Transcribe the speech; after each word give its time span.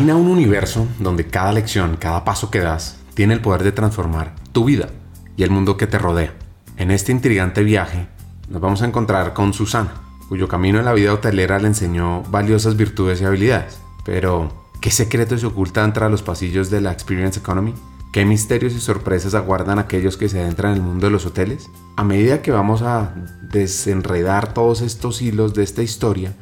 Imagina 0.00 0.16
un 0.16 0.28
universo 0.28 0.88
donde 0.98 1.26
cada 1.26 1.52
lección, 1.52 1.98
cada 1.98 2.24
paso 2.24 2.50
que 2.50 2.60
das, 2.60 2.96
tiene 3.12 3.34
el 3.34 3.42
poder 3.42 3.62
de 3.62 3.70
transformar 3.70 4.34
tu 4.50 4.64
vida 4.64 4.88
y 5.36 5.42
el 5.42 5.50
mundo 5.50 5.76
que 5.76 5.86
te 5.86 5.98
rodea. 5.98 6.32
En 6.78 6.90
este 6.90 7.12
intrigante 7.12 7.62
viaje 7.62 8.08
nos 8.48 8.62
vamos 8.62 8.80
a 8.80 8.86
encontrar 8.86 9.34
con 9.34 9.52
Susana, 9.52 9.92
cuyo 10.30 10.48
camino 10.48 10.78
en 10.78 10.86
la 10.86 10.94
vida 10.94 11.12
hotelera 11.12 11.58
le 11.58 11.66
enseñó 11.66 12.22
valiosas 12.30 12.78
virtudes 12.78 13.20
y 13.20 13.26
habilidades. 13.26 13.78
Pero, 14.06 14.50
¿qué 14.80 14.90
secretos 14.90 15.42
se 15.42 15.46
ocultan 15.48 15.92
tras 15.92 16.10
los 16.10 16.22
pasillos 16.22 16.70
de 16.70 16.80
la 16.80 16.92
Experience 16.92 17.38
Economy? 17.38 17.74
¿Qué 18.10 18.24
misterios 18.24 18.72
y 18.72 18.80
sorpresas 18.80 19.34
aguardan 19.34 19.78
aquellos 19.78 20.16
que 20.16 20.30
se 20.30 20.40
adentran 20.40 20.72
en 20.72 20.78
el 20.78 20.82
mundo 20.82 21.08
de 21.08 21.12
los 21.12 21.26
hoteles? 21.26 21.68
A 21.96 22.04
medida 22.04 22.40
que 22.40 22.52
vamos 22.52 22.80
a 22.80 23.14
desenredar 23.52 24.54
todos 24.54 24.80
estos 24.80 25.20
hilos 25.20 25.52
de 25.52 25.62
esta 25.62 25.82
historia, 25.82 26.32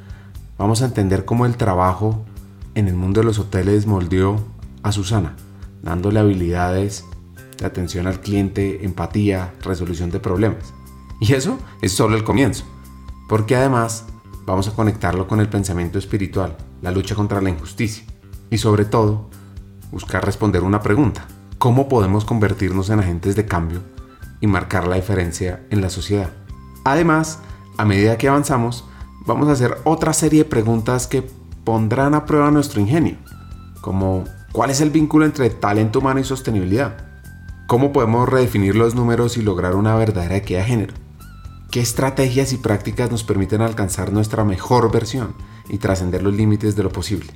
vamos 0.58 0.80
a 0.80 0.84
entender 0.84 1.24
cómo 1.24 1.44
el 1.44 1.56
trabajo 1.56 2.24
en 2.78 2.86
el 2.86 2.94
mundo 2.94 3.20
de 3.20 3.26
los 3.26 3.40
hoteles 3.40 3.86
moldeó 3.86 4.38
a 4.84 4.92
Susana, 4.92 5.34
dándole 5.82 6.20
habilidades 6.20 7.04
de 7.58 7.66
atención 7.66 8.06
al 8.06 8.20
cliente, 8.20 8.84
empatía, 8.84 9.52
resolución 9.62 10.10
de 10.12 10.20
problemas. 10.20 10.72
Y 11.20 11.32
eso 11.32 11.58
es 11.82 11.90
solo 11.90 12.16
el 12.16 12.22
comienzo, 12.22 12.64
porque 13.28 13.56
además 13.56 14.04
vamos 14.46 14.68
a 14.68 14.76
conectarlo 14.76 15.26
con 15.26 15.40
el 15.40 15.48
pensamiento 15.48 15.98
espiritual, 15.98 16.56
la 16.80 16.92
lucha 16.92 17.16
contra 17.16 17.40
la 17.40 17.50
injusticia 17.50 18.04
y 18.48 18.58
sobre 18.58 18.84
todo 18.84 19.28
buscar 19.90 20.24
responder 20.24 20.62
una 20.62 20.80
pregunta. 20.80 21.26
¿Cómo 21.58 21.88
podemos 21.88 22.24
convertirnos 22.24 22.90
en 22.90 23.00
agentes 23.00 23.34
de 23.34 23.44
cambio 23.44 23.82
y 24.40 24.46
marcar 24.46 24.86
la 24.86 24.94
diferencia 24.94 25.66
en 25.70 25.80
la 25.80 25.90
sociedad? 25.90 26.30
Además, 26.84 27.40
a 27.76 27.84
medida 27.84 28.16
que 28.18 28.28
avanzamos, 28.28 28.84
vamos 29.26 29.48
a 29.48 29.52
hacer 29.52 29.78
otra 29.82 30.12
serie 30.12 30.44
de 30.44 30.48
preguntas 30.48 31.08
que 31.08 31.28
pondrán 31.68 32.14
a 32.14 32.24
prueba 32.24 32.50
nuestro 32.50 32.80
ingenio, 32.80 33.18
como 33.82 34.24
¿cuál 34.52 34.70
es 34.70 34.80
el 34.80 34.88
vínculo 34.88 35.26
entre 35.26 35.50
talento 35.50 35.98
humano 35.98 36.18
y 36.18 36.24
sostenibilidad? 36.24 36.96
¿Cómo 37.66 37.92
podemos 37.92 38.26
redefinir 38.26 38.74
los 38.74 38.94
números 38.94 39.36
y 39.36 39.42
lograr 39.42 39.76
una 39.76 39.94
verdadera 39.94 40.36
equidad 40.36 40.60
de 40.60 40.64
género? 40.64 40.94
¿Qué 41.70 41.80
estrategias 41.80 42.54
y 42.54 42.56
prácticas 42.56 43.10
nos 43.10 43.22
permiten 43.22 43.60
alcanzar 43.60 44.14
nuestra 44.14 44.44
mejor 44.44 44.90
versión 44.90 45.34
y 45.68 45.76
trascender 45.76 46.22
los 46.22 46.32
límites 46.32 46.74
de 46.74 46.84
lo 46.84 46.88
posible? 46.88 47.30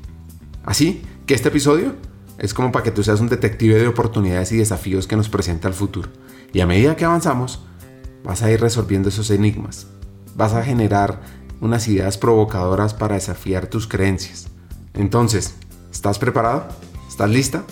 Así 0.64 1.02
que 1.26 1.34
este 1.34 1.48
episodio 1.48 1.94
es 2.38 2.54
como 2.54 2.72
para 2.72 2.84
que 2.84 2.90
tú 2.90 3.02
seas 3.02 3.20
un 3.20 3.28
detective 3.28 3.78
de 3.78 3.88
oportunidades 3.88 4.50
y 4.52 4.56
desafíos 4.56 5.06
que 5.06 5.16
nos 5.16 5.28
presenta 5.28 5.68
el 5.68 5.74
futuro. 5.74 6.08
Y 6.54 6.60
a 6.60 6.66
medida 6.66 6.96
que 6.96 7.04
avanzamos, 7.04 7.66
vas 8.24 8.42
a 8.42 8.50
ir 8.50 8.62
resolviendo 8.62 9.10
esos 9.10 9.30
enigmas. 9.30 9.88
Vas 10.34 10.54
a 10.54 10.62
generar 10.62 11.20
unas 11.62 11.86
ideas 11.86 12.18
provocadoras 12.18 12.92
para 12.92 13.14
desafiar 13.14 13.68
tus 13.68 13.86
creencias. 13.86 14.48
Entonces, 14.94 15.54
¿estás 15.92 16.18
preparado? 16.18 16.68
¿Estás 17.08 17.30
lista? 17.30 17.62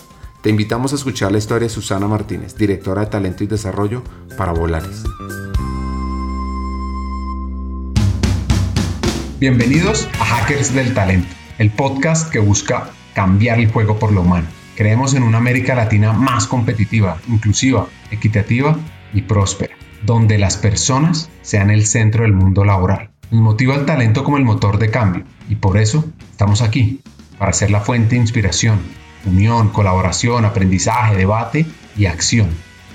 Te 0.41 0.49
invitamos 0.49 0.93
a 0.93 0.95
escuchar 0.95 1.31
la 1.33 1.37
historia 1.37 1.67
de 1.67 1.73
Susana 1.73 2.07
Martínez, 2.07 2.55
directora 2.55 3.01
de 3.01 3.07
Talento 3.07 3.43
y 3.43 3.47
Desarrollo 3.47 4.01
para 4.37 4.53
Volaris. 4.53 5.03
Bienvenidos 9.39 10.07
a 10.19 10.25
Hackers 10.25 10.73
del 10.73 10.93
Talento, 10.93 11.35
el 11.57 11.69
podcast 11.69 12.31
que 12.31 12.39
busca 12.39 12.91
cambiar 13.13 13.59
el 13.59 13.69
juego 13.69 13.99
por 13.99 14.13
lo 14.13 14.21
humano. 14.21 14.47
Creemos 14.77 15.15
en 15.15 15.23
una 15.23 15.39
América 15.39 15.75
Latina 15.75 16.13
más 16.13 16.47
competitiva, 16.47 17.19
inclusiva, 17.27 17.87
equitativa 18.09 18.77
y 19.13 19.23
próspera, 19.23 19.75
donde 20.05 20.37
las 20.37 20.55
personas 20.55 21.29
sean 21.41 21.69
el 21.69 21.85
centro 21.85 22.23
del 22.23 22.31
mundo 22.33 22.63
laboral. 22.63 23.11
Nos 23.31 23.41
motiva 23.41 23.75
el 23.75 23.85
talento 23.85 24.25
como 24.25 24.37
el 24.37 24.43
motor 24.43 24.77
de 24.77 24.91
cambio. 24.91 25.23
Y 25.47 25.55
por 25.55 25.77
eso 25.77 26.03
estamos 26.31 26.61
aquí, 26.61 26.99
para 27.37 27.53
ser 27.53 27.71
la 27.71 27.79
fuente 27.79 28.15
de 28.15 28.21
inspiración, 28.21 28.81
unión, 29.25 29.69
colaboración, 29.69 30.43
aprendizaje, 30.43 31.15
debate 31.15 31.65
y 31.95 32.07
acción 32.07 32.49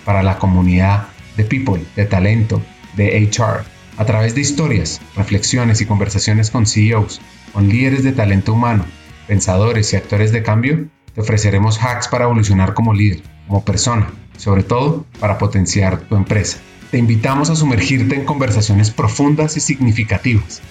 para 0.04 0.22
la 0.22 0.38
comunidad 0.38 1.08
de 1.38 1.44
people, 1.44 1.82
de 1.96 2.04
talento, 2.04 2.60
de 2.96 3.30
HR, 3.30 3.64
a 3.96 4.04
través 4.04 4.34
de 4.34 4.42
historias, 4.42 5.00
reflexiones 5.16 5.80
y 5.80 5.86
conversaciones 5.86 6.50
con 6.50 6.66
CEOs, 6.66 7.22
con 7.54 7.70
líderes 7.70 8.04
de 8.04 8.12
talento 8.12 8.52
humano, 8.52 8.84
pensadores 9.26 9.94
y 9.94 9.96
actores 9.96 10.32
de 10.32 10.42
cambio, 10.42 10.86
te 11.14 11.22
ofreceremos 11.22 11.82
hacks 11.82 12.08
para 12.08 12.26
evolucionar 12.26 12.74
como 12.74 12.92
líder, 12.92 13.22
como 13.48 13.64
persona, 13.64 14.10
sobre 14.36 14.64
todo 14.64 15.06
para 15.18 15.38
potenciar 15.38 16.00
tu 16.00 16.14
empresa 16.14 16.58
te 16.90 16.98
invitamos 16.98 17.50
a 17.50 17.56
sumergirte 17.56 18.14
en 18.14 18.24
conversaciones 18.24 18.90
profundas 18.90 19.56
y 19.56 19.60
significativas 19.60 20.62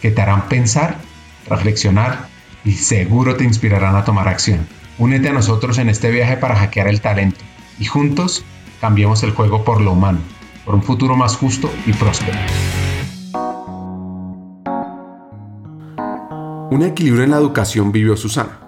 que 0.00 0.10
te 0.10 0.20
harán 0.20 0.48
pensar, 0.48 0.98
reflexionar 1.48 2.28
y 2.64 2.72
seguro 2.72 3.36
te 3.36 3.44
inspirarán 3.44 3.96
a 3.96 4.04
tomar 4.04 4.28
acción. 4.28 4.66
Únete 4.98 5.28
a 5.28 5.32
nosotros 5.32 5.78
en 5.78 5.88
este 5.88 6.10
viaje 6.10 6.36
para 6.36 6.56
hackear 6.56 6.88
el 6.88 7.00
talento 7.00 7.40
y 7.78 7.84
juntos 7.84 8.44
cambiemos 8.80 9.22
el 9.22 9.30
juego 9.30 9.64
por 9.64 9.80
lo 9.80 9.92
humano, 9.92 10.18
por 10.64 10.74
un 10.74 10.82
futuro 10.82 11.16
más 11.16 11.36
justo 11.36 11.72
y 11.86 11.92
próspero. 11.92 12.38
Un 16.70 16.82
equilibrio 16.82 17.24
en 17.24 17.30
la 17.30 17.36
educación 17.36 17.92
vivió 17.92 18.16
Susana, 18.16 18.58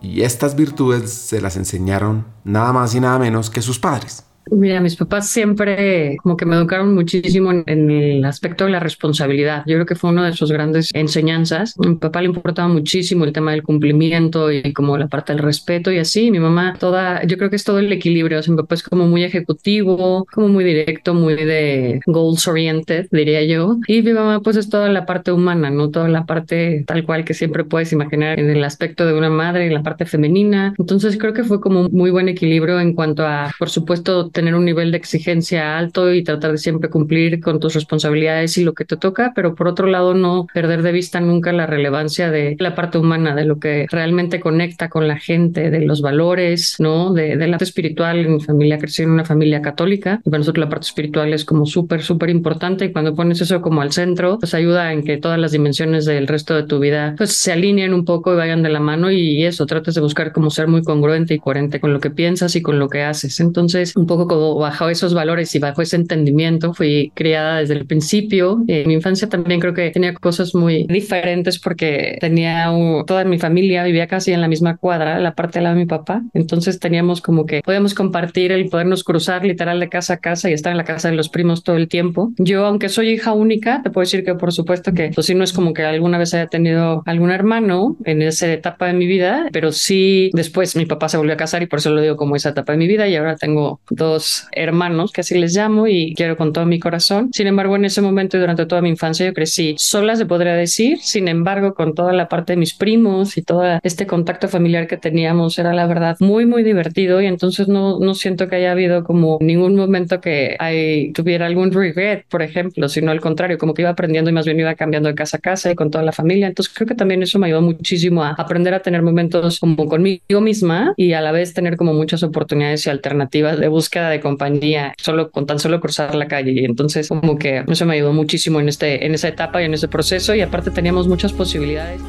y 0.00 0.22
estas 0.22 0.54
virtudes 0.54 1.12
se 1.12 1.40
las 1.40 1.56
enseñaron 1.56 2.26
nada 2.44 2.72
más 2.72 2.94
y 2.94 3.00
nada 3.00 3.18
menos 3.18 3.50
que 3.50 3.60
sus 3.60 3.78
padres. 3.78 4.24
Mira, 4.50 4.80
mis 4.80 4.96
papás 4.96 5.28
siempre 5.28 6.16
como 6.22 6.36
que 6.36 6.44
me 6.44 6.56
educaron 6.56 6.94
muchísimo 6.94 7.52
en, 7.52 7.90
el 7.90 8.24
aspecto 8.24 8.64
de 8.64 8.70
la 8.70 8.80
responsabilidad. 8.80 9.62
Yo 9.66 9.76
creo 9.76 9.86
que 9.86 9.94
fue 9.94 10.10
una 10.10 10.26
de 10.26 10.32
sus 10.32 10.50
grandes 10.50 10.90
enseñanzas. 10.94 11.74
A 11.78 11.88
mi 11.88 11.96
papá 11.96 12.20
le 12.20 12.28
importaba 12.28 12.68
muchísimo 12.68 13.24
el 13.24 13.32
tema 13.32 13.52
del 13.52 13.62
cumplimiento 13.62 14.50
y 14.50 14.72
como 14.72 14.96
la 14.96 15.08
parte 15.08 15.32
del 15.32 15.42
respeto 15.42 15.92
y 15.92 15.98
así. 15.98 16.30
Mi 16.30 16.40
mamá 16.40 16.74
toda, 16.78 17.24
yo 17.24 17.36
creo 17.36 17.50
que 17.50 17.56
es 17.56 17.64
todo 17.64 17.78
el 17.78 17.92
equilibrio. 17.92 18.40
mi 18.48 18.56
papá 18.56 18.74
es 18.74 18.82
como 18.82 19.06
muy 19.06 19.24
ejecutivo, 19.24 20.26
como 20.32 20.48
muy 20.48 20.64
directo, 20.64 21.14
muy 21.14 21.34
de 21.36 22.00
goals 22.06 22.48
oriented, 22.48 23.06
diría 23.12 23.44
yo. 23.44 23.78
Y 23.86 24.02
mi 24.02 24.12
mamá 24.12 24.40
pues 24.40 24.56
es 24.56 24.68
toda 24.68 24.88
la 24.88 25.06
parte 25.06 25.32
humana, 25.32 25.70
¿no? 25.70 25.90
Toda 25.90 26.08
la 26.08 26.26
parte 26.26 26.84
tal 26.86 27.04
cual 27.04 27.24
que 27.24 27.34
siempre 27.34 27.64
puedes 27.64 27.92
imaginar 27.92 28.38
en 28.40 28.50
el 28.50 28.64
aspecto 28.64 29.06
de 29.06 29.14
una 29.14 29.30
madre, 29.30 29.66
en 29.66 29.74
la 29.74 29.82
parte 29.82 30.06
femenina. 30.06 30.74
Entonces 30.78 31.18
creo 31.18 31.34
que 31.34 31.44
fue 31.44 31.60
como 31.60 31.88
muy 31.90 32.10
buen 32.10 32.28
equilibrio 32.28 32.80
en 32.80 32.94
cuanto 32.94 33.24
a, 33.26 33.52
por 33.58 33.70
supuesto, 33.70 34.30
tener 34.40 34.54
un 34.54 34.64
nivel 34.64 34.90
de 34.90 34.96
exigencia 34.96 35.76
alto 35.76 36.14
y 36.14 36.24
tratar 36.24 36.52
de 36.52 36.56
siempre 36.56 36.88
cumplir 36.88 37.40
con 37.40 37.60
tus 37.60 37.74
responsabilidades 37.74 38.56
y 38.56 38.64
lo 38.64 38.72
que 38.72 38.86
te 38.86 38.96
toca, 38.96 39.32
pero 39.34 39.54
por 39.54 39.68
otro 39.68 39.86
lado 39.86 40.14
no 40.14 40.46
perder 40.54 40.80
de 40.80 40.92
vista 40.92 41.20
nunca 41.20 41.52
la 41.52 41.66
relevancia 41.66 42.30
de 42.30 42.56
la 42.58 42.74
parte 42.74 42.96
humana, 42.96 43.34
de 43.34 43.44
lo 43.44 43.58
que 43.58 43.86
realmente 43.90 44.40
conecta 44.40 44.88
con 44.88 45.06
la 45.08 45.18
gente, 45.18 45.68
de 45.68 45.82
los 45.82 46.00
valores, 46.00 46.76
¿no? 46.78 47.12
De, 47.12 47.36
la 47.36 47.50
parte 47.50 47.64
espiritual. 47.64 48.26
Mi 48.28 48.40
familia 48.40 48.78
creció 48.78 49.04
en 49.04 49.10
una 49.10 49.26
familia 49.26 49.60
católica 49.60 50.22
y 50.24 50.30
para 50.30 50.38
nosotros 50.38 50.64
la 50.64 50.70
parte 50.70 50.86
espiritual 50.86 51.34
es 51.34 51.44
como 51.44 51.66
súper, 51.66 52.00
súper 52.00 52.30
importante 52.30 52.86
y 52.86 52.92
cuando 52.92 53.14
pones 53.14 53.42
eso 53.42 53.60
como 53.60 53.82
al 53.82 53.92
centro, 53.92 54.38
pues 54.38 54.54
ayuda 54.54 54.90
en 54.94 55.04
que 55.04 55.18
todas 55.18 55.38
las 55.38 55.52
dimensiones 55.52 56.06
del 56.06 56.26
resto 56.26 56.54
de 56.54 56.62
tu 56.62 56.78
vida 56.78 57.14
pues 57.18 57.36
se 57.36 57.52
alineen 57.52 57.92
un 57.92 58.06
poco 58.06 58.32
y 58.32 58.36
vayan 58.36 58.62
de 58.62 58.70
la 58.70 58.80
mano 58.80 59.10
y 59.10 59.44
eso, 59.44 59.66
trates 59.66 59.96
de 59.96 60.00
buscar 60.00 60.32
como 60.32 60.48
ser 60.48 60.66
muy 60.66 60.82
congruente 60.82 61.34
y 61.34 61.38
coherente 61.38 61.78
con 61.78 61.92
lo 61.92 62.00
que 62.00 62.10
piensas 62.10 62.56
y 62.56 62.62
con 62.62 62.78
lo 62.78 62.88
que 62.88 63.02
haces. 63.02 63.38
Entonces, 63.40 63.96
un 63.96 64.06
poco 64.06 64.19
bajo 64.26 64.88
esos 64.88 65.14
valores 65.14 65.54
y 65.54 65.58
bajo 65.58 65.82
ese 65.82 65.96
entendimiento 65.96 66.74
fui 66.74 67.12
criada 67.14 67.58
desde 67.58 67.74
el 67.74 67.86
principio. 67.86 68.62
En 68.66 68.88
mi 68.88 68.94
infancia 68.94 69.28
también 69.28 69.60
creo 69.60 69.74
que 69.74 69.90
tenía 69.90 70.14
cosas 70.14 70.54
muy 70.54 70.86
diferentes 70.88 71.58
porque 71.58 72.18
tenía 72.20 72.70
toda 73.06 73.24
mi 73.24 73.38
familia 73.38 73.84
vivía 73.84 74.06
casi 74.06 74.32
en 74.32 74.40
la 74.40 74.48
misma 74.48 74.76
cuadra, 74.76 75.18
la 75.18 75.34
parte 75.34 75.58
de 75.58 75.64
la 75.64 75.70
de 75.70 75.76
mi 75.76 75.86
papá. 75.86 76.22
Entonces 76.34 76.78
teníamos 76.78 77.20
como 77.20 77.46
que 77.46 77.62
podíamos 77.62 77.94
compartir 77.94 78.52
el 78.52 78.68
podernos 78.68 79.04
cruzar 79.04 79.44
literal 79.44 79.80
de 79.80 79.88
casa 79.88 80.14
a 80.14 80.16
casa 80.18 80.50
y 80.50 80.52
estar 80.52 80.72
en 80.72 80.76
la 80.76 80.84
casa 80.84 81.10
de 81.10 81.16
los 81.16 81.28
primos 81.28 81.62
todo 81.62 81.76
el 81.76 81.88
tiempo. 81.88 82.32
Yo, 82.38 82.66
aunque 82.66 82.88
soy 82.88 83.10
hija 83.10 83.32
única, 83.32 83.82
te 83.82 83.90
puedo 83.90 84.04
decir 84.04 84.24
que 84.24 84.34
por 84.34 84.52
supuesto 84.52 84.92
que 84.92 85.10
pues 85.14 85.26
sí 85.26 85.34
no 85.34 85.44
es 85.44 85.52
como 85.52 85.72
que 85.72 85.84
alguna 85.84 86.18
vez 86.18 86.34
haya 86.34 86.46
tenido 86.46 87.02
algún 87.06 87.30
hermano 87.30 87.96
en 88.04 88.22
esa 88.22 88.52
etapa 88.52 88.86
de 88.86 88.94
mi 88.94 89.06
vida, 89.06 89.48
pero 89.52 89.72
sí 89.72 90.30
después 90.32 90.76
mi 90.76 90.86
papá 90.86 91.08
se 91.08 91.16
volvió 91.16 91.34
a 91.34 91.36
casar 91.36 91.62
y 91.62 91.66
por 91.66 91.78
eso 91.78 91.90
lo 91.90 92.00
digo 92.00 92.16
como 92.16 92.36
esa 92.36 92.50
etapa 92.50 92.72
de 92.72 92.78
mi 92.78 92.86
vida 92.86 93.08
y 93.08 93.16
ahora 93.16 93.36
tengo 93.36 93.80
dos 93.90 94.09
hermanos, 94.52 95.12
que 95.12 95.20
así 95.20 95.38
les 95.38 95.54
llamo 95.54 95.86
y 95.86 96.14
quiero 96.14 96.36
con 96.36 96.52
todo 96.52 96.66
mi 96.66 96.78
corazón. 96.78 97.30
Sin 97.32 97.46
embargo, 97.46 97.76
en 97.76 97.84
ese 97.84 98.00
momento 98.00 98.36
y 98.36 98.40
durante 98.40 98.66
toda 98.66 98.82
mi 98.82 98.88
infancia 98.88 99.26
yo 99.26 99.34
crecí 99.34 99.74
sola, 99.78 100.16
se 100.16 100.26
podría 100.26 100.54
decir. 100.54 100.98
Sin 101.00 101.28
embargo, 101.28 101.74
con 101.74 101.94
toda 101.94 102.12
la 102.12 102.28
parte 102.28 102.52
de 102.54 102.56
mis 102.56 102.74
primos 102.74 103.36
y 103.36 103.42
todo 103.42 103.62
este 103.82 104.06
contacto 104.06 104.48
familiar 104.48 104.86
que 104.86 104.96
teníamos, 104.96 105.58
era 105.58 105.72
la 105.72 105.86
verdad 105.86 106.16
muy, 106.20 106.46
muy 106.46 106.62
divertido 106.62 107.20
y 107.20 107.26
entonces 107.26 107.68
no, 107.68 107.98
no 107.98 108.14
siento 108.14 108.48
que 108.48 108.56
haya 108.56 108.72
habido 108.72 109.04
como 109.04 109.38
ningún 109.40 109.76
momento 109.76 110.20
que 110.20 110.56
hay, 110.58 111.12
tuviera 111.12 111.46
algún 111.46 111.72
regret, 111.72 112.24
por 112.28 112.42
ejemplo, 112.42 112.88
sino 112.88 113.10
al 113.10 113.20
contrario, 113.20 113.58
como 113.58 113.74
que 113.74 113.82
iba 113.82 113.90
aprendiendo 113.90 114.30
y 114.30 114.32
más 114.32 114.46
bien 114.46 114.58
iba 114.58 114.74
cambiando 114.74 115.08
de 115.08 115.14
casa 115.14 115.36
a 115.36 115.40
casa 115.40 115.70
y 115.70 115.74
con 115.74 115.90
toda 115.90 116.04
la 116.04 116.12
familia. 116.12 116.48
Entonces 116.48 116.72
creo 116.74 116.88
que 116.88 116.94
también 116.94 117.22
eso 117.22 117.38
me 117.38 117.46
ayudó 117.46 117.62
muchísimo 117.62 118.22
a 118.22 118.30
aprender 118.30 118.74
a 118.74 118.80
tener 118.80 119.02
momentos 119.02 119.60
como 119.60 119.86
conmigo 119.86 120.40
misma 120.40 120.94
y 120.96 121.12
a 121.12 121.20
la 121.20 121.32
vez 121.32 121.54
tener 121.54 121.76
como 121.76 121.92
muchas 121.92 122.22
oportunidades 122.22 122.86
y 122.86 122.90
alternativas 122.90 123.58
de 123.58 123.68
búsqueda 123.68 123.99
de 124.08 124.20
compañía 124.20 124.94
solo 124.96 125.30
con 125.30 125.46
tan 125.46 125.58
solo 125.58 125.80
cruzar 125.80 126.14
la 126.14 126.28
calle. 126.28 126.52
Y 126.52 126.64
entonces 126.64 127.08
como 127.08 127.38
que 127.38 127.64
eso 127.68 127.84
me 127.86 127.94
ayudó 127.94 128.12
muchísimo 128.12 128.60
en, 128.60 128.68
este, 128.68 129.04
en 129.04 129.14
esa 129.14 129.28
etapa 129.28 129.60
y 129.60 129.66
en 129.66 129.74
ese 129.74 129.88
proceso 129.88 130.34
y 130.34 130.40
aparte 130.40 130.70
teníamos 130.70 131.08
muchas 131.08 131.32
posibilidades. 131.32 132.00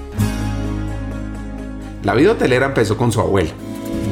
La 2.04 2.16
vida 2.16 2.32
hotelera 2.32 2.68
empezó 2.68 2.98
con 2.98 3.12
su 3.12 3.20
abuela. 3.20 3.52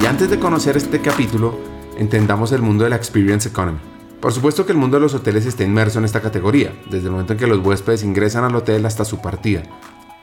Y 0.01 0.05
antes 0.05 0.29
de 0.29 0.39
conocer 0.39 0.77
este 0.77 0.99
capítulo, 0.99 1.57
entendamos 1.97 2.51
el 2.51 2.61
mundo 2.61 2.83
de 2.83 2.91
la 2.91 2.95
Experience 2.95 3.49
Economy. 3.49 3.79
Por 4.19 4.33
supuesto 4.33 4.65
que 4.65 4.73
el 4.73 4.77
mundo 4.77 4.97
de 4.97 5.01
los 5.01 5.13
hoteles 5.13 5.45
está 5.45 5.63
inmerso 5.63 5.99
en 5.99 6.05
esta 6.05 6.21
categoría, 6.21 6.73
desde 6.89 7.05
el 7.05 7.11
momento 7.11 7.33
en 7.33 7.39
que 7.39 7.47
los 7.47 7.59
huéspedes 7.59 8.03
ingresan 8.03 8.43
al 8.43 8.55
hotel 8.55 8.85
hasta 8.85 9.05
su 9.05 9.21
partida, 9.21 9.63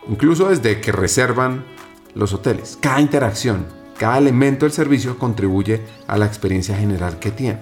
incluso 0.09 0.50
desde 0.50 0.81
que 0.81 0.93
reservan 0.93 1.64
los 2.14 2.35
hoteles. 2.35 2.79
Cada 2.81 3.00
interacción, 3.00 3.67
cada 3.98 4.19
elemento 4.19 4.66
del 4.66 4.72
servicio 4.72 5.19
contribuye 5.19 5.82
a 6.06 6.16
la 6.16 6.26
experiencia 6.26 6.76
general 6.76 7.19
que 7.19 7.31
tiene. 7.31 7.58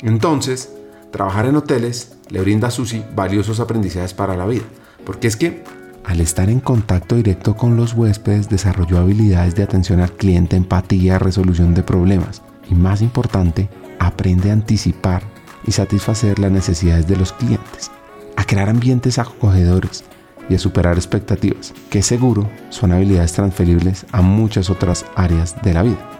Entonces, 0.00 0.70
trabajar 1.10 1.46
en 1.46 1.56
hoteles 1.56 2.16
le 2.30 2.40
brinda 2.40 2.68
a 2.68 2.70
Susi 2.70 3.04
valiosos 3.14 3.60
aprendizajes 3.60 4.14
para 4.14 4.36
la 4.36 4.46
vida, 4.46 4.64
porque 5.04 5.28
es 5.28 5.36
que 5.36 5.62
al 6.04 6.20
estar 6.20 6.50
en 6.50 6.60
contacto 6.60 7.16
directo 7.16 7.56
con 7.56 7.76
los 7.76 7.94
huéspedes 7.94 8.48
desarrolló 8.48 8.98
habilidades 8.98 9.54
de 9.54 9.62
atención 9.62 10.00
al 10.00 10.12
cliente, 10.12 10.56
empatía, 10.56 11.18
resolución 11.18 11.74
de 11.74 11.82
problemas 11.82 12.42
y 12.70 12.74
más 12.74 13.00
importante, 13.00 13.68
aprende 13.98 14.50
a 14.50 14.54
anticipar 14.54 15.22
y 15.66 15.72
satisfacer 15.72 16.38
las 16.38 16.52
necesidades 16.52 17.06
de 17.06 17.16
los 17.16 17.32
clientes, 17.32 17.90
a 18.36 18.44
crear 18.44 18.68
ambientes 18.68 19.18
acogedores 19.18 20.04
y 20.48 20.54
a 20.54 20.58
superar 20.58 20.96
expectativas, 20.96 21.72
que 21.90 22.02
seguro 22.02 22.48
son 22.70 22.92
habilidades 22.92 23.32
transferibles 23.32 24.06
a 24.12 24.22
muchas 24.22 24.70
otras 24.70 25.04
áreas 25.14 25.60
de 25.62 25.74
la 25.74 25.82
vida. 25.82 26.10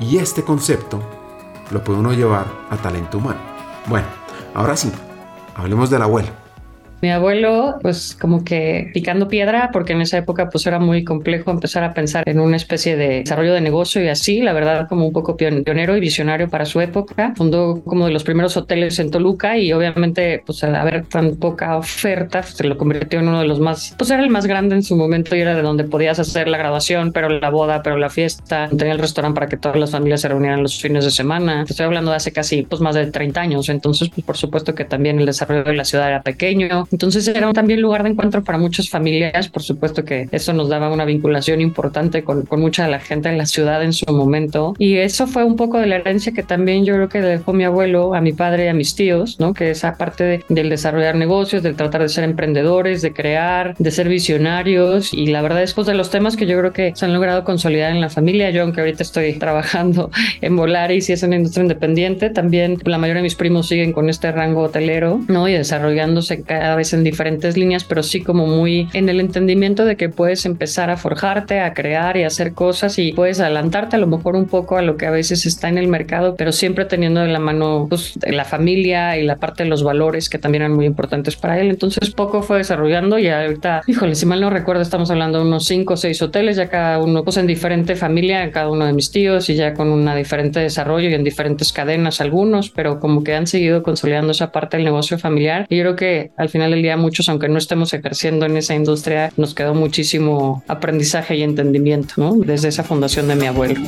Y 0.00 0.18
este 0.18 0.42
concepto 0.42 1.00
lo 1.70 1.82
puede 1.82 2.00
uno 2.00 2.12
llevar 2.12 2.46
a 2.70 2.76
talento 2.76 3.18
humano. 3.18 3.40
Bueno, 3.86 4.06
ahora 4.54 4.76
sí, 4.76 4.90
hablemos 5.54 5.90
del 5.90 6.02
abuelo. 6.02 6.43
Mi 7.02 7.10
abuelo, 7.10 7.78
pues 7.82 8.16
como 8.18 8.44
que 8.44 8.90
picando 8.94 9.28
piedra, 9.28 9.70
porque 9.72 9.92
en 9.92 10.00
esa 10.00 10.18
época 10.18 10.48
pues 10.48 10.66
era 10.66 10.78
muy 10.78 11.04
complejo 11.04 11.50
empezar 11.50 11.84
a 11.84 11.92
pensar 11.92 12.26
en 12.26 12.40
una 12.40 12.56
especie 12.56 12.96
de 12.96 13.20
desarrollo 13.20 13.52
de 13.52 13.60
negocio 13.60 14.02
y 14.02 14.08
así, 14.08 14.40
la 14.40 14.52
verdad 14.52 14.88
como 14.88 15.06
un 15.06 15.12
poco 15.12 15.36
pionero 15.36 15.96
y 15.96 16.00
visionario 16.00 16.48
para 16.48 16.64
su 16.64 16.80
época. 16.80 17.34
Fundó 17.36 17.82
como 17.84 18.06
de 18.06 18.12
los 18.12 18.24
primeros 18.24 18.56
hoteles 18.56 18.98
en 18.98 19.10
Toluca 19.10 19.58
y 19.58 19.72
obviamente 19.72 20.42
pues 20.46 20.64
al 20.64 20.74
haber 20.76 21.06
tan 21.06 21.36
poca 21.36 21.76
oferta 21.76 22.40
pues, 22.40 22.54
se 22.54 22.64
lo 22.64 22.78
convirtió 22.78 23.20
en 23.20 23.28
uno 23.28 23.40
de 23.40 23.48
los 23.48 23.60
más, 23.60 23.94
pues 23.98 24.10
era 24.10 24.22
el 24.22 24.30
más 24.30 24.46
grande 24.46 24.74
en 24.74 24.82
su 24.82 24.96
momento 24.96 25.36
y 25.36 25.40
era 25.40 25.54
de 25.54 25.62
donde 25.62 25.84
podías 25.84 26.18
hacer 26.18 26.48
la 26.48 26.58
graduación, 26.58 27.12
pero 27.12 27.28
la 27.28 27.50
boda, 27.50 27.82
pero 27.82 27.98
la 27.98 28.08
fiesta. 28.10 28.68
Tenía 28.68 28.92
el 28.92 28.98
restaurante 28.98 29.34
para 29.34 29.48
que 29.48 29.56
todas 29.56 29.76
las 29.76 29.90
familias 29.90 30.22
se 30.22 30.28
reunieran 30.28 30.62
los 30.62 30.80
fines 30.80 31.04
de 31.04 31.10
semana. 31.10 31.64
Estoy 31.68 31.86
hablando 31.86 32.10
de 32.10 32.16
hace 32.16 32.32
casi 32.32 32.62
pues 32.62 32.80
más 32.80 32.94
de 32.94 33.06
30 33.06 33.40
años, 33.40 33.68
entonces 33.68 34.08
pues 34.08 34.24
por 34.24 34.36
supuesto 34.36 34.74
que 34.74 34.84
también 34.84 35.18
el 35.18 35.26
desarrollo 35.26 35.64
de 35.64 35.74
la 35.74 35.84
ciudad 35.84 36.08
era 36.08 36.22
pequeño 36.22 36.86
entonces 36.94 37.26
era 37.26 37.52
también 37.52 37.80
lugar 37.80 38.04
de 38.04 38.10
encuentro 38.10 38.44
para 38.44 38.56
muchas 38.56 38.88
familias. 38.88 39.48
Por 39.48 39.64
supuesto 39.64 40.04
que 40.04 40.28
eso 40.30 40.52
nos 40.52 40.68
daba 40.68 40.92
una 40.92 41.04
vinculación 41.04 41.60
importante 41.60 42.22
con, 42.22 42.42
con 42.46 42.60
mucha 42.60 42.84
de 42.84 42.92
la 42.92 43.00
gente 43.00 43.28
en 43.28 43.36
la 43.36 43.46
ciudad 43.46 43.82
en 43.82 43.92
su 43.92 44.06
momento. 44.12 44.76
Y 44.78 44.98
eso 44.98 45.26
fue 45.26 45.42
un 45.42 45.56
poco 45.56 45.78
de 45.78 45.86
la 45.88 45.96
herencia 45.96 46.32
que 46.32 46.44
también 46.44 46.84
yo 46.84 46.94
creo 46.94 47.08
que 47.08 47.20
dejó 47.20 47.52
mi 47.52 47.64
abuelo 47.64 48.14
a 48.14 48.20
mi 48.20 48.32
padre 48.32 48.66
y 48.66 48.68
a 48.68 48.74
mis 48.74 48.94
tíos, 48.94 49.40
¿no? 49.40 49.54
Que 49.54 49.72
esa 49.72 49.96
parte 49.98 50.44
del 50.48 50.68
desarrollar 50.70 51.16
negocios, 51.16 51.64
del 51.64 51.74
tratar 51.74 52.02
de 52.02 52.08
ser 52.08 52.22
emprendedores, 52.22 53.02
de 53.02 53.12
crear, 53.12 53.74
de 53.76 53.90
ser 53.90 54.08
visionarios. 54.08 55.12
Y 55.12 55.26
la 55.26 55.42
verdad 55.42 55.64
es 55.64 55.74
pues 55.74 55.88
de 55.88 55.94
los 55.94 56.10
temas 56.10 56.36
que 56.36 56.46
yo 56.46 56.56
creo 56.60 56.72
que 56.72 56.92
se 56.94 57.06
han 57.06 57.12
logrado 57.12 57.42
consolidar 57.42 57.90
en 57.90 58.00
la 58.00 58.08
familia. 58.08 58.50
Yo, 58.50 58.62
aunque 58.62 58.82
ahorita 58.82 59.02
estoy 59.02 59.32
trabajando 59.40 60.12
en 60.40 60.54
Volaris 60.54 61.10
y 61.10 61.12
es 61.14 61.24
una 61.24 61.34
industria 61.34 61.62
independiente, 61.62 62.30
también 62.30 62.78
la 62.84 62.98
mayoría 62.98 63.18
de 63.18 63.24
mis 63.24 63.34
primos 63.34 63.66
siguen 63.66 63.92
con 63.92 64.08
este 64.08 64.30
rango 64.30 64.62
hotelero, 64.62 65.20
¿no? 65.26 65.48
Y 65.48 65.54
desarrollándose 65.54 66.42
cada 66.42 66.73
vez 66.76 66.92
en 66.92 67.04
diferentes 67.04 67.56
líneas, 67.56 67.84
pero 67.84 68.02
sí 68.02 68.22
como 68.22 68.46
muy 68.46 68.88
en 68.92 69.08
el 69.08 69.20
entendimiento 69.20 69.84
de 69.84 69.96
que 69.96 70.08
puedes 70.08 70.46
empezar 70.46 70.90
a 70.90 70.96
forjarte, 70.96 71.60
a 71.60 71.74
crear 71.74 72.16
y 72.16 72.24
hacer 72.24 72.54
cosas 72.54 72.98
y 72.98 73.12
puedes 73.12 73.40
adelantarte 73.40 73.96
a 73.96 73.98
lo 73.98 74.06
mejor 74.06 74.36
un 74.36 74.46
poco 74.46 74.76
a 74.76 74.82
lo 74.82 74.96
que 74.96 75.06
a 75.06 75.10
veces 75.10 75.46
está 75.46 75.68
en 75.68 75.78
el 75.78 75.88
mercado, 75.88 76.34
pero 76.36 76.52
siempre 76.52 76.84
teniendo 76.84 77.20
de 77.20 77.28
la 77.28 77.38
mano 77.38 77.86
pues, 77.88 78.18
la 78.26 78.44
familia 78.44 79.18
y 79.18 79.24
la 79.24 79.36
parte 79.36 79.64
de 79.64 79.68
los 79.68 79.82
valores 79.82 80.28
que 80.28 80.38
también 80.38 80.62
eran 80.62 80.74
muy 80.74 80.86
importantes 80.86 81.36
para 81.36 81.60
él. 81.60 81.70
Entonces 81.70 82.10
poco 82.10 82.42
fue 82.42 82.58
desarrollando 82.58 83.18
y 83.18 83.28
ahorita, 83.28 83.82
híjole, 83.86 84.14
si 84.14 84.26
mal 84.26 84.40
no 84.40 84.50
recuerdo, 84.50 84.82
estamos 84.82 85.10
hablando 85.10 85.38
de 85.38 85.46
unos 85.46 85.66
cinco 85.66 85.94
o 85.94 85.96
seis 85.96 86.20
hoteles, 86.22 86.56
ya 86.56 86.68
cada 86.68 86.98
uno 86.98 87.24
pues 87.24 87.36
en 87.36 87.46
diferente 87.46 87.96
familia, 87.96 88.50
cada 88.50 88.70
uno 88.70 88.86
de 88.86 88.92
mis 88.92 89.10
tíos 89.10 89.48
y 89.50 89.54
ya 89.54 89.74
con 89.74 89.88
una 89.88 90.14
diferente 90.14 90.60
desarrollo 90.60 91.08
y 91.08 91.14
en 91.14 91.24
diferentes 91.24 91.72
cadenas 91.72 92.20
algunos, 92.20 92.70
pero 92.70 93.00
como 93.00 93.24
que 93.24 93.34
han 93.34 93.46
seguido 93.46 93.82
consolidando 93.82 94.32
esa 94.32 94.52
parte 94.52 94.76
del 94.76 94.84
negocio 94.84 95.18
familiar 95.18 95.66
y 95.68 95.76
yo 95.76 95.82
creo 95.82 95.96
que 95.96 96.30
al 96.36 96.48
final 96.48 96.63
el 96.72 96.82
día 96.82 96.96
muchos, 96.96 97.28
aunque 97.28 97.48
no 97.48 97.58
estemos 97.58 97.92
ejerciendo 97.92 98.46
en 98.46 98.56
esa 98.56 98.74
industria, 98.74 99.32
nos 99.36 99.54
quedó 99.54 99.74
muchísimo 99.74 100.62
aprendizaje 100.68 101.36
y 101.36 101.42
entendimiento. 101.42 102.34
Desde 102.38 102.68
esa 102.68 102.84
fundación 102.84 103.28
de 103.28 103.36
mi 103.36 103.46
abuelo. 103.46 103.80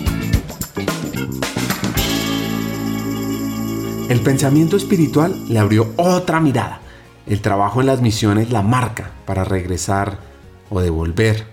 El 4.08 4.20
pensamiento 4.20 4.76
espiritual 4.76 5.34
le 5.48 5.58
abrió 5.58 5.92
otra 5.96 6.40
mirada. 6.40 6.80
El 7.26 7.40
trabajo 7.40 7.80
en 7.80 7.86
las 7.86 8.02
misiones 8.02 8.50
la 8.50 8.62
marca 8.62 9.10
para 9.24 9.44
regresar 9.44 10.18
o 10.70 10.80
devolver, 10.80 11.44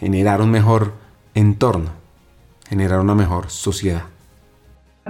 generar 0.00 0.42
un 0.42 0.50
mejor 0.50 0.94
entorno, 1.34 1.90
generar 2.68 3.00
una 3.00 3.14
mejor 3.14 3.50
sociedad 3.50 4.15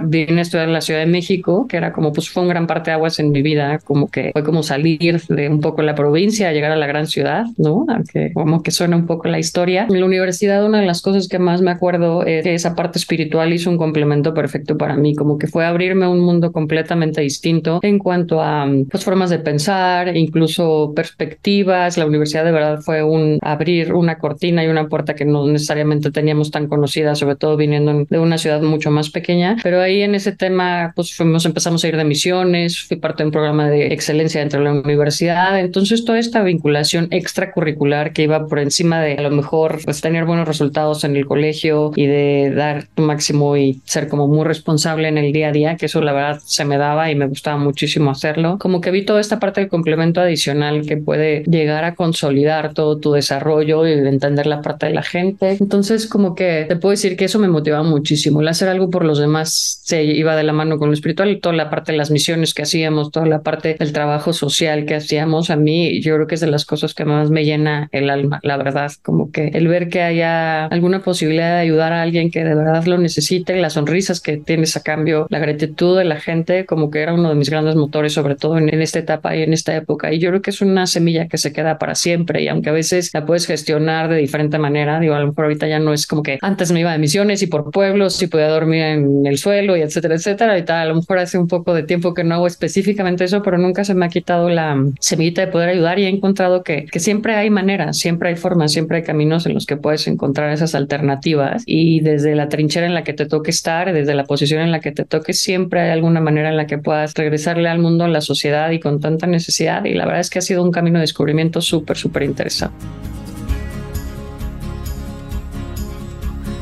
vine 0.01 0.39
a 0.39 0.41
estudiar 0.41 0.67
en 0.67 0.73
la 0.73 0.81
Ciudad 0.81 0.99
de 0.99 1.05
México, 1.05 1.67
que 1.67 1.77
era 1.77 1.91
como, 1.91 2.13
pues 2.13 2.29
fue 2.29 2.43
un 2.43 2.49
gran 2.49 2.67
parte 2.67 2.91
de 2.91 2.95
aguas 2.95 3.19
en 3.19 3.31
mi 3.31 3.41
vida, 3.41 3.79
como 3.83 4.09
que 4.09 4.31
fue 4.33 4.43
como 4.43 4.63
salir 4.63 5.21
de 5.27 5.49
un 5.49 5.61
poco 5.61 5.81
la 5.81 5.95
provincia, 5.95 6.51
llegar 6.51 6.71
a 6.71 6.75
la 6.75 6.87
gran 6.87 7.07
ciudad, 7.07 7.45
¿no? 7.57 7.85
Aunque 7.87 8.31
como 8.33 8.63
que 8.63 8.71
suena 8.71 8.95
un 8.95 9.05
poco 9.05 9.27
la 9.27 9.39
historia. 9.39 9.87
En 9.89 9.99
la 9.99 10.05
universidad 10.05 10.65
una 10.65 10.79
de 10.79 10.85
las 10.85 11.01
cosas 11.01 11.27
que 11.27 11.39
más 11.39 11.61
me 11.61 11.71
acuerdo 11.71 12.25
es 12.25 12.43
que 12.43 12.53
esa 12.53 12.75
parte 12.75 12.99
espiritual 12.99 13.53
hizo 13.53 13.69
un 13.69 13.77
complemento 13.77 14.33
perfecto 14.33 14.77
para 14.77 14.95
mí, 14.95 15.15
como 15.15 15.37
que 15.37 15.47
fue 15.47 15.65
abrirme 15.65 16.05
a 16.05 16.09
un 16.09 16.19
mundo 16.19 16.51
completamente 16.51 17.21
distinto 17.21 17.79
en 17.81 17.99
cuanto 17.99 18.41
a 18.41 18.67
pues, 18.89 19.03
formas 19.03 19.29
de 19.29 19.39
pensar, 19.39 20.15
incluso 20.15 20.93
perspectivas. 20.95 21.97
La 21.97 22.05
universidad 22.05 22.45
de 22.45 22.51
verdad 22.51 22.79
fue 22.81 23.03
un 23.03 23.39
abrir 23.41 23.93
una 23.93 24.17
cortina 24.17 24.63
y 24.63 24.67
una 24.67 24.87
puerta 24.87 25.15
que 25.15 25.25
no 25.25 25.47
necesariamente 25.47 26.11
teníamos 26.11 26.51
tan 26.51 26.67
conocida, 26.67 27.15
sobre 27.15 27.35
todo 27.35 27.57
viniendo 27.57 28.05
de 28.09 28.19
una 28.19 28.37
ciudad 28.37 28.61
mucho 28.61 28.91
más 28.91 29.09
pequeña, 29.09 29.57
pero 29.63 29.81
ahí 29.87 30.01
en 30.01 30.15
ese 30.15 30.31
tema, 30.31 30.93
pues 30.95 31.15
fuimos, 31.15 31.45
empezamos 31.45 31.83
a 31.83 31.87
ir 31.87 31.97
de 31.97 32.03
misiones, 32.03 32.79
fui 32.79 32.97
parte 32.97 33.23
de 33.23 33.27
un 33.27 33.31
programa 33.31 33.69
de 33.69 33.87
excelencia 33.87 34.41
dentro 34.41 34.59
de 34.59 34.65
la 34.65 34.73
universidad. 34.73 35.59
Entonces, 35.59 36.05
toda 36.05 36.19
esta 36.19 36.43
vinculación 36.43 37.07
extracurricular 37.11 38.13
que 38.13 38.23
iba 38.23 38.47
por 38.47 38.59
encima 38.59 39.01
de 39.01 39.13
a 39.13 39.21
lo 39.21 39.31
mejor 39.31 39.79
pues 39.83 40.01
tener 40.01 40.25
buenos 40.25 40.47
resultados 40.47 41.03
en 41.03 41.15
el 41.15 41.25
colegio 41.25 41.91
y 41.95 42.05
de 42.05 42.51
dar 42.55 42.87
tu 42.93 43.03
máximo 43.03 43.57
y 43.57 43.81
ser 43.85 44.07
como 44.07 44.27
muy 44.27 44.45
responsable 44.45 45.07
en 45.07 45.17
el 45.17 45.33
día 45.33 45.49
a 45.49 45.51
día, 45.51 45.75
que 45.75 45.87
eso 45.87 46.01
la 46.01 46.13
verdad 46.13 46.41
se 46.45 46.65
me 46.65 46.77
daba 46.77 47.11
y 47.11 47.15
me 47.15 47.27
gustaba 47.27 47.57
muchísimo 47.57 48.11
hacerlo. 48.11 48.57
Como 48.59 48.81
que 48.81 48.91
vi 48.91 49.05
toda 49.05 49.19
esta 49.19 49.39
parte 49.39 49.61
del 49.61 49.69
complemento 49.69 50.21
adicional 50.21 50.85
que 50.85 50.97
puede 50.97 51.43
llegar 51.43 51.83
a 51.83 51.95
consolidar 51.95 52.73
todo 52.73 52.97
tu 52.97 53.11
desarrollo 53.13 53.87
y 53.87 53.93
entender 53.93 54.47
la 54.47 54.61
parte 54.61 54.87
de 54.87 54.93
la 54.93 55.03
gente. 55.03 55.57
Entonces, 55.59 56.07
como 56.07 56.35
que 56.35 56.65
te 56.67 56.75
puedo 56.75 56.91
decir 56.91 57.17
que 57.17 57.25
eso 57.25 57.39
me 57.39 57.47
motivaba 57.47 57.83
muchísimo, 57.83 58.41
el 58.41 58.47
hacer 58.47 58.69
algo 58.69 58.89
por 58.89 59.05
los 59.05 59.19
demás 59.19 59.76
se 59.83 60.03
iba 60.03 60.35
de 60.35 60.43
la 60.43 60.53
mano 60.53 60.77
con 60.77 60.89
lo 60.89 60.93
espiritual 60.93 61.39
toda 61.41 61.55
la 61.55 61.69
parte 61.69 61.91
de 61.91 61.97
las 61.97 62.11
misiones 62.11 62.53
que 62.53 62.63
hacíamos, 62.63 63.11
toda 63.11 63.25
la 63.25 63.41
parte 63.41 63.75
del 63.79 63.93
trabajo 63.93 64.33
social 64.33 64.85
que 64.85 64.95
hacíamos, 64.95 65.49
a 65.49 65.55
mí 65.55 66.01
yo 66.01 66.15
creo 66.15 66.27
que 66.27 66.35
es 66.35 66.41
de 66.41 66.47
las 66.47 66.65
cosas 66.65 66.93
que 66.93 67.05
más 67.05 67.29
me 67.29 67.45
llena 67.45 67.89
el 67.91 68.09
alma, 68.09 68.39
la 68.43 68.57
verdad, 68.57 68.91
como 69.01 69.31
que 69.31 69.47
el 69.47 69.67
ver 69.67 69.89
que 69.89 70.01
haya 70.01 70.65
alguna 70.65 71.01
posibilidad 71.01 71.55
de 71.55 71.61
ayudar 71.61 71.93
a 71.93 72.01
alguien 72.01 72.31
que 72.31 72.43
de 72.43 72.55
verdad 72.55 72.85
lo 72.85 72.97
necesite, 72.97 73.55
las 73.55 73.73
sonrisas 73.73 74.21
que 74.21 74.37
tienes 74.37 74.75
a 74.75 74.83
cambio, 74.83 75.27
la 75.29 75.39
gratitud 75.39 75.97
de 75.97 76.05
la 76.05 76.19
gente, 76.19 76.65
como 76.65 76.91
que 76.91 77.01
era 77.01 77.13
uno 77.13 77.29
de 77.29 77.35
mis 77.35 77.49
grandes 77.49 77.75
motores, 77.75 78.13
sobre 78.13 78.35
todo 78.35 78.57
en, 78.57 78.69
esta 78.81 78.99
etapa 78.99 79.35
y 79.35 79.43
en 79.43 79.53
esta 79.53 79.75
época. 79.75 80.13
Y 80.13 80.19
yo 80.19 80.29
creo 80.29 80.41
que 80.41 80.51
es 80.51 80.61
una 80.61 80.87
semilla 80.87 81.27
que 81.27 81.37
se 81.37 81.51
queda 81.51 81.77
para 81.77 81.95
siempre 81.95 82.43
y 82.43 82.47
aunque 82.47 82.69
a 82.69 82.73
veces 82.73 83.11
la 83.13 83.25
puedes 83.25 83.47
gestionar 83.47 84.09
de 84.09 84.17
diferente 84.17 84.57
manera, 84.59 84.99
digo, 84.99 85.15
a 85.15 85.19
lo 85.19 85.27
mejor 85.27 85.45
ahorita 85.45 85.67
ya 85.67 85.79
no 85.79 85.93
es 85.93 86.07
como 86.07 86.23
que 86.23 86.37
antes 86.41 86.71
me 86.71 86.79
iba 86.79 86.91
de 86.91 86.97
misiones 86.99 87.41
y 87.41 87.47
por 87.47 87.71
pueblos 87.71 88.21
y 88.21 88.27
podía 88.27 88.49
dormir 88.49 88.81
en 88.81 89.25
el 89.25 89.37
suelo 89.37 89.66
y 89.75 89.81
etcétera, 89.81 90.15
etcétera. 90.15 90.57
Y 90.57 90.63
tal, 90.63 90.77
a 90.77 90.85
lo 90.85 90.95
mejor 90.95 91.19
hace 91.19 91.37
un 91.37 91.47
poco 91.47 91.73
de 91.73 91.83
tiempo 91.83 92.13
que 92.13 92.23
no 92.23 92.35
hago 92.35 92.47
específicamente 92.47 93.23
eso, 93.23 93.41
pero 93.41 93.57
nunca 93.57 93.83
se 93.83 93.93
me 93.93 94.05
ha 94.05 94.09
quitado 94.09 94.49
la 94.49 94.77
semillita 94.99 95.41
de 95.41 95.47
poder 95.51 95.69
ayudar 95.69 95.99
y 95.99 96.05
he 96.05 96.09
encontrado 96.09 96.63
que, 96.63 96.85
que 96.85 96.99
siempre 96.99 97.35
hay 97.35 97.49
maneras, 97.49 97.97
siempre 97.97 98.29
hay 98.29 98.35
formas, 98.35 98.71
siempre 98.71 98.97
hay 98.97 99.03
caminos 99.03 99.45
en 99.45 99.53
los 99.53 99.65
que 99.65 99.77
puedes 99.77 100.07
encontrar 100.07 100.51
esas 100.51 100.75
alternativas 100.75 101.63
y 101.65 101.99
desde 102.01 102.35
la 102.35 102.49
trinchera 102.49 102.85
en 102.85 102.93
la 102.93 103.03
que 103.03 103.13
te 103.13 103.25
toque 103.25 103.51
estar, 103.51 103.91
desde 103.93 104.15
la 104.15 104.23
posición 104.23 104.61
en 104.61 104.71
la 104.71 104.79
que 104.79 104.91
te 104.91 105.03
toque, 105.03 105.33
siempre 105.33 105.81
hay 105.81 105.89
alguna 105.89 106.21
manera 106.21 106.49
en 106.49 106.57
la 106.57 106.67
que 106.67 106.77
puedas 106.77 107.13
regresarle 107.15 107.69
al 107.69 107.79
mundo, 107.79 108.03
a 108.03 108.07
la 108.07 108.21
sociedad 108.21 108.71
y 108.71 108.79
con 108.79 108.99
tanta 108.99 109.27
necesidad. 109.27 109.85
Y 109.85 109.93
la 109.93 110.05
verdad 110.05 110.21
es 110.21 110.29
que 110.29 110.39
ha 110.39 110.41
sido 110.41 110.63
un 110.63 110.71
camino 110.71 110.99
de 110.99 111.01
descubrimiento 111.01 111.61
súper, 111.61 111.97
súper 111.97 112.23
interesante. 112.23 112.77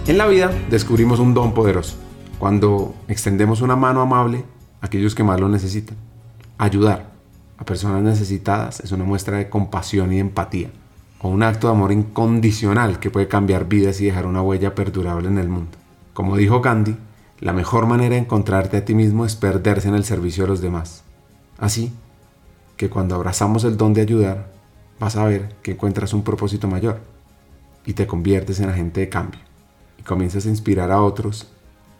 En 0.07 0.19
la 0.19 0.27
vida 0.27 0.51
descubrimos 0.69 1.19
un 1.19 1.33
don 1.33 1.53
poderoso 1.53 2.04
cuando 2.39 2.95
extendemos 3.07 3.61
una 3.61 3.75
mano 3.75 4.01
amable 4.01 4.43
a 4.81 4.87
aquellos 4.87 5.15
que 5.15 5.23
más 5.23 5.39
lo 5.39 5.49
necesitan. 5.49 5.97
Ayudar 6.57 7.11
a 7.57 7.65
personas 7.65 8.01
necesitadas 8.03 8.79
es 8.81 8.91
una 8.91 9.03
muestra 9.03 9.37
de 9.37 9.49
compasión 9.49 10.11
y 10.13 10.19
empatía. 10.19 10.69
o 11.21 11.29
un 11.29 11.41
acto 11.41 11.67
de 11.67 11.73
amor 11.73 11.91
incondicional 11.91 12.99
que 12.99 13.09
puede 13.09 13.27
cambiar 13.27 13.67
vidas 13.67 13.99
y 13.99 14.05
dejar 14.05 14.27
una 14.27 14.43
huella 14.43 14.75
perdurable 14.75 15.27
en 15.27 15.39
el 15.39 15.49
mundo. 15.49 15.71
Como 16.13 16.37
dijo 16.37 16.61
Gandhi, 16.61 16.97
la 17.39 17.53
mejor 17.53 17.87
manera 17.87 18.15
de 18.15 18.21
encontrarte 18.21 18.77
a 18.77 18.85
ti 18.85 18.93
mismo 18.93 19.25
es 19.25 19.35
perderse 19.35 19.87
en 19.87 19.95
el 19.95 20.03
servicio 20.03 20.43
de 20.43 20.49
los 20.49 20.61
demás. 20.61 21.03
Así 21.57 21.93
que 22.77 22.89
cuando 22.89 23.15
abrazamos 23.15 23.63
el 23.63 23.77
don 23.77 23.93
de 23.93 24.01
ayudar, 24.01 24.51
vas 24.99 25.15
a 25.15 25.25
ver 25.25 25.55
que 25.63 25.71
encuentras 25.71 26.13
un 26.13 26.23
propósito 26.23 26.67
mayor 26.67 26.99
y 27.85 27.93
te 27.93 28.05
conviertes 28.05 28.59
en 28.59 28.69
agente 28.69 28.99
de 28.99 29.09
cambio 29.09 29.39
y 29.97 30.03
comienzas 30.03 30.45
a 30.45 30.49
inspirar 30.49 30.91
a 30.91 31.01
otros 31.01 31.47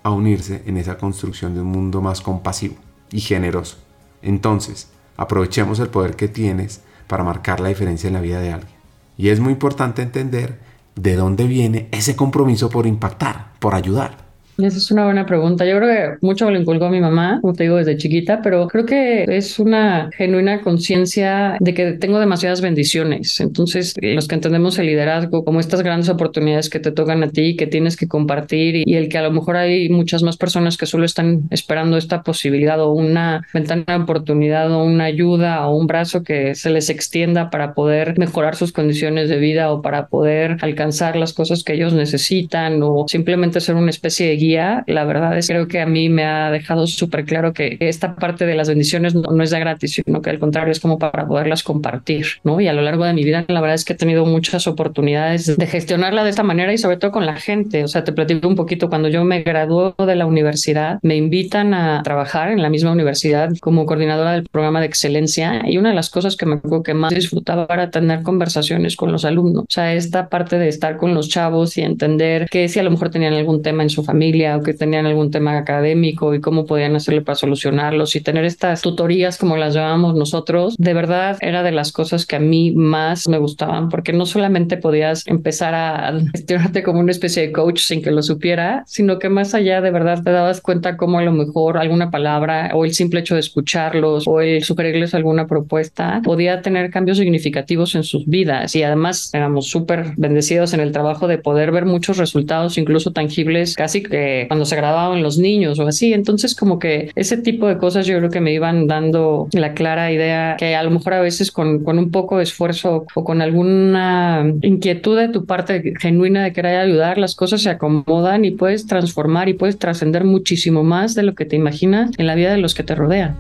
a 0.06 0.12
unirse 0.12 0.62
en 0.68 0.78
esa 0.78 1.00
construcción 1.00 1.56
de 1.56 1.62
un 1.62 1.68
mundo 1.68 2.00
más 2.00 2.22
compasivo 2.22 2.76
y 3.12 3.22
generoso. 3.22 3.78
Entonces, 4.22 4.90
aprovechemos 5.18 5.80
el 5.80 5.90
poder 5.90 6.16
que 6.16 6.28
tienes 6.28 6.82
para 7.08 7.24
marcar 7.24 7.60
la 7.60 7.70
diferencia 7.70 8.08
en 8.08 8.14
la 8.14 8.22
vida 8.22 8.40
de 8.40 8.54
alguien. 8.54 8.76
Y 9.18 9.30
es 9.30 9.40
muy 9.40 9.54
importante 9.54 10.04
entender 10.04 10.60
de 10.94 11.16
dónde 11.16 11.48
viene 11.48 11.90
ese 11.92 12.16
compromiso 12.16 12.70
por 12.70 12.86
impactar, 12.86 13.54
por 13.58 13.74
ayudar. 13.74 14.25
Esa 14.58 14.78
es 14.78 14.90
una 14.90 15.04
buena 15.04 15.26
pregunta. 15.26 15.66
Yo 15.66 15.78
creo 15.78 15.90
que 15.90 16.26
mucho 16.26 16.46
me 16.46 16.54
lo 16.54 16.60
inculcó 16.60 16.90
mi 16.90 17.02
mamá, 17.02 17.40
como 17.42 17.54
te 17.54 17.64
digo, 17.64 17.76
desde 17.76 17.98
chiquita, 17.98 18.42
pero 18.42 18.68
creo 18.68 18.86
que 18.86 19.26
es 19.28 19.60
una 19.60 20.10
genuina 20.16 20.62
conciencia 20.62 21.58
de 21.60 21.74
que 21.74 21.94
tengo 21.94 22.20
demasiadas 22.20 22.62
bendiciones. 22.62 23.42
Entonces, 23.42 23.94
los 24.02 24.28
que 24.28 24.36
entendemos 24.36 24.80
el 24.80 24.86
liderazgo 24.88 25.44
como 25.44 25.60
estas 25.60 25.82
grandes 25.82 26.10
oportunidades 26.10 26.70
que 26.70 26.80
te 26.80 26.92
tocan 26.92 27.22
a 27.24 27.30
ti, 27.30 27.58
que 27.58 27.68
tienes 27.68 27.98
que 27.98 28.08
compartir 28.08 28.84
y, 28.86 28.96
el 28.96 29.10
que 29.10 29.18
a 29.18 29.24
lo 29.24 29.32
mejor 29.32 29.58
hay 29.58 29.90
muchas 29.90 30.24
más 30.24 30.38
personas 30.38 30.78
que 30.78 30.86
solo 30.86 31.04
están 31.04 31.44
esperando 31.52 31.98
esta 31.98 32.24
posibilidad 32.24 32.80
o 32.80 32.94
una 32.94 33.46
ventana 33.54 33.84
de 33.88 33.96
oportunidad 33.96 34.72
o 34.72 34.86
una 34.86 35.04
ayuda 35.04 35.68
o 35.68 35.76
un 35.76 35.86
brazo 35.86 36.24
que 36.24 36.56
se 36.56 36.70
les 36.70 36.90
extienda 36.90 37.50
para 37.50 37.74
poder 37.74 38.18
mejorar 38.18 38.56
sus 38.56 38.72
condiciones 38.72 39.28
de 39.28 39.38
vida 39.38 39.72
o 39.72 39.82
para 39.82 40.08
poder 40.08 40.58
alcanzar 40.62 41.18
las 41.18 41.34
cosas 41.34 41.64
que 41.64 41.74
ellos 41.74 41.94
necesitan 41.94 42.82
o 42.82 43.06
simplemente 43.10 43.60
ser 43.60 43.76
una 43.76 43.90
especie 43.90 44.28
de 44.28 44.38
la 44.54 45.06
verdad 45.06 45.38
es 45.38 45.48
creo 45.48 45.68
que 45.68 45.80
a 45.80 45.86
mí 45.86 46.10
me 46.10 46.26
ha 46.26 46.52
dejado 46.52 46.88
súper 46.88 47.26
claro 47.26 47.54
que 47.54 47.78
esta 47.80 48.16
parte 48.16 48.46
de 48.46 48.56
las 48.56 48.68
bendiciones 48.68 49.16
no, 49.16 49.44
es 49.44 49.50
de 49.50 49.60
gratis, 49.60 50.02
sino 50.06 50.22
que 50.22 50.30
al 50.30 50.40
contrario 50.40 50.72
es 50.72 50.80
como 50.80 51.00
para 51.00 51.28
poderlas 51.28 51.64
compartir, 51.64 52.26
¿no? 52.44 52.60
Y 52.60 52.68
a 52.68 52.74
lo 52.74 52.82
largo 52.82 53.06
de 53.06 53.14
mi 53.14 53.24
vida, 53.24 53.46
la 53.48 53.62
verdad 53.62 53.76
es 53.76 53.86
que 53.86 53.94
he 53.94 53.96
tenido 53.96 54.26
muchas 54.26 54.68
oportunidades 54.68 55.58
de 55.58 55.68
gestionarla 55.68 56.24
de 56.24 56.30
esta 56.30 56.44
manera 56.44 56.74
y 56.74 56.78
sobre 56.78 56.98
todo 56.98 57.12
con 57.12 57.26
la 57.26 57.36
gente. 57.36 57.84
O 57.84 57.88
sea, 57.88 58.04
te 58.04 58.14
platico 58.14 58.48
un 58.48 58.56
poquito, 58.56 58.90
cuando 58.90 59.08
yo 59.08 59.24
me 59.24 59.44
graduó 59.44 59.96
de 59.98 60.16
la 60.16 60.26
universidad, 60.26 61.00
me 61.02 61.16
invitan 61.16 61.74
a 61.74 62.02
trabajar 62.04 62.52
en 62.52 62.62
la 62.62 62.70
misma 62.70 62.92
universidad 62.92 63.50
como 63.62 63.86
coordinadora 63.86 64.34
del 64.34 64.44
programa 64.44 64.80
de 64.80 64.88
excelencia 64.88 65.62
y 65.66 65.78
una 65.78 65.90
de 65.90 65.96
las 65.96 66.10
cosas 66.10 66.36
que 66.36 66.46
me 66.46 66.56
acuerdo 66.56 66.84
que 66.84 66.94
más 66.94 67.14
disfrutaba 67.14 67.68
era 67.70 67.90
tener 67.90 68.24
conversaciones 68.24 68.96
con 68.96 69.12
los 69.12 69.26
alumnos. 69.26 69.64
O 69.64 69.72
sea, 69.72 69.94
esta 69.94 70.30
parte 70.30 70.58
de 70.58 70.68
estar 70.68 70.98
con 70.98 71.14
los 71.14 71.30
chavos 71.30 71.78
y 71.78 71.82
entender 71.82 72.48
que 72.50 72.68
si 72.68 72.80
a 72.80 72.84
lo 72.84 72.92
mejor 72.92 73.10
tenían 73.10 73.34
algún 73.34 73.62
tema 73.62 73.84
en 73.84 73.90
su 73.90 74.04
familia, 74.04 74.35
o 74.44 74.64
que 74.64 74.74
tenían 74.74 75.06
algún 75.06 75.32
tema 75.32 75.58
académico 75.58 76.34
y 76.34 76.42
cómo 76.42 76.66
podían 76.66 76.96
hacerle 76.96 77.22
para 77.22 77.36
solucionarlos 77.36 78.16
y 78.16 78.22
tener 78.22 78.44
estas 78.44 78.82
tutorías 78.82 79.38
como 79.38 79.56
las 79.56 79.74
llamamos 79.74 80.16
nosotros, 80.16 80.76
de 80.78 80.94
verdad 80.94 81.38
era 81.42 81.64
de 81.64 81.72
las 81.72 81.92
cosas 81.92 82.26
que 82.26 82.36
a 82.36 82.40
mí 82.40 82.72
más 82.72 83.28
me 83.30 83.38
gustaban 83.38 83.90
porque 83.90 84.14
no 84.14 84.26
solamente 84.26 84.78
podías 84.78 85.26
empezar 85.28 85.74
a 85.74 86.20
gestionarte 86.34 86.84
como 86.84 87.00
una 87.00 87.12
especie 87.12 87.44
de 87.44 87.52
coach 87.52 87.80
sin 87.80 88.02
que 88.02 88.12
lo 88.12 88.22
supiera, 88.22 88.84
sino 88.86 89.20
que 89.20 89.30
más 89.30 89.54
allá 89.54 89.82
de 89.82 89.92
verdad 89.92 90.22
te 90.24 90.32
dabas 90.32 90.62
cuenta 90.62 90.98
cómo 90.98 91.20
a 91.20 91.24
lo 91.24 91.32
mejor 91.32 91.78
alguna 91.78 92.12
palabra 92.12 92.72
o 92.74 92.84
el 92.84 92.94
simple 92.94 93.22
hecho 93.22 93.36
de 93.36 93.40
escucharlos 93.40 94.28
o 94.28 94.42
el 94.42 94.64
sugerirles 94.64 95.14
alguna 95.14 95.48
propuesta 95.48 96.22
podía 96.24 96.62
tener 96.62 96.90
cambios 96.90 97.18
significativos 97.18 97.96
en 97.96 98.04
sus 98.04 98.26
vidas. 98.26 98.76
Y 98.76 98.84
además 98.84 99.32
éramos 99.34 99.68
súper 99.68 100.14
bendecidos 100.18 100.74
en 100.74 100.82
el 100.82 100.92
trabajo 100.92 101.28
de 101.28 101.38
poder 101.38 101.72
ver 101.72 101.86
muchos 101.86 102.18
resultados 102.18 102.78
incluso 102.78 103.12
tangibles 103.12 103.76
casi 103.76 104.04
que 104.04 104.25
cuando 104.48 104.66
se 104.66 104.76
graduaban 104.76 105.24
los 105.24 105.38
niños 105.38 105.80
o 105.80 105.88
así. 105.88 106.14
Entonces, 106.14 106.56
como 106.56 106.80
que 106.80 107.12
ese 107.16 107.38
tipo 107.38 107.68
de 107.68 107.78
cosas 107.78 108.06
yo 108.06 108.18
creo 108.18 108.30
que 108.30 108.42
me 108.42 108.54
iban 108.54 108.88
dando 108.88 109.48
la 109.52 109.74
clara 109.74 110.12
idea 110.12 110.56
que 110.58 110.76
a 110.76 110.84
lo 110.84 110.92
mejor 110.92 111.14
a 111.14 111.22
veces 111.22 111.52
con, 111.52 111.84
con 111.84 112.00
un 112.00 112.12
poco 112.12 112.38
de 112.38 112.44
esfuerzo 112.44 113.06
o 113.14 113.24
con 113.24 113.42
alguna 113.42 114.54
inquietud 114.62 115.18
de 115.18 115.30
tu 115.30 115.46
parte 115.46 115.94
genuina 116.00 116.44
de 116.44 116.54
querer 116.54 116.80
ayudar, 116.80 117.18
las 117.18 117.36
cosas 117.36 117.62
se 117.62 117.70
acomodan 117.70 118.46
y 118.46 118.52
puedes 118.52 118.86
transformar 118.88 119.50
y 119.50 119.54
puedes 119.54 119.78
trascender 119.78 120.24
muchísimo 120.24 120.84
más 120.84 121.16
de 121.16 121.24
lo 121.24 121.36
que 121.36 121.46
te 121.46 121.56
imaginas 121.56 122.12
en 122.18 122.28
la 122.28 122.36
vida 122.36 122.52
de 122.52 122.58
los 122.58 122.74
que 122.74 122.84
te 122.84 122.96
rodean. 122.96 123.36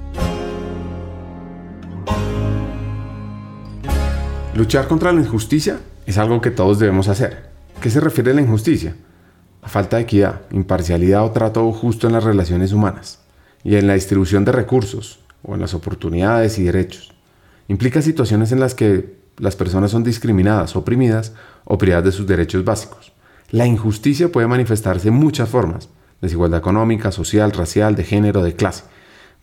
Luchar 4.56 4.88
contra 4.88 5.12
la 5.12 5.20
injusticia 5.20 5.80
es 6.06 6.18
algo 6.18 6.40
que 6.40 6.50
todos 6.50 6.80
debemos 6.80 7.10
hacer. 7.10 7.50
¿Qué 7.82 7.90
se 7.90 8.00
refiere 8.00 8.32
a 8.32 8.34
la 8.36 8.42
injusticia? 8.42 8.96
Falta 9.68 9.98
de 9.98 10.04
equidad, 10.04 10.42
imparcialidad 10.52 11.24
o 11.26 11.32
trato 11.32 11.72
justo 11.72 12.08
en 12.08 12.14
las 12.14 12.24
relaciones 12.24 12.72
humanas 12.72 13.20
y 13.64 13.76
en 13.76 13.88
la 13.88 13.96
distribución 13.96 14.46
de 14.46 14.52
recursos 14.52 15.20
o 15.44 15.56
en 15.56 15.62
las 15.62 15.74
oportunidades 15.74 16.60
y 16.60 16.64
derechos. 16.64 17.14
Implica 17.68 18.02
situaciones 18.02 18.52
en 18.52 18.60
las 18.60 18.76
que 18.76 19.16
las 19.38 19.56
personas 19.56 19.92
son 19.92 20.04
discriminadas, 20.04 20.76
oprimidas 20.76 21.34
o 21.66 21.78
privadas 21.78 22.06
de 22.06 22.12
sus 22.12 22.28
derechos 22.28 22.64
básicos. 22.64 23.12
La 23.50 23.66
injusticia 23.66 24.32
puede 24.32 24.48
manifestarse 24.48 25.10
en 25.10 25.16
muchas 25.16 25.50
formas, 25.50 25.90
desigualdad 26.22 26.60
económica, 26.60 27.12
social, 27.12 27.52
racial, 27.52 27.96
de 27.96 28.04
género, 28.04 28.44
de 28.44 28.56
clase. 28.56 28.84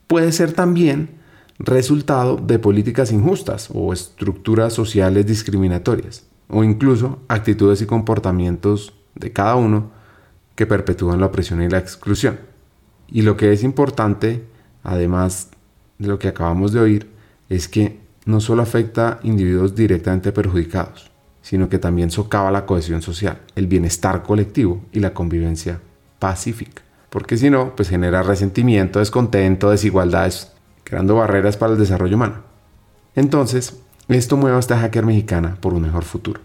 Puede 0.07 0.33
ser 0.33 0.53
también 0.53 1.21
resultado 1.59 2.37
de 2.37 2.59
políticas 2.59 3.13
injustas 3.13 3.69
o 3.73 3.93
estructuras 3.93 4.73
sociales 4.73 5.27
discriminatorias, 5.27 6.27
o 6.49 6.65
incluso 6.65 7.21
actitudes 7.29 7.83
y 7.83 7.87
comportamientos 7.87 8.95
de 9.15 9.33
cada 9.33 9.57
uno 9.57 9.91
que 10.55 10.67
perpetúan 10.67 11.21
la 11.21 11.27
opresión 11.27 11.63
y 11.63 11.69
la 11.69 11.79
exclusión. 11.79 12.39
Y 13.09 13.23
lo 13.23 13.37
que 13.37 13.53
es 13.53 13.63
importante, 13.63 14.45
además 14.83 15.51
de 15.99 16.09
lo 16.09 16.19
que 16.19 16.29
acabamos 16.29 16.73
de 16.73 16.81
oír, 16.81 17.11
es 17.49 17.69
que 17.69 18.01
no 18.25 18.41
solo 18.41 18.63
afecta 18.63 19.09
a 19.09 19.21
individuos 19.23 19.75
directamente 19.75 20.33
perjudicados, 20.33 21.11
sino 21.43 21.69
que 21.69 21.79
también 21.79 22.11
socava 22.11 22.51
la 22.51 22.67
cohesión 22.67 23.03
social, 23.03 23.41
el 23.57 23.67
bienestar 23.67 24.23
colectivo 24.23 24.83
y 24.93 25.01
la 25.01 25.13
convivencia 25.13 25.81
pacífica. 26.19 26.83
Porque 27.11 27.37
si 27.37 27.51
no, 27.51 27.77
pues 27.77 27.89
genera 27.89 28.23
resentimiento, 28.23 28.99
descontento, 28.99 29.71
desigualdades, 29.71 30.53
creando 30.85 31.17
barreras 31.17 31.57
para 31.57 31.73
el 31.73 31.79
desarrollo 31.79 32.17
humano. 32.17 32.43
Entonces, 33.15 33.79
esto 34.09 34.37
mueve 34.37 34.57
a 34.57 34.61
esta 34.61 34.79
hacker 34.79 35.05
mexicana 35.05 35.59
por 35.61 35.75
un 35.75 35.83
mejor 35.83 36.05
futuro 36.05 36.41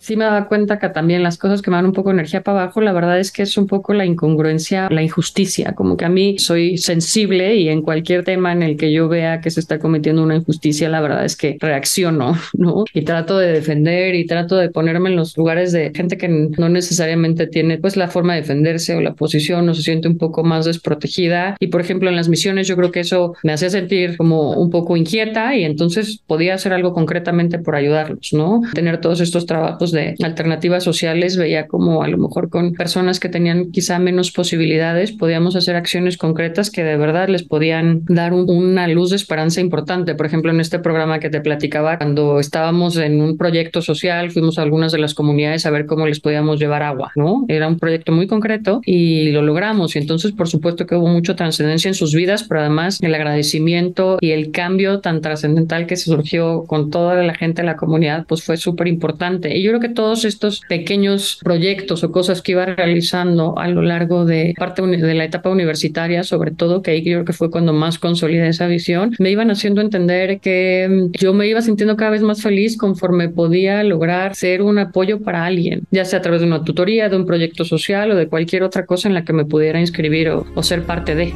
sí 0.00 0.16
me 0.16 0.24
daba 0.24 0.48
cuenta 0.48 0.78
que 0.78 0.88
también 0.88 1.22
las 1.22 1.38
cosas 1.38 1.62
que 1.62 1.70
me 1.70 1.76
dan 1.76 1.86
un 1.86 1.92
poco 1.92 2.10
energía 2.10 2.42
para 2.42 2.62
abajo, 2.62 2.80
la 2.80 2.92
verdad 2.92 3.18
es 3.20 3.30
que 3.30 3.42
es 3.42 3.56
un 3.56 3.66
poco 3.66 3.92
la 3.94 4.04
incongruencia, 4.04 4.88
la 4.90 5.02
injusticia, 5.02 5.74
como 5.74 5.96
que 5.96 6.04
a 6.04 6.08
mí 6.08 6.38
soy 6.38 6.78
sensible 6.78 7.56
y 7.56 7.68
en 7.68 7.82
cualquier 7.82 8.24
tema 8.24 8.52
en 8.52 8.62
el 8.62 8.76
que 8.76 8.92
yo 8.92 9.08
vea 9.08 9.40
que 9.40 9.50
se 9.50 9.60
está 9.60 9.78
cometiendo 9.78 10.22
una 10.22 10.36
injusticia, 10.36 10.88
la 10.88 11.00
verdad 11.00 11.24
es 11.24 11.36
que 11.36 11.56
reacciono, 11.60 12.36
¿no? 12.54 12.84
Y 12.94 13.02
trato 13.02 13.38
de 13.38 13.52
defender 13.52 14.14
y 14.14 14.26
trato 14.26 14.56
de 14.56 14.70
ponerme 14.70 15.10
en 15.10 15.16
los 15.16 15.36
lugares 15.36 15.72
de 15.72 15.92
gente 15.94 16.16
que 16.16 16.28
no 16.28 16.68
necesariamente 16.68 17.46
tiene 17.46 17.78
pues 17.78 17.96
la 17.96 18.08
forma 18.08 18.34
de 18.34 18.40
defenderse 18.40 18.94
o 18.96 19.00
la 19.00 19.14
posición 19.14 19.68
o 19.68 19.74
se 19.74 19.82
siente 19.82 20.08
un 20.08 20.18
poco 20.18 20.42
más 20.42 20.64
desprotegida. 20.64 21.56
Y 21.60 21.68
por 21.68 21.80
ejemplo, 21.80 22.08
en 22.08 22.16
las 22.16 22.28
misiones 22.28 22.66
yo 22.66 22.76
creo 22.76 22.90
que 22.90 23.00
eso 23.00 23.34
me 23.42 23.52
hacía 23.52 23.70
sentir 23.70 24.16
como 24.16 24.52
un 24.52 24.70
poco 24.70 24.96
inquieta 24.96 25.54
y 25.56 25.64
entonces 25.64 26.20
podía 26.26 26.54
hacer 26.54 26.72
algo 26.72 26.92
concretamente 26.92 27.58
por 27.58 27.74
ayudarlos, 27.76 28.30
¿no? 28.32 28.62
Tener 28.74 29.00
todos 29.00 29.20
estos 29.20 29.46
trabajos 29.46 29.89
de 29.92 30.14
alternativas 30.22 30.84
sociales, 30.84 31.36
veía 31.36 31.66
como 31.66 32.02
a 32.02 32.08
lo 32.08 32.18
mejor 32.18 32.48
con 32.48 32.72
personas 32.72 33.20
que 33.20 33.28
tenían 33.28 33.70
quizá 33.70 33.98
menos 33.98 34.32
posibilidades, 34.32 35.12
podíamos 35.12 35.56
hacer 35.56 35.76
acciones 35.76 36.16
concretas 36.16 36.70
que 36.70 36.84
de 36.84 36.96
verdad 36.96 37.28
les 37.28 37.42
podían 37.42 38.04
dar 38.06 38.32
una 38.32 38.88
luz 38.88 39.10
de 39.10 39.16
esperanza 39.16 39.60
importante. 39.60 40.14
Por 40.14 40.26
ejemplo, 40.26 40.50
en 40.50 40.60
este 40.60 40.78
programa 40.78 41.18
que 41.18 41.30
te 41.30 41.40
platicaba, 41.40 41.98
cuando 41.98 42.40
estábamos 42.40 42.96
en 42.96 43.20
un 43.20 43.36
proyecto 43.36 43.82
social, 43.82 44.30
fuimos 44.30 44.58
a 44.58 44.62
algunas 44.62 44.92
de 44.92 44.98
las 44.98 45.14
comunidades 45.14 45.66
a 45.66 45.70
ver 45.70 45.86
cómo 45.86 46.06
les 46.06 46.20
podíamos 46.20 46.58
llevar 46.58 46.82
agua, 46.82 47.12
¿no? 47.16 47.44
Era 47.48 47.68
un 47.68 47.78
proyecto 47.78 48.12
muy 48.12 48.26
concreto 48.26 48.80
y 48.84 49.30
lo 49.30 49.42
logramos. 49.42 49.96
Y 49.96 49.98
entonces, 49.98 50.32
por 50.32 50.48
supuesto 50.48 50.86
que 50.86 50.94
hubo 50.94 51.08
mucha 51.08 51.36
trascendencia 51.36 51.88
en 51.88 51.94
sus 51.94 52.14
vidas, 52.14 52.44
pero 52.44 52.60
además 52.60 52.98
el 53.02 53.14
agradecimiento 53.14 54.18
y 54.20 54.30
el 54.30 54.50
cambio 54.50 55.00
tan 55.00 55.20
trascendental 55.20 55.86
que 55.86 55.96
se 55.96 56.04
surgió 56.04 56.64
con 56.66 56.90
toda 56.90 57.22
la 57.22 57.34
gente 57.34 57.62
de 57.62 57.66
la 57.66 57.76
comunidad, 57.76 58.26
pues 58.26 58.42
fue 58.42 58.56
súper 58.56 58.88
importante. 58.88 59.56
Y 59.56 59.62
yo 59.62 59.70
creo 59.70 59.79
que 59.80 59.88
todos 59.88 60.24
estos 60.24 60.60
pequeños 60.68 61.40
proyectos 61.42 62.04
o 62.04 62.12
cosas 62.12 62.42
que 62.42 62.52
iba 62.52 62.66
realizando 62.66 63.58
a 63.58 63.68
lo 63.68 63.82
largo 63.82 64.24
de 64.24 64.54
parte 64.56 64.82
de 64.82 65.14
la 65.14 65.24
etapa 65.24 65.50
universitaria, 65.50 66.22
sobre 66.22 66.50
todo, 66.50 66.82
que 66.82 66.92
ahí 66.92 67.02
creo 67.02 67.24
que 67.24 67.32
fue 67.32 67.50
cuando 67.50 67.72
más 67.72 67.98
consolidé 67.98 68.48
esa 68.48 68.66
visión, 68.66 69.14
me 69.18 69.30
iban 69.30 69.50
haciendo 69.50 69.80
entender 69.80 70.40
que 70.40 70.88
mm, 70.88 71.18
yo 71.18 71.32
me 71.34 71.48
iba 71.48 71.60
sintiendo 71.62 71.96
cada 71.96 72.10
vez 72.10 72.22
más 72.22 72.42
feliz 72.42 72.76
conforme 72.76 73.28
podía 73.28 73.82
lograr 73.82 74.34
ser 74.34 74.62
un 74.62 74.78
apoyo 74.78 75.20
para 75.20 75.44
alguien, 75.44 75.82
ya 75.90 76.04
sea 76.04 76.18
a 76.18 76.22
través 76.22 76.40
de 76.40 76.46
una 76.46 76.64
tutoría, 76.64 77.08
de 77.08 77.16
un 77.16 77.26
proyecto 77.26 77.64
social 77.64 78.10
o 78.10 78.16
de 78.16 78.28
cualquier 78.28 78.62
otra 78.62 78.86
cosa 78.86 79.08
en 79.08 79.14
la 79.14 79.24
que 79.24 79.32
me 79.32 79.44
pudiera 79.44 79.80
inscribir 79.80 80.30
o, 80.30 80.46
o 80.54 80.62
ser 80.62 80.84
parte 80.84 81.14
de. 81.14 81.32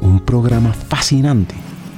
Un 0.00 0.20
programa 0.24 0.72
fascinante 0.72 1.54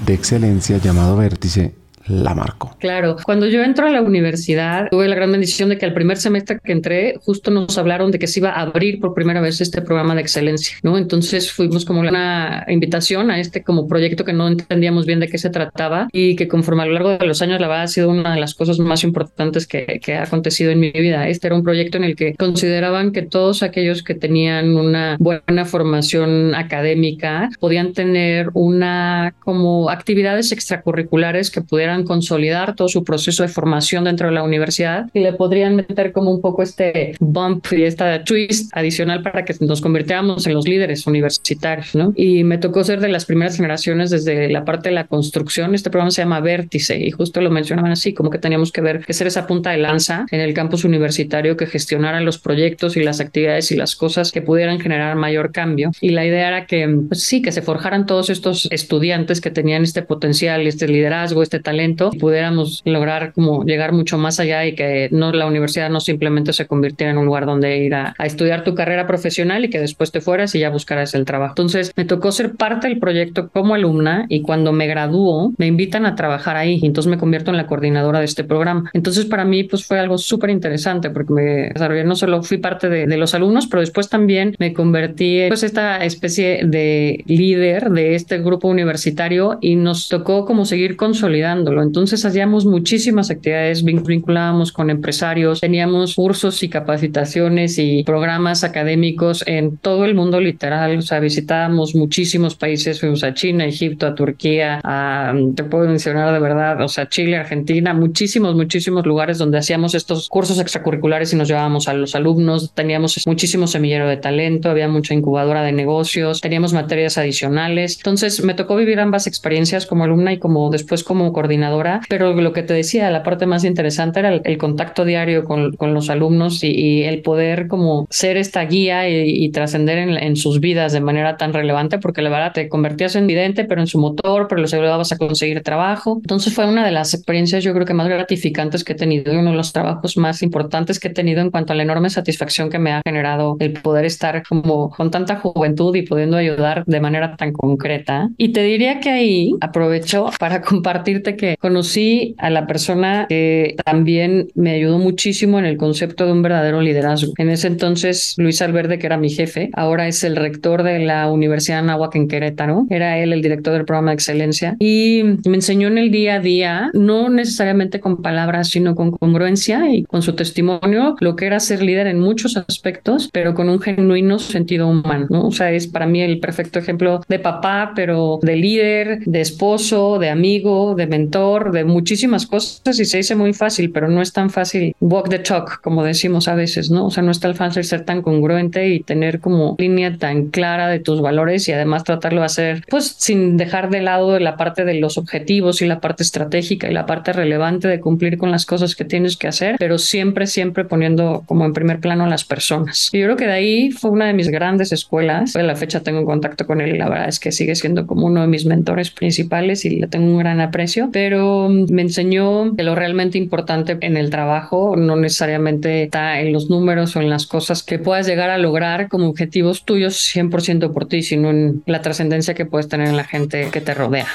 de 0.07 0.15
excelencia 0.15 0.79
llamado 0.79 1.17
Vértice 1.17 1.82
la 2.13 2.35
marcó. 2.35 2.77
Claro, 2.79 3.17
cuando 3.25 3.47
yo 3.47 3.63
entro 3.63 3.87
a 3.87 3.91
la 3.91 4.03
universidad, 4.03 4.89
tuve 4.91 5.09
la 5.09 5.15
gran 5.15 5.33
bendición 5.33 5.71
de 5.71 5.79
que 5.79 5.87
al 5.87 5.95
primer 5.95 6.19
semestre 6.19 6.59
que 6.63 6.73
entré, 6.73 7.15
justo 7.21 7.51
nos 7.51 7.77
hablaron 7.79 8.11
de 8.11 8.19
que 8.19 8.27
se 8.27 8.41
iba 8.41 8.51
a 8.51 8.61
abrir 8.63 9.01
por 9.01 9.15
primera 9.15 9.41
vez 9.41 9.61
este 9.61 9.83
programa 9.83 10.15
de 10.15 10.21
excelencia, 10.21 10.77
¿no? 10.83 10.99
Entonces 10.99 11.51
fuimos 11.51 11.85
como 11.85 12.01
una 12.01 12.65
invitación 12.69 13.31
a 13.31 13.41
este 13.41 13.63
como 13.63 13.89
proyecto 13.89 14.25
que 14.25 14.33
no 14.33 14.49
entendíamos 14.49 15.07
bien 15.07 15.21
de 15.21 15.29
qué 15.29 15.39
se 15.39 15.51
trataba 15.51 16.09
y 16.13 16.37
que 16.37 16.49
conforme 16.49 16.83
a 16.83 16.87
lo 16.87 16.93
largo 16.93 17.11
de 17.17 17.27
los 17.27 17.43
años, 17.43 17.61
la 17.61 17.69
verdad 17.69 17.85
ha 17.85 17.89
sido 17.89 18.11
una 18.11 18.35
de 18.35 18.41
las 18.41 18.55
cosas 18.55 18.79
más 18.79 19.05
importantes 19.05 19.67
que, 19.67 20.01
que 20.03 20.15
ha 20.15 20.25
acontecido 20.25 20.71
en 20.71 20.81
mi 20.81 20.91
vida. 20.91 21.29
Este 21.29 21.47
era 21.47 21.57
un 21.57 21.63
proyecto 21.63 21.97
en 21.97 22.05
el 22.05 22.17
que 22.17 22.35
consideraban 22.35 23.13
que 23.13 23.23
todos 23.23 23.63
aquellos 23.63 24.03
que 24.03 24.15
tenían 24.15 24.77
una 24.77 25.17
buena 25.19 25.65
formación 25.65 26.55
académica 26.55 27.49
podían 27.61 27.93
tener 27.93 28.51
una 28.55 29.35
como 29.41 29.91
actividades 29.91 30.53
extracurriculares 30.53 31.51
que 31.51 31.61
pudieran 31.61 32.02
consolidar 32.05 32.75
todo 32.75 32.89
su 32.89 33.05
proceso 33.05 33.43
de 33.43 33.49
formación 33.49 34.05
dentro 34.05 34.29
de 34.29 34.35
la 34.35 34.43
universidad 34.43 35.07
y 35.13 35.21
le 35.21 35.33
podrían 35.33 35.77
meter 35.77 36.13
como 36.13 36.31
un 36.31 36.41
poco 36.41 36.63
este 36.63 37.15
bump 37.21 37.67
y 37.73 37.83
esta 37.83 38.25
twist 38.25 38.71
adicional 38.77 39.23
para 39.23 39.45
que 39.45 39.55
nos 39.61 39.81
convirtiéramos 39.81 40.47
en 40.47 40.55
los 40.55 40.67
líderes 40.67 41.07
universitarios, 41.07 41.95
¿no? 41.95 42.13
Y 42.17 42.45
me 42.45 42.59
tocó 42.59 42.85
ser 42.85 43.01
de 43.01 43.09
las 43.09 43.25
primeras 43.25 43.57
generaciones 43.57 44.11
desde 44.11 44.51
la 44.51 44.65
parte 44.65 44.89
de 44.89 44.95
la 44.95 45.07
construcción. 45.07 45.75
Este 45.75 45.91
programa 45.91 46.11
se 46.11 46.23
llama 46.23 46.41
Vértice 46.41 46.99
y 46.99 47.11
justo 47.11 47.41
lo 47.41 47.51
mencionaban 47.51 47.93
así, 47.93 48.13
como 48.15 48.31
que 48.31 48.39
teníamos 48.39 48.73
que 48.73 48.81
ver 48.81 49.05
que 49.05 49.13
ser 49.13 49.27
esa 49.27 49.47
punta 49.47 49.71
de 49.71 49.79
lanza 49.79 50.27
en 50.31 50.41
el 50.41 50.55
campus 50.55 50.85
universitario 50.85 51.57
que 51.57 51.67
gestionara 51.67 52.21
los 52.21 52.39
proyectos 52.39 52.97
y 52.97 53.03
las 53.03 53.21
actividades 53.21 53.71
y 53.73 53.77
las 53.77 53.97
cosas 53.97 54.33
que 54.33 54.43
pudieran 54.43 54.81
generar 54.81 55.17
mayor 55.17 55.53
cambio. 55.53 55.91
Y 56.01 56.11
la 56.11 56.25
idea 56.27 56.49
era 56.49 56.67
que, 56.67 56.89
pues 57.09 57.25
sí, 57.25 57.43
que 57.43 57.53
se 57.53 57.63
forjaran 57.63 58.07
todos 58.07 58.31
estos 58.31 58.69
estudiantes 58.71 59.41
que 59.41 59.51
tenían 59.51 59.83
este 59.83 60.03
potencial, 60.03 60.67
este 60.67 60.89
liderazgo, 60.89 61.43
este 61.43 61.61
talento 61.61 61.82
y 61.83 62.19
pudiéramos 62.19 62.83
lograr 62.85 63.33
como 63.33 63.65
llegar 63.65 63.93
mucho 63.93 64.19
más 64.19 64.41
allá 64.41 64.65
y 64.67 64.75
que 64.75 65.09
no 65.11 65.33
la 65.33 65.47
universidad 65.47 65.91
no 65.91 66.01
simplemente 66.01 66.53
se 66.53 66.67
convirtiera 66.67 67.13
en 67.13 67.19
un 67.19 67.27
lugar 67.27 67.47
donde 67.47 67.79
ir 67.79 67.95
a, 67.95 68.15
estudiar 68.23 68.65
tu 68.65 68.75
carrera 68.75 69.07
profesional 69.07 69.65
y 69.65 69.71
que 69.71 69.81
después 69.81 70.13
te 70.13 70.21
fueras 70.21 70.55
y 70.55 70.61
ya 70.61 70.71
buscaras 70.71 71.15
el 71.15 71.25
trabajo. 71.25 71.53
Entonces 71.53 71.93
me 71.97 72.05
tocó 72.05 72.33
ser 72.33 72.53
parte 72.53 72.89
del 72.89 72.99
proyecto 72.99 73.49
como 73.49 73.75
alumna 73.75 74.27
y 74.29 74.43
cuando 74.43 74.73
me 74.73 74.87
graduó 74.87 75.53
me 75.59 75.67
invitan 75.67 76.07
a 76.07 76.15
trabajar 76.15 76.57
ahí 76.57 76.79
y 76.81 76.87
entonces 76.87 77.11
me 77.11 77.19
convierto 77.19 77.51
en 77.51 77.57
la 77.57 77.67
coordinadora 77.67 78.21
de 78.21 78.25
este 78.25 78.45
programa. 78.45 78.91
Entonces 78.93 79.27
para 79.27 79.45
mí 79.45 79.65
pues 79.65 79.85
fue 79.85 79.99
algo 79.99 80.19
súper 80.19 80.51
interesante 80.51 81.11
porque 81.11 81.33
me 81.33 81.43
desarrollé, 81.75 82.05
no 82.05 82.15
solo 82.15 82.43
fui 82.43 82.59
parte 82.59 82.89
de, 82.89 83.07
de, 83.07 83.17
los 83.17 83.35
alumnos, 83.35 83.67
pero 83.67 83.81
después 83.81 84.09
también 84.09 84.55
me 84.59 84.73
convertí 84.73 85.41
en 85.41 85.49
pues 85.49 85.63
esta 85.63 85.99
especie 86.05 86.61
de 86.65 87.23
líder 87.27 87.91
de 87.91 88.15
este 88.15 88.39
grupo 88.39 88.69
universitario 88.69 89.59
y 89.61 89.77
nos 89.77 90.09
tocó 90.09 90.45
como 90.45 90.65
seguir 90.65 90.97
consolidando 90.97 91.72
entonces 91.81 92.25
hacíamos 92.25 92.67
muchísimas 92.67 93.31
actividades, 93.31 93.85
vinculábamos 93.85 94.73
con 94.73 94.91
empresarios, 94.91 95.61
teníamos 95.61 96.17
cursos 96.17 96.63
y 96.63 96.69
capacitaciones 96.69 97.79
y 97.79 98.03
programas 98.05 98.65
académicos 98.65 99.43
en 99.47 99.79
todo 99.79 100.05
el 100.05 100.15
mundo 100.15 100.41
literal, 100.41 100.99
o 100.99 101.03
sea, 101.03 101.21
visitábamos 101.21 101.95
muchísimos 101.95 102.57
países, 102.57 103.01
fuimos 103.01 103.25
a 103.25 103.33
China, 103.33 103.65
Egipto, 103.65 104.07
a 104.07 104.15
Turquía, 104.15 104.81
a, 104.85 105.33
te 105.55 105.65
puedo 105.65 105.87
mencionar 105.87 106.33
de 106.33 106.41
verdad, 106.41 106.83
o 106.83 106.89
sea, 106.89 107.09
Chile, 107.09 107.37
Argentina, 107.37 107.95
muchísimos, 107.95 108.55
muchísimos 108.55 109.07
lugares 109.07 109.39
donde 109.39 109.59
hacíamos 109.59 109.95
estos 109.95 110.29
cursos 110.29 110.61
extracurriculares 110.61 111.33
y 111.33 111.37
nos 111.37 111.49
llevábamos 111.49 111.89
a 111.89 111.95
los 111.95 112.15
alumnos, 112.15 112.75
teníamos 112.75 113.19
muchísimo 113.27 113.67
semillero 113.67 114.09
de 114.09 114.17
talento, 114.17 114.69
había 114.69 114.89
mucha 114.89 115.15
incubadora 115.15 115.63
de 115.63 115.73
negocios, 115.73 116.41
teníamos 116.41 116.73
materias 116.73 117.17
adicionales, 117.17 117.97
entonces 117.97 118.45
me 118.45 118.55
tocó 118.55 118.77
vivir 118.77 119.01
ambas 119.01 119.27
experiencias 119.27 119.87
como 119.87 120.05
alumna 120.05 120.33
y 120.33 120.39
como 120.39 120.69
después 120.71 121.05
como 121.05 121.33
coordinadora 121.33 121.62
pero 122.09 122.35
lo 122.35 122.53
que 122.53 122.63
te 122.63 122.75
decía, 122.75 123.11
la 123.11 123.23
parte 123.23 123.47
más 123.47 123.65
interesante 123.65 124.21
era 124.21 124.35
el, 124.35 124.59
contacto 124.59 125.05
diario 125.05 125.45
con, 125.45 125.73
con 125.73 125.95
los 125.95 126.11
alumnos 126.11 126.63
y, 126.63 127.03
el 127.03 127.23
poder 127.23 127.69
como 127.69 128.07
ser 128.11 128.37
esta 128.37 128.65
guía 128.65 129.09
y, 129.09 129.51
trascender 129.51 129.99
en, 129.99 130.11
en, 130.11 130.37
sus 130.37 130.61
vidas 130.61 130.93
de 130.93 131.01
manera 131.01 131.37
tan 131.37 131.53
relevante, 131.53 131.99
porque 131.99 132.23
la 132.23 132.31
verdad 132.31 132.53
te 132.53 132.69
convertías 132.69 133.17
en 133.17 133.27
vidente, 133.27 133.65
pero 133.65 133.81
en 133.81 133.87
su 133.87 133.99
motor, 133.99 134.47
pero 134.49 134.61
los 134.61 134.73
ayudabas 134.73 135.13
a 135.13 135.19
conseguir 135.19 135.63
trabajo. 135.63 136.19
Entonces 136.23 136.55
fue 136.55 136.67
una 136.67 136.85
de 136.85 136.93
las 136.93 137.15
experiencias 137.15 137.65
yo 137.65 137.75
creo 137.75 137.87
que 137.87 137.95
más 137.95 138.09
gratificantes 138.09 138.85
que 138.85 138.93
he 138.93 138.97
tenido 138.97 139.33
y 139.33 139.37
uno 139.37 139.51
de 139.51 139.57
los 139.57 139.73
trabajos 139.73 140.17
más 140.17 140.43
importantes 140.43 140.99
que 140.99 141.09
he 141.09 141.13
tenido 141.13 141.41
en 141.41 141.51
cuanto 141.51 141.73
a 141.73 141.77
la 141.77 141.83
enorme 141.83 142.11
satisfacción 142.11 142.71
que 142.71 142.79
me 142.79 142.93
ha 142.93 143.03
generado 143.05 143.57
el 143.61 143.73
poder 143.73 144.05
estar 144.05 144.43
como 144.47 144.91
con 144.91 145.11
tanta 145.11 145.37
juventud 145.37 145.95
y 145.97 146.03
pudiendo 146.03 146.37
ayudar 146.37 146.85
de 146.87 147.01
manera 147.01 147.37
tan 147.37 147.53
concreta. 147.53 148.29
Y 148.37 148.53
te 148.53 148.63
diría 148.63 149.01
que 149.01 149.11
ahí 149.11 149.53
aprovecho 149.61 150.31
para 150.39 150.61
compartirte 150.63 151.37
que 151.37 151.52
conocí 151.59 152.35
a 152.39 152.51
la 152.51 152.67
persona 152.67 153.27
que 153.29 153.77
también 153.85 154.49
me 154.55 154.73
ayudó 154.73 154.99
muchísimo 154.99 155.59
en 155.59 155.65
el 155.65 155.77
concepto 155.77 156.27
de 156.27 156.33
un 156.33 156.43
verdadero 156.43 156.81
liderazgo. 156.81 157.33
En 157.39 157.51
ese 157.51 157.67
entonces, 157.67 158.35
Luis 158.39 158.63
Alverde, 158.63 158.99
que 158.99 159.07
era 159.07 159.17
mi 159.17 159.31
jefe, 159.31 159.71
ahora 159.75 160.09
es 160.09 160.25
el 160.25 160.37
rector 160.37 160.83
de 160.83 161.01
la 161.01 161.31
Universidad 161.31 161.77
de 161.77 161.83
Anáhuac 161.91 162.15
en 162.17 162.29
Querétaro. 162.29 162.87
Era 162.91 163.19
él 163.19 163.33
el 163.33 163.43
director 163.43 163.73
del 163.73 163.85
programa 163.85 164.11
de 164.11 164.15
excelencia 164.15 164.77
y 164.79 165.23
me 165.47 165.57
enseñó 165.57 165.89
en 165.89 165.99
el 165.99 166.11
día 166.11 166.37
a 166.37 166.41
día, 166.41 166.91
no 166.95 167.29
necesariamente 167.29 168.01
con 168.01 168.23
palabras, 168.23 168.69
sino 168.69 168.95
con 168.95 169.11
congruencia 169.11 169.93
y 169.93 170.05
con 170.05 170.23
su 170.23 170.35
testimonio, 170.35 171.17
lo 171.21 171.37
que 171.37 171.47
era 171.47 171.61
ser 171.61 171.83
líder 171.83 172.07
en 172.07 172.21
muchos 172.21 172.57
aspectos, 172.57 173.29
pero 173.33 173.55
con 173.55 173.69
un 173.69 173.81
genuino 173.81 174.39
sentido 174.39 174.89
humano. 174.89 175.27
¿no? 175.31 175.47
O 175.49 175.53
sea, 175.53 175.71
es 175.73 175.87
para 175.87 176.07
mí 176.07 176.21
el 176.23 176.41
perfecto 176.41 176.79
ejemplo 176.79 177.21
de 177.29 177.39
papá, 177.39 177.93
pero 177.95 178.39
de 178.43 178.57
líder, 178.57 179.21
de 179.25 179.41
esposo, 179.41 180.19
de 180.19 180.31
amigo, 180.31 180.95
de 180.95 181.07
mentor 181.07 181.42
de 181.73 181.85
muchísimas 181.85 182.47
cosas 182.47 182.99
y 182.99 183.05
se 183.05 183.17
dice 183.19 183.35
muy 183.35 183.53
fácil, 183.53 183.91
pero 183.91 184.09
no 184.09 184.23
es 184.23 184.33
tan 184.33 184.51
fácil 184.51 184.95
walk 185.01 185.29
the 185.29 185.39
talk, 185.39 185.81
como 185.81 186.05
decimos 186.05 186.49
a 186.49 186.55
veces, 186.55 186.91
¿no? 186.91 187.07
O 187.07 187.11
sea, 187.11 187.23
no 187.23 187.31
es 187.31 187.41
tan 187.41 187.55
fácil 187.55 187.85
ser 187.85 188.05
tan 188.05 188.23
congruente 188.23 188.89
y 188.89 189.01
tener 189.01 189.41
como 189.41 189.77
línea 189.79 190.17
tan 190.19 190.47
clara 190.47 190.89
de 190.89 191.01
tus 191.01 191.21
valores 191.21 191.69
y 191.69 191.73
además 191.73 192.05
tratarlo 192.05 192.41
de 192.41 192.47
hacer, 192.47 192.85
pues 192.89 193.17
sin 193.19 193.57
dejar 193.57 193.91
de 193.91 194.03
lado 194.03 194.39
la 194.39 194.57
parte 194.57 194.85
de 194.85 194.95
los 194.95 195.19
objetivos 195.19 195.83
y 195.83 195.87
la 195.87 196.01
parte 196.01 196.23
estratégica 196.23 196.89
y 196.89 196.93
la 196.93 197.07
parte 197.07 197.33
relevante 197.33 197.89
de 197.89 198.01
cumplir 198.01 198.39
con 198.39 198.51
las 198.51 198.67
cosas 198.67 198.95
que 198.95 199.05
tienes 199.05 199.37
que 199.37 199.49
hacer, 199.49 199.77
pero 199.79 199.99
siempre, 199.99 200.47
siempre 200.47 200.85
poniendo 200.85 201.43
como 201.47 201.65
en 201.65 201.73
primer 201.73 202.01
plano 202.01 202.25
a 202.25 202.29
las 202.29 202.45
personas. 202.45 203.11
Y 203.13 203.19
yo 203.19 203.27
creo 203.27 203.37
que 203.37 203.47
de 203.47 203.53
ahí 203.53 203.91
fue 203.91 204.11
una 204.11 204.27
de 204.27 204.33
mis 204.33 204.49
grandes 204.49 204.93
escuelas. 204.93 205.57
A 205.57 205.63
la 205.63 205.77
fecha 205.77 206.01
tengo 206.01 206.25
contacto 206.25 206.67
con 206.67 206.81
él 206.81 206.95
y 206.95 206.99
la 206.99 207.09
verdad 207.09 207.29
es 207.29 207.41
que 207.41 207.53
sigue 207.53 207.75
siendo 207.75 208.07
como 208.07 208.27
uno 208.27 208.43
de 208.43 208.47
mis 208.47 208.67
mentores 208.67 209.11
principales 209.11 209.85
y 209.85 209.91
le 209.99 210.07
tengo 210.07 210.27
un 210.27 210.39
gran 210.39 210.61
aprecio, 210.61 211.11
pero 211.13 211.32
pero 211.33 211.71
me 211.71 212.03
enseñó 212.03 212.77
que 212.77 212.83
lo 212.83 212.95
realmente 212.95 213.39
importante 213.39 213.97
en 214.03 214.19
el 214.19 214.29
trabajo 214.29 214.97
no 214.99 215.17
necesariamente 215.17 216.03
está 216.03 216.41
en 216.41 216.53
los 216.53 216.69
números 216.69 217.17
o 217.17 217.23
en 217.23 217.31
las 217.31 217.47
cosas 217.47 217.83
que 217.83 217.99
puedas 217.99 218.27
llegar 218.27 218.51
a 218.51 218.59
lograr 218.59 219.09
como 219.09 219.31
objetivos 219.31 219.87
tuyos 219.87 220.31
100% 220.35 220.93
por 220.93 221.09
ti, 221.09 221.23
sino 221.23 221.49
en 221.49 221.83
la 221.87 222.03
trascendencia 222.03 222.53
que 222.53 222.67
puedes 222.67 222.87
tener 222.89 223.09
en 223.09 223.17
la 223.17 223.25
gente 223.25 223.71
que 223.73 223.81
te 223.81 223.95
rodea. 223.95 224.27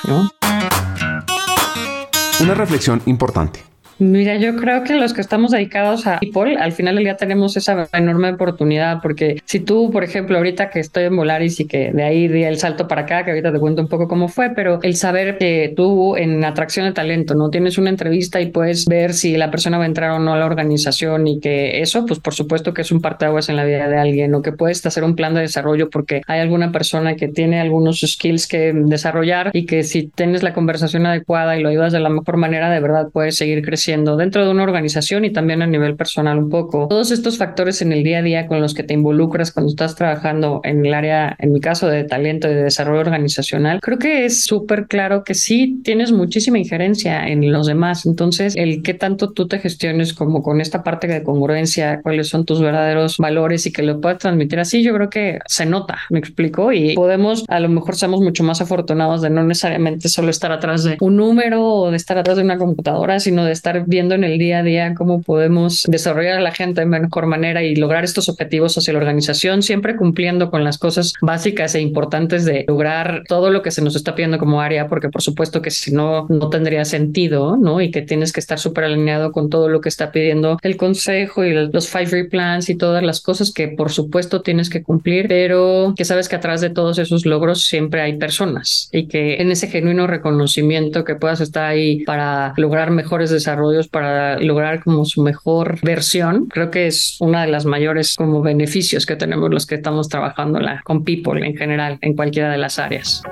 Una 2.42 2.56
reflexión 2.56 3.04
importante. 3.06 3.60
Mira, 4.00 4.36
yo 4.38 4.56
creo 4.56 4.84
que 4.84 4.96
los 4.96 5.14
que 5.14 5.22
estamos 5.22 5.52
dedicados 5.52 6.06
a 6.06 6.20
people, 6.20 6.56
al 6.56 6.72
final 6.72 6.96
del 6.96 7.06
día 7.06 7.18
tenemos 7.18 7.58
esa 7.58 7.88
enorme 7.94 8.32
oportunidad, 8.32 9.02
porque 9.02 9.42
si 9.46 9.60
tú, 9.60 9.90
por 9.90 10.04
ejemplo, 10.04 10.38
ahorita 10.38 10.70
que 10.70 10.80
estoy 10.80 11.06
en 11.06 11.16
Volaris 11.16 11.60
y 11.60 11.66
que 11.66 11.92
de 11.92 12.04
ahí 12.04 12.28
di 12.28 12.44
el 12.44 12.60
salto 12.60 12.88
para 12.88 13.02
acá, 13.02 13.26
que 13.26 13.32
ahorita 13.32 13.52
te 13.52 13.60
cuento 13.60 13.82
un 13.82 13.88
poco 13.88 14.08
cómo 14.08 14.28
fue, 14.28 14.52
pero 14.52 14.80
el 14.84 14.96
saber 14.96 15.40
que 15.40 15.74
tú 15.76 16.16
en 16.16 16.46
atracción 16.46 16.86
de 16.86 16.92
talento, 16.92 17.34
¿no? 17.34 17.50
Tienes 17.50 17.80
una 17.80 17.90
entrevista 17.90 18.40
y 18.40 18.52
puedes 18.52 18.86
ver 18.86 19.14
si 19.14 19.36
la 19.36 19.50
persona 19.50 19.80
va 19.80 19.86
a 19.86 19.88
entrar 19.88 20.12
o 20.12 20.20
no 20.20 20.36
a 20.36 20.38
la 20.38 20.46
organización 20.46 21.26
y 21.28 21.40
que 21.40 21.82
eso, 21.82 22.06
pues 22.06 22.20
por 22.20 22.36
supuesto 22.36 22.76
que 22.76 22.84
es 22.84 22.92
un 22.92 23.02
parteaguas 23.02 23.50
en 23.50 23.56
la 23.56 23.66
vida 23.66 23.90
de 23.90 23.98
alguien 23.98 24.36
o 24.36 24.44
que 24.44 24.52
puedes 24.52 24.86
hacer 24.86 25.04
un 25.04 25.16
plan 25.16 25.34
de 25.34 25.42
desarrollo 25.42 25.90
porque 25.90 26.22
hay 26.28 26.40
alguna 26.40 26.72
persona 26.72 27.16
que 27.16 27.30
tiene 27.30 27.60
algunos 27.60 28.02
skills 28.02 28.46
que 28.46 28.74
desarrollar 28.76 29.50
y 29.54 29.66
que 29.66 29.82
si 29.82 30.08
tienes 30.08 30.44
la 30.44 30.54
conversación 30.54 31.08
adecuada 31.08 31.58
y 31.58 31.64
lo 31.64 31.70
ayudas 31.70 31.94
de 31.94 32.00
la 32.00 32.10
mejor 32.10 32.38
manera, 32.38 32.70
de 32.70 32.80
verdad 32.80 33.10
puedes 33.12 33.36
seguir 33.36 33.64
creciendo 33.66 33.87
dentro 34.18 34.44
de 34.44 34.52
una 34.52 34.64
organización 34.64 35.24
y 35.24 35.32
también 35.32 35.62
a 35.62 35.68
nivel 35.68 35.96
personal 35.96 36.38
un 36.38 36.50
poco. 36.50 36.88
Todos 36.90 37.12
estos 37.12 37.38
factores 37.38 37.82
en 37.82 37.94
el 37.94 38.04
día 38.04 38.20
a 38.20 38.22
día 38.22 38.48
con 38.48 38.60
los 38.60 38.74
que 38.74 38.84
te 38.84 38.94
involucras 38.94 39.52
cuando 39.52 39.70
estás 39.70 39.96
trabajando 39.96 40.62
en 40.64 40.86
el 40.86 40.94
área, 40.94 41.36
en 41.40 41.54
mi 41.54 41.62
caso, 41.62 41.88
de 41.88 42.04
talento 42.04 42.50
y 42.50 42.54
de 42.54 42.64
desarrollo 42.64 43.02
organizacional, 43.02 43.80
creo 43.82 43.98
que 43.98 44.26
es 44.26 44.44
súper 44.44 44.88
claro 44.88 45.24
que 45.24 45.36
sí 45.36 45.80
tienes 45.84 46.12
muchísima 46.12 46.60
injerencia 46.60 47.28
en 47.28 47.52
los 47.52 47.68
demás. 47.68 48.06
Entonces, 48.06 48.56
el 48.58 48.84
qué 48.84 48.94
tanto 48.94 49.32
tú 49.32 49.48
te 49.48 49.60
gestiones 49.60 50.14
como 50.14 50.44
con 50.44 50.60
esta 50.60 50.84
parte 50.84 51.08
de 51.08 51.24
congruencia, 51.24 52.02
cuáles 52.02 52.28
son 52.28 52.46
tus 52.46 52.62
verdaderos 52.62 53.18
valores 53.18 53.66
y 53.66 53.72
que 53.72 53.84
lo 53.84 54.02
puedas 54.02 54.20
transmitir 54.20 54.60
así, 54.60 54.84
yo 54.84 54.94
creo 54.94 55.10
que 55.10 55.40
se 55.46 55.66
nota, 55.66 56.00
me 56.10 56.20
explico, 56.20 56.74
y 56.74 56.96
podemos, 56.96 57.46
a 57.48 57.60
lo 57.60 57.70
mejor 57.70 57.96
somos 57.96 58.22
mucho 58.22 58.44
más 58.44 58.60
afortunados 58.62 59.22
de 59.22 59.30
no 59.30 59.44
necesariamente 59.44 60.10
solo 60.10 60.30
estar 60.30 60.52
atrás 60.52 60.84
de 60.84 60.98
un 61.00 61.16
número 61.16 61.64
o 61.64 61.92
de 61.92 61.98
estar 61.98 62.18
atrás 62.18 62.38
de 62.38 62.44
una 62.44 62.58
computadora, 62.58 63.20
sino 63.20 63.46
de 63.46 63.52
estar 63.52 63.77
viendo 63.86 64.16
en 64.16 64.24
el 64.24 64.38
día 64.38 64.60
a 64.60 64.64
día 64.64 64.94
cómo 64.96 65.22
podemos 65.22 65.84
desarrollar 65.88 66.38
a 66.38 66.42
la 66.42 66.52
gente 66.52 66.82
de 66.82 66.88
mejor 66.88 67.26
manera 67.26 67.64
y 67.64 67.76
lograr 67.76 68.04
estos 68.04 68.30
objetivos 68.30 68.78
hacia 68.78 68.94
la 68.94 69.00
organización, 69.00 69.62
siempre 69.62 69.96
cumpliendo 69.96 70.50
con 70.50 70.64
las 70.64 70.78
cosas 70.78 71.14
básicas 71.22 71.76
e 71.76 71.82
importantes 71.82 72.46
de 72.46 72.66
lograr 72.68 73.24
todo 73.28 73.50
lo 73.50 73.62
que 73.62 73.72
se 73.72 73.82
nos 73.82 73.96
está 73.96 74.16
pidiendo 74.16 74.38
como 74.38 74.62
área, 74.62 74.88
porque 74.88 75.10
por 75.10 75.22
supuesto 75.22 75.62
que 75.62 75.72
si 75.72 75.92
no, 75.92 76.26
no 76.30 76.50
tendría 76.50 76.86
sentido, 76.86 77.58
¿no? 77.58 77.82
Y 77.82 77.92
que 77.92 78.02
tienes 78.02 78.34
que 78.34 78.40
estar 78.40 78.60
súper 78.60 78.86
alineado 78.86 79.32
con 79.32 79.50
todo 79.50 79.70
lo 79.70 79.82
que 79.82 79.90
está 79.90 80.12
pidiendo 80.12 80.58
el 80.62 80.78
consejo 80.78 81.44
y 81.44 81.54
los 81.54 81.90
five 81.90 82.26
plans 82.26 82.70
y 82.70 82.76
todas 82.76 83.04
las 83.04 83.22
cosas 83.22 83.52
que 83.52 83.68
por 83.68 83.92
supuesto 83.92 84.42
tienes 84.42 84.70
que 84.70 84.84
cumplir, 84.84 85.28
pero 85.28 85.94
que 85.96 86.06
sabes 86.06 86.30
que 86.30 86.36
atrás 86.36 86.62
de 86.62 86.70
todos 86.70 87.00
esos 87.00 87.26
logros 87.26 87.64
siempre 87.66 88.02
hay 88.02 88.18
personas 88.18 88.90
y 88.92 89.08
que 89.08 89.42
en 89.42 89.52
ese 89.52 89.68
genuino 89.68 90.08
reconocimiento 90.08 91.04
que 91.04 91.16
puedas 91.16 91.42
estar 91.42 91.66
ahí 91.66 92.04
para 92.04 92.54
lograr 92.58 92.92
mejores 92.92 93.30
desarrollos, 93.30 93.58
para 93.88 94.40
lograr 94.40 94.84
como 94.84 95.06
su 95.06 95.22
mejor 95.22 95.80
versión, 95.82 96.46
creo 96.46 96.72
que 96.72 96.88
es 96.88 97.18
una 97.20 97.42
de 97.42 97.52
las 97.52 97.66
mayores 97.66 98.16
como 98.16 98.42
beneficios 98.42 99.06
que 99.06 99.16
tenemos 99.16 99.50
los 99.50 99.66
que 99.66 99.76
estamos 99.76 100.10
trabajando 100.10 100.60
la, 100.60 100.82
con 100.84 101.04
people 101.04 101.46
en 101.46 101.56
general 101.56 101.98
en 102.02 102.16
cualquiera 102.16 102.52
de 102.52 102.58
las 102.58 102.80
áreas. 102.80 103.24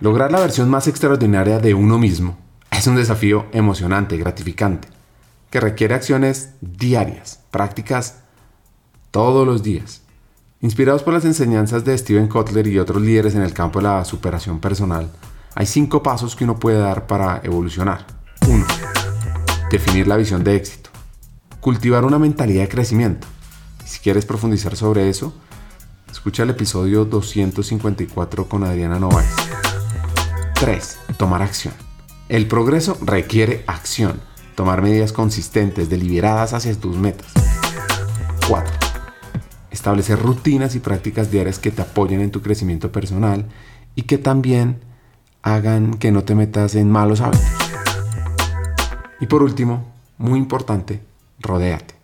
Lograr 0.00 0.32
la 0.32 0.40
versión 0.40 0.68
más 0.68 0.88
extraordinaria 0.88 1.58
de 1.60 1.74
uno 1.74 1.98
mismo 1.98 2.36
es 2.70 2.86
un 2.86 2.96
desafío 2.96 3.46
emocionante, 3.52 4.16
gratificante, 4.16 4.88
que 5.50 5.60
requiere 5.60 5.94
acciones 5.94 6.54
diarias, 6.60 7.44
prácticas 7.50 8.24
todos 9.12 9.46
los 9.46 9.62
días. 9.62 10.02
Inspirados 10.60 11.02
por 11.02 11.14
las 11.14 11.24
enseñanzas 11.24 11.84
de 11.84 11.96
Steven 11.96 12.28
Kotler 12.28 12.66
y 12.66 12.78
otros 12.78 13.02
líderes 13.02 13.34
en 13.34 13.42
el 13.42 13.52
campo 13.52 13.78
de 13.78 13.84
la 13.84 14.04
superación 14.04 14.58
personal, 14.58 15.08
hay 15.54 15.66
cinco 15.66 16.02
pasos 16.02 16.34
que 16.34 16.44
uno 16.44 16.58
puede 16.58 16.78
dar 16.78 17.06
para 17.06 17.40
evolucionar. 17.44 18.06
1. 18.48 18.64
Definir 19.70 20.06
la 20.06 20.16
visión 20.16 20.44
de 20.44 20.56
éxito. 20.56 20.90
Cultivar 21.60 22.04
una 22.04 22.18
mentalidad 22.18 22.62
de 22.62 22.68
crecimiento. 22.68 23.26
Si 23.84 24.00
quieres 24.00 24.26
profundizar 24.26 24.76
sobre 24.76 25.08
eso, 25.08 25.32
escucha 26.10 26.42
el 26.42 26.50
episodio 26.50 27.04
254 27.04 28.48
con 28.48 28.64
Adriana 28.64 28.98
Novaes. 28.98 29.30
3. 30.54 30.98
Tomar 31.16 31.42
acción. 31.42 31.74
El 32.28 32.46
progreso 32.46 32.98
requiere 33.00 33.64
acción. 33.66 34.20
Tomar 34.54 34.82
medidas 34.82 35.12
consistentes, 35.12 35.88
deliberadas 35.88 36.52
hacia 36.52 36.74
tus 36.74 36.96
metas. 36.96 37.26
4. 38.48 38.72
Establecer 39.70 40.18
rutinas 40.18 40.74
y 40.74 40.80
prácticas 40.80 41.30
diarias 41.30 41.58
que 41.58 41.70
te 41.70 41.82
apoyen 41.82 42.20
en 42.20 42.30
tu 42.30 42.42
crecimiento 42.42 42.92
personal 42.92 43.46
y 43.94 44.02
que 44.02 44.18
también 44.18 44.80
hagan 45.42 45.94
que 45.94 46.12
no 46.12 46.24
te 46.24 46.34
metas 46.34 46.74
en 46.74 46.90
malos 46.90 47.20
hábitos. 47.20 47.61
Y 49.22 49.26
por 49.26 49.44
último, 49.44 49.84
muy 50.18 50.36
importante, 50.36 51.00
rodéate 51.38 51.94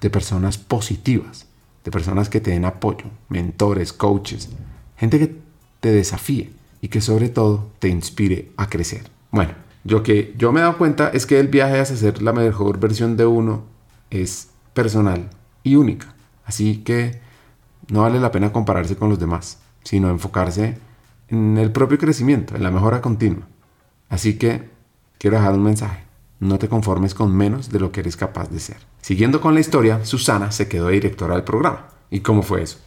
de 0.00 0.10
personas 0.10 0.58
positivas, 0.58 1.48
de 1.82 1.90
personas 1.90 2.28
que 2.28 2.40
te 2.40 2.52
den 2.52 2.64
apoyo, 2.64 3.06
mentores, 3.28 3.92
coaches, 3.92 4.48
gente 4.96 5.18
que 5.18 5.36
te 5.80 5.90
desafíe 5.90 6.52
y 6.80 6.86
que 6.86 7.00
sobre 7.00 7.30
todo 7.30 7.72
te 7.80 7.88
inspire 7.88 8.52
a 8.56 8.68
crecer. 8.68 9.10
Bueno, 9.32 9.54
yo 9.82 10.04
que 10.04 10.32
yo 10.38 10.52
me 10.52 10.60
he 10.60 10.62
dado 10.62 10.78
cuenta 10.78 11.08
es 11.08 11.26
que 11.26 11.40
el 11.40 11.48
viaje 11.48 11.80
hacia 11.80 11.96
ser 11.96 12.22
la 12.22 12.32
mejor 12.32 12.78
versión 12.78 13.16
de 13.16 13.26
uno 13.26 13.64
es 14.10 14.50
personal 14.72 15.30
y 15.64 15.74
única. 15.74 16.14
Así 16.44 16.84
que 16.84 17.18
no 17.88 18.02
vale 18.02 18.20
la 18.20 18.30
pena 18.30 18.52
compararse 18.52 18.94
con 18.94 19.08
los 19.08 19.18
demás, 19.18 19.58
sino 19.82 20.10
enfocarse 20.10 20.78
en 21.26 21.58
el 21.58 21.72
propio 21.72 21.98
crecimiento, 21.98 22.54
en 22.54 22.62
la 22.62 22.70
mejora 22.70 23.00
continua. 23.00 23.48
Así 24.08 24.38
que 24.38 24.70
quiero 25.18 25.38
dejar 25.38 25.54
un 25.54 25.64
mensaje. 25.64 26.07
No 26.40 26.58
te 26.58 26.68
conformes 26.68 27.14
con 27.14 27.36
menos 27.36 27.70
de 27.70 27.80
lo 27.80 27.90
que 27.90 28.00
eres 28.00 28.16
capaz 28.16 28.48
de 28.48 28.60
ser. 28.60 28.78
Siguiendo 29.00 29.40
con 29.40 29.54
la 29.54 29.60
historia, 29.60 30.04
Susana 30.04 30.52
se 30.52 30.68
quedó 30.68 30.88
directora 30.88 31.34
del 31.34 31.44
programa. 31.44 31.88
¿Y 32.10 32.20
cómo 32.20 32.42
fue 32.42 32.62
eso? 32.62 32.78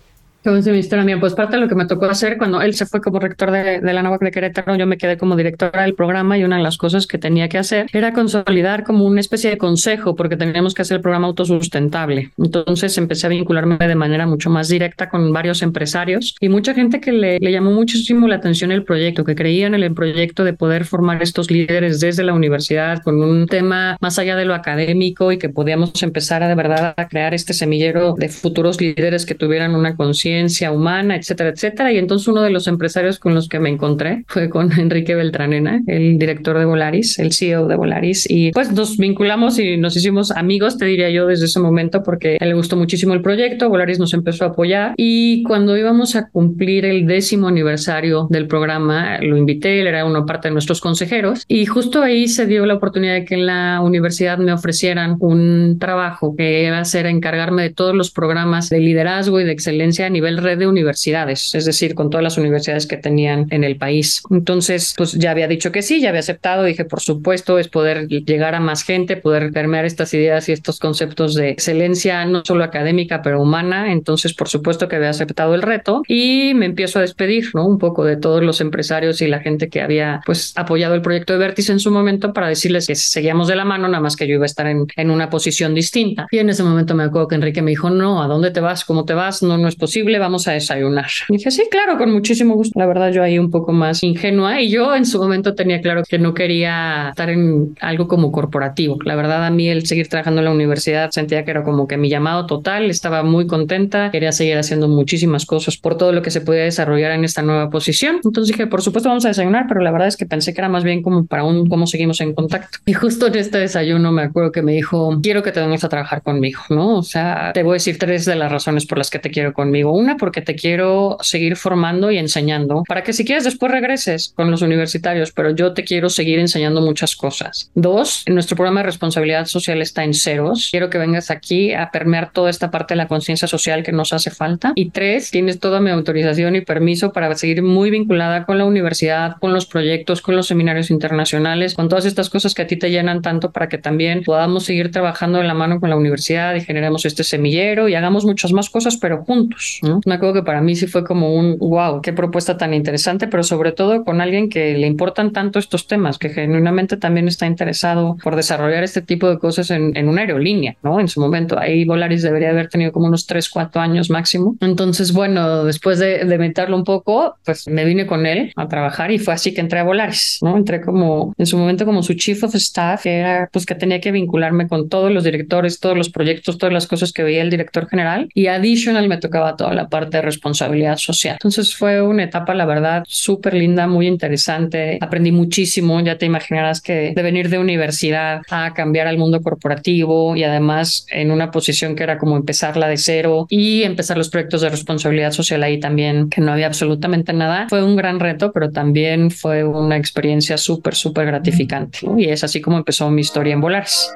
¿Cómo 0.43 0.55
es 0.55 0.65
mi 0.65 0.79
historia 0.79 1.19
Pues 1.19 1.35
parte 1.35 1.55
de 1.55 1.61
lo 1.61 1.67
que 1.67 1.75
me 1.75 1.85
tocó 1.85 2.05
hacer 2.05 2.39
cuando 2.39 2.63
él 2.63 2.73
se 2.73 2.87
fue 2.87 2.99
como 2.99 3.19
rector 3.19 3.51
de, 3.51 3.79
la 3.79 4.01
NAVAC 4.01 4.21
de 4.21 4.31
Querétaro, 4.31 4.75
yo 4.75 4.87
me 4.87 4.97
quedé 4.97 5.15
como 5.15 5.35
directora 5.35 5.83
del 5.83 5.93
programa 5.93 6.35
y 6.35 6.43
una 6.43 6.57
de 6.57 6.63
las 6.63 6.77
cosas 6.77 7.05
que 7.05 7.19
tenía 7.19 7.47
que 7.47 7.59
hacer 7.59 7.85
era 7.93 8.11
consolidar 8.11 8.83
como 8.83 9.05
una 9.05 9.19
especie 9.19 9.51
de 9.51 9.59
consejo 9.59 10.15
porque 10.15 10.37
teníamos 10.37 10.73
que 10.73 10.81
hacer 10.81 10.95
el 10.95 11.01
programa 11.01 11.27
autosustentable. 11.27 12.31
Entonces 12.39 12.97
empecé 12.97 13.27
a 13.27 13.29
vincularme 13.29 13.77
de 13.77 13.93
manera 13.93 14.25
mucho 14.25 14.49
más 14.49 14.67
directa 14.67 15.09
con 15.09 15.31
varios 15.31 15.61
empresarios 15.61 16.35
y 16.39 16.49
mucha 16.49 16.73
gente 16.73 16.99
que 16.99 17.11
le, 17.11 17.37
le 17.37 17.51
llamó 17.51 17.69
muchísimo 17.69 18.27
la 18.27 18.37
atención 18.37 18.71
el 18.71 18.83
proyecto, 18.83 19.23
que 19.23 19.35
creían 19.35 19.75
en 19.75 19.83
el 19.83 19.93
proyecto 19.93 20.43
de 20.43 20.53
poder 20.53 20.85
formar 20.85 21.21
estos 21.21 21.51
líderes 21.51 21.99
desde 21.99 22.23
la 22.23 22.33
universidad 22.33 23.03
con 23.03 23.21
un 23.21 23.45
tema 23.45 23.95
más 24.01 24.17
allá 24.17 24.35
de 24.35 24.45
lo 24.45 24.55
académico 24.55 25.31
y 25.31 25.37
que 25.37 25.49
podíamos 25.49 26.01
empezar 26.01 26.41
a 26.41 26.47
de 26.47 26.55
verdad 26.55 26.95
a 26.97 27.07
crear 27.07 27.35
este 27.35 27.53
semillero 27.53 28.15
de 28.17 28.29
futuros 28.29 28.81
líderes 28.81 29.27
que 29.27 29.35
tuvieran 29.35 29.75
una 29.75 29.95
conciencia 29.95 30.30
humana, 30.71 31.15
etcétera, 31.15 31.49
etcétera. 31.49 31.91
Y 31.91 31.97
entonces 31.97 32.27
uno 32.27 32.41
de 32.41 32.49
los 32.49 32.67
empresarios 32.67 33.19
con 33.19 33.33
los 33.33 33.47
que 33.47 33.59
me 33.59 33.69
encontré 33.69 34.23
fue 34.27 34.49
con 34.49 34.71
Enrique 34.79 35.15
Beltranena, 35.15 35.81
el 35.87 36.17
director 36.17 36.57
de 36.57 36.65
Volaris, 36.65 37.19
el 37.19 37.31
CEO 37.33 37.67
de 37.67 37.75
Volaris. 37.75 38.29
Y 38.29 38.51
pues 38.51 38.71
nos 38.71 38.97
vinculamos 38.97 39.59
y 39.59 39.77
nos 39.77 39.95
hicimos 39.95 40.31
amigos, 40.31 40.77
te 40.77 40.85
diría 40.85 41.09
yo, 41.09 41.27
desde 41.27 41.45
ese 41.45 41.59
momento, 41.59 42.03
porque 42.03 42.37
a 42.39 42.43
él 42.43 42.49
le 42.49 42.55
gustó 42.55 42.75
muchísimo 42.77 43.13
el 43.13 43.21
proyecto. 43.21 43.69
Volaris 43.69 43.99
nos 43.99 44.13
empezó 44.13 44.45
a 44.45 44.49
apoyar. 44.49 44.93
Y 44.97 45.43
cuando 45.43 45.77
íbamos 45.77 46.15
a 46.15 46.29
cumplir 46.29 46.85
el 46.85 47.05
décimo 47.05 47.47
aniversario 47.47 48.27
del 48.29 48.47
programa, 48.47 49.19
lo 49.19 49.37
invité, 49.37 49.81
él 49.81 49.87
era 49.87 50.05
una 50.05 50.25
parte 50.25 50.47
de 50.47 50.53
nuestros 50.53 50.81
consejeros. 50.81 51.45
Y 51.47 51.65
justo 51.65 52.01
ahí 52.01 52.27
se 52.27 52.45
dio 52.45 52.65
la 52.65 52.75
oportunidad 52.75 53.13
de 53.13 53.25
que 53.25 53.35
en 53.35 53.45
la 53.45 53.81
universidad 53.81 54.37
me 54.37 54.53
ofrecieran 54.53 55.17
un 55.19 55.77
trabajo 55.79 56.35
que 56.35 56.65
iba 56.65 56.79
a 56.79 56.85
ser 56.85 57.05
encargarme 57.05 57.63
de 57.63 57.69
todos 57.69 57.95
los 57.95 58.11
programas 58.11 58.69
de 58.69 58.79
liderazgo 58.79 59.39
y 59.39 59.43
de 59.43 59.51
excelencia 59.51 60.05
a 60.05 60.09
nivel 60.09 60.20
nivel 60.21 60.37
red 60.37 60.59
de 60.59 60.67
universidades, 60.67 61.55
es 61.55 61.65
decir, 61.65 61.95
con 61.95 62.11
todas 62.11 62.23
las 62.23 62.37
universidades 62.37 62.85
que 62.85 62.97
tenían 62.97 63.47
en 63.49 63.63
el 63.63 63.77
país. 63.77 64.21
Entonces, 64.29 64.93
pues 64.95 65.13
ya 65.13 65.31
había 65.31 65.47
dicho 65.47 65.71
que 65.71 65.81
sí, 65.81 65.99
ya 65.99 66.09
había 66.09 66.19
aceptado, 66.19 66.63
dije, 66.63 66.85
por 66.85 67.01
supuesto, 67.01 67.57
es 67.57 67.67
poder 67.67 68.07
llegar 68.07 68.53
a 68.53 68.59
más 68.59 68.83
gente, 68.83 69.17
poder 69.17 69.51
permear 69.51 69.85
estas 69.85 70.13
ideas 70.13 70.47
y 70.47 70.51
estos 70.51 70.79
conceptos 70.79 71.33
de 71.33 71.49
excelencia, 71.49 72.23
no 72.25 72.43
solo 72.45 72.63
académica, 72.63 73.23
pero 73.23 73.41
humana. 73.41 73.91
Entonces, 73.91 74.35
por 74.35 74.47
supuesto 74.47 74.87
que 74.87 74.97
había 74.97 75.09
aceptado 75.09 75.55
el 75.55 75.63
reto 75.63 76.03
y 76.07 76.53
me 76.53 76.67
empiezo 76.67 76.99
a 76.99 77.01
despedir, 77.01 77.49
¿no? 77.55 77.65
Un 77.65 77.79
poco 77.79 78.05
de 78.05 78.17
todos 78.17 78.43
los 78.43 78.61
empresarios 78.61 79.21
y 79.23 79.27
la 79.27 79.39
gente 79.39 79.69
que 79.69 79.81
había, 79.81 80.21
pues, 80.25 80.53
apoyado 80.55 80.93
el 80.93 81.01
proyecto 81.01 81.33
de 81.33 81.39
Vértice 81.39 81.71
en 81.71 81.79
su 81.79 81.89
momento 81.89 82.31
para 82.31 82.47
decirles 82.47 82.85
que 82.85 82.95
seguíamos 82.95 83.47
de 83.47 83.55
la 83.55 83.65
mano, 83.65 83.87
nada 83.87 84.01
más 84.01 84.15
que 84.15 84.27
yo 84.27 84.35
iba 84.35 84.43
a 84.43 84.45
estar 84.45 84.67
en, 84.67 84.85
en 84.95 85.09
una 85.09 85.31
posición 85.31 85.73
distinta. 85.73 86.27
Y 86.29 86.37
en 86.37 86.49
ese 86.49 86.61
momento 86.61 86.93
me 86.93 87.03
acuerdo 87.03 87.27
que 87.27 87.35
Enrique 87.35 87.63
me 87.63 87.71
dijo, 87.71 87.89
no, 87.89 88.21
¿a 88.21 88.27
dónde 88.27 88.51
te 88.51 88.59
vas? 88.59 88.85
¿Cómo 88.85 89.03
te 89.03 89.13
vas? 89.13 89.41
No, 89.41 89.57
no 89.57 89.67
es 89.67 89.75
posible 89.75 90.10
vamos 90.19 90.47
a 90.47 90.53
desayunar. 90.53 91.09
Y 91.29 91.37
dije, 91.37 91.51
sí, 91.51 91.63
claro, 91.69 91.97
con 91.97 92.11
muchísimo 92.11 92.55
gusto. 92.55 92.79
La 92.79 92.85
verdad, 92.85 93.11
yo 93.11 93.23
ahí 93.23 93.39
un 93.39 93.49
poco 93.49 93.71
más 93.71 94.03
ingenua 94.03 94.61
y 94.61 94.69
yo 94.69 94.95
en 94.95 95.05
su 95.05 95.19
momento 95.19 95.55
tenía 95.55 95.81
claro 95.81 96.03
que 96.07 96.19
no 96.19 96.33
quería 96.33 97.09
estar 97.09 97.29
en 97.29 97.75
algo 97.81 98.07
como 98.07 98.31
corporativo. 98.31 98.97
La 99.03 99.15
verdad, 99.15 99.45
a 99.45 99.49
mí 99.49 99.69
el 99.69 99.85
seguir 99.85 100.07
trabajando 100.07 100.41
en 100.41 100.45
la 100.45 100.51
universidad 100.51 101.11
sentía 101.11 101.45
que 101.45 101.51
era 101.51 101.63
como 101.63 101.87
que 101.87 101.97
mi 101.97 102.09
llamado 102.09 102.45
total, 102.45 102.89
estaba 102.89 103.23
muy 103.23 103.47
contenta, 103.47 104.11
quería 104.11 104.31
seguir 104.31 104.57
haciendo 104.57 104.87
muchísimas 104.87 105.45
cosas 105.45 105.77
por 105.77 105.97
todo 105.97 106.11
lo 106.11 106.21
que 106.21 106.31
se 106.31 106.41
podía 106.41 106.63
desarrollar 106.63 107.11
en 107.11 107.23
esta 107.23 107.41
nueva 107.41 107.69
posición. 107.69 108.19
Entonces 108.23 108.55
dije, 108.55 108.67
por 108.67 108.81
supuesto, 108.81 109.09
vamos 109.09 109.25
a 109.25 109.29
desayunar, 109.29 109.65
pero 109.67 109.81
la 109.81 109.91
verdad 109.91 110.07
es 110.07 110.17
que 110.17 110.25
pensé 110.25 110.53
que 110.53 110.61
era 110.61 110.69
más 110.69 110.83
bien 110.83 111.01
como 111.01 111.25
para 111.25 111.43
un 111.43 111.67
cómo 111.67 111.87
seguimos 111.87 112.21
en 112.21 112.33
contacto. 112.33 112.79
Y 112.85 112.93
justo 112.93 113.27
en 113.27 113.35
este 113.35 113.57
desayuno 113.57 114.11
me 114.11 114.23
acuerdo 114.23 114.51
que 114.51 114.61
me 114.61 114.73
dijo, 114.73 115.19
quiero 115.21 115.43
que 115.43 115.51
te 115.51 115.59
vengas 115.59 115.83
a 115.83 115.89
trabajar 115.89 116.21
conmigo, 116.21 116.61
¿no? 116.69 116.97
O 116.97 117.03
sea, 117.03 117.51
te 117.53 117.63
voy 117.63 117.71
a 117.71 117.73
decir 117.75 117.97
tres 117.97 118.25
de 118.25 118.35
las 118.35 118.51
razones 118.51 118.85
por 118.85 118.97
las 118.97 119.09
que 119.09 119.19
te 119.19 119.31
quiero 119.31 119.53
conmigo. 119.53 119.91
Una, 120.01 120.17
porque 120.17 120.41
te 120.41 120.55
quiero 120.55 121.17
seguir 121.21 121.55
formando 121.55 122.11
y 122.11 122.17
enseñando 122.17 122.83
para 122.87 123.03
que 123.03 123.13
si 123.13 123.23
quieres 123.23 123.43
después 123.43 123.71
regreses 123.71 124.33
con 124.35 124.49
los 124.49 124.61
universitarios, 124.61 125.31
pero 125.31 125.51
yo 125.51 125.73
te 125.73 125.83
quiero 125.83 126.09
seguir 126.09 126.39
enseñando 126.39 126.81
muchas 126.81 127.15
cosas. 127.15 127.69
Dos, 127.75 128.23
nuestro 128.27 128.55
programa 128.55 128.81
de 128.81 128.87
responsabilidad 128.87 129.45
social 129.45 129.81
está 129.81 130.03
en 130.03 130.13
ceros. 130.13 130.69
Quiero 130.71 130.89
que 130.89 130.97
vengas 130.97 131.29
aquí 131.29 131.73
a 131.73 131.91
permear 131.91 132.31
toda 132.31 132.49
esta 132.49 132.71
parte 132.71 132.93
de 132.93 132.97
la 132.97 133.07
conciencia 133.07 133.47
social 133.47 133.83
que 133.83 133.91
nos 133.91 134.11
hace 134.13 134.31
falta. 134.31 134.73
Y 134.75 134.89
tres, 134.89 135.29
tienes 135.29 135.59
toda 135.59 135.79
mi 135.79 135.91
autorización 135.91 136.55
y 136.55 136.61
permiso 136.61 137.11
para 137.13 137.33
seguir 137.35 137.61
muy 137.61 137.91
vinculada 137.91 138.45
con 138.45 138.57
la 138.57 138.65
universidad, 138.65 139.35
con 139.39 139.53
los 139.53 139.65
proyectos, 139.65 140.21
con 140.21 140.35
los 140.35 140.47
seminarios 140.47 140.89
internacionales, 140.89 141.75
con 141.75 141.89
todas 141.89 142.05
estas 142.05 142.29
cosas 142.29 142.53
que 142.53 142.63
a 142.63 142.67
ti 142.67 142.77
te 142.77 142.89
llenan 142.89 143.21
tanto 143.21 143.51
para 143.51 143.69
que 143.69 143.77
también 143.77 144.23
podamos 144.23 144.65
seguir 144.65 144.91
trabajando 144.91 145.39
de 145.39 145.45
la 145.45 145.53
mano 145.53 145.79
con 145.79 145.89
la 145.89 145.95
universidad 145.95 146.55
y 146.55 146.61
generemos 146.61 147.05
este 147.05 147.23
semillero 147.23 147.87
y 147.87 147.95
hagamos 147.95 148.25
muchas 148.25 148.51
más 148.51 148.69
cosas, 148.69 148.97
pero 148.97 149.23
juntos, 149.23 149.79
Me 150.05 150.15
acuerdo 150.15 150.35
que 150.35 150.43
para 150.43 150.61
mí 150.61 150.75
sí 150.75 150.87
fue 150.87 151.03
como 151.03 151.35
un 151.35 151.57
wow, 151.57 152.01
qué 152.01 152.13
propuesta 152.13 152.57
tan 152.57 152.73
interesante, 152.73 153.27
pero 153.27 153.43
sobre 153.43 153.71
todo 153.71 154.03
con 154.03 154.21
alguien 154.21 154.49
que 154.49 154.77
le 154.77 154.87
importan 154.87 155.31
tanto 155.31 155.59
estos 155.59 155.87
temas, 155.87 156.17
que 156.17 156.29
genuinamente 156.29 156.97
también 156.97 157.27
está 157.27 157.45
interesado 157.45 158.17
por 158.23 158.35
desarrollar 158.35 158.83
este 158.83 159.01
tipo 159.01 159.29
de 159.29 159.39
cosas 159.39 159.71
en, 159.71 159.95
en 159.95 160.07
una 160.07 160.21
aerolínea, 160.21 160.75
¿no? 160.83 160.99
En 160.99 161.07
su 161.07 161.19
momento, 161.19 161.59
ahí 161.59 161.85
Volaris 161.85 162.21
debería 162.21 162.49
haber 162.49 162.69
tenido 162.69 162.91
como 162.91 163.07
unos 163.07 163.25
3, 163.25 163.49
4 163.49 163.81
años 163.81 164.09
máximo. 164.09 164.55
Entonces, 164.61 165.13
bueno, 165.13 165.63
después 165.63 165.99
de, 165.99 166.25
de 166.25 166.37
meterlo 166.37 166.75
un 166.75 166.83
poco, 166.83 167.35
pues 167.43 167.67
me 167.67 167.85
vine 167.85 168.05
con 168.05 168.25
él 168.25 168.53
a 168.55 168.67
trabajar 168.67 169.11
y 169.11 169.19
fue 169.19 169.33
así 169.33 169.53
que 169.53 169.61
entré 169.61 169.79
a 169.79 169.83
Volaris, 169.83 170.39
¿no? 170.41 170.57
Entré 170.57 170.81
como 170.81 171.33
en 171.37 171.45
su 171.45 171.57
momento 171.57 171.85
como 171.85 172.03
su 172.03 172.13
chief 172.13 172.43
of 172.43 172.55
staff, 172.55 173.03
que 173.03 173.17
era 173.17 173.49
pues 173.51 173.65
que 173.65 173.75
tenía 173.75 173.99
que 173.99 174.11
vincularme 174.11 174.67
con 174.67 174.89
todos 174.89 175.11
los 175.11 175.23
directores, 175.23 175.79
todos 175.79 175.97
los 175.97 176.09
proyectos, 176.09 176.57
todas 176.57 176.73
las 176.73 176.87
cosas 176.87 177.13
que 177.13 177.23
veía 177.23 177.41
el 177.41 177.49
director 177.49 177.87
general 177.87 178.29
y 178.33 178.47
adicional 178.47 179.07
me 179.07 179.17
tocaba 179.17 179.55
la 179.73 179.89
parte 179.89 180.17
de 180.17 180.21
responsabilidad 180.23 180.97
social. 180.97 181.33
Entonces 181.33 181.75
fue 181.75 182.01
una 182.01 182.23
etapa, 182.23 182.53
la 182.53 182.65
verdad, 182.65 183.03
súper 183.07 183.53
linda, 183.53 183.87
muy 183.87 184.07
interesante. 184.07 184.97
Aprendí 185.01 185.31
muchísimo, 185.31 185.99
ya 186.01 186.17
te 186.17 186.25
imaginarás 186.25 186.81
que 186.81 187.13
de 187.15 187.21
venir 187.21 187.49
de 187.49 187.57
universidad 187.57 188.41
a 188.49 188.73
cambiar 188.73 189.07
al 189.07 189.17
mundo 189.17 189.41
corporativo 189.41 190.35
y 190.35 190.43
además 190.43 191.05
en 191.11 191.31
una 191.31 191.51
posición 191.51 191.95
que 191.95 192.03
era 192.03 192.17
como 192.17 192.37
empezarla 192.37 192.87
de 192.87 192.97
cero 192.97 193.47
y 193.49 193.83
empezar 193.83 194.17
los 194.17 194.29
proyectos 194.29 194.61
de 194.61 194.69
responsabilidad 194.69 195.31
social 195.31 195.63
ahí 195.63 195.79
también, 195.79 196.29
que 196.29 196.41
no 196.41 196.51
había 196.51 196.67
absolutamente 196.67 197.33
nada. 197.33 197.67
Fue 197.69 197.83
un 197.83 197.95
gran 197.95 198.19
reto, 198.19 198.51
pero 198.51 198.71
también 198.71 199.31
fue 199.31 199.63
una 199.63 199.97
experiencia 199.97 200.57
súper, 200.57 200.95
súper 200.95 201.25
gratificante. 201.25 201.99
Y 202.17 202.29
es 202.29 202.43
así 202.43 202.61
como 202.61 202.77
empezó 202.77 203.09
mi 203.09 203.21
historia 203.21 203.53
en 203.53 203.61
Volaris. 203.61 204.11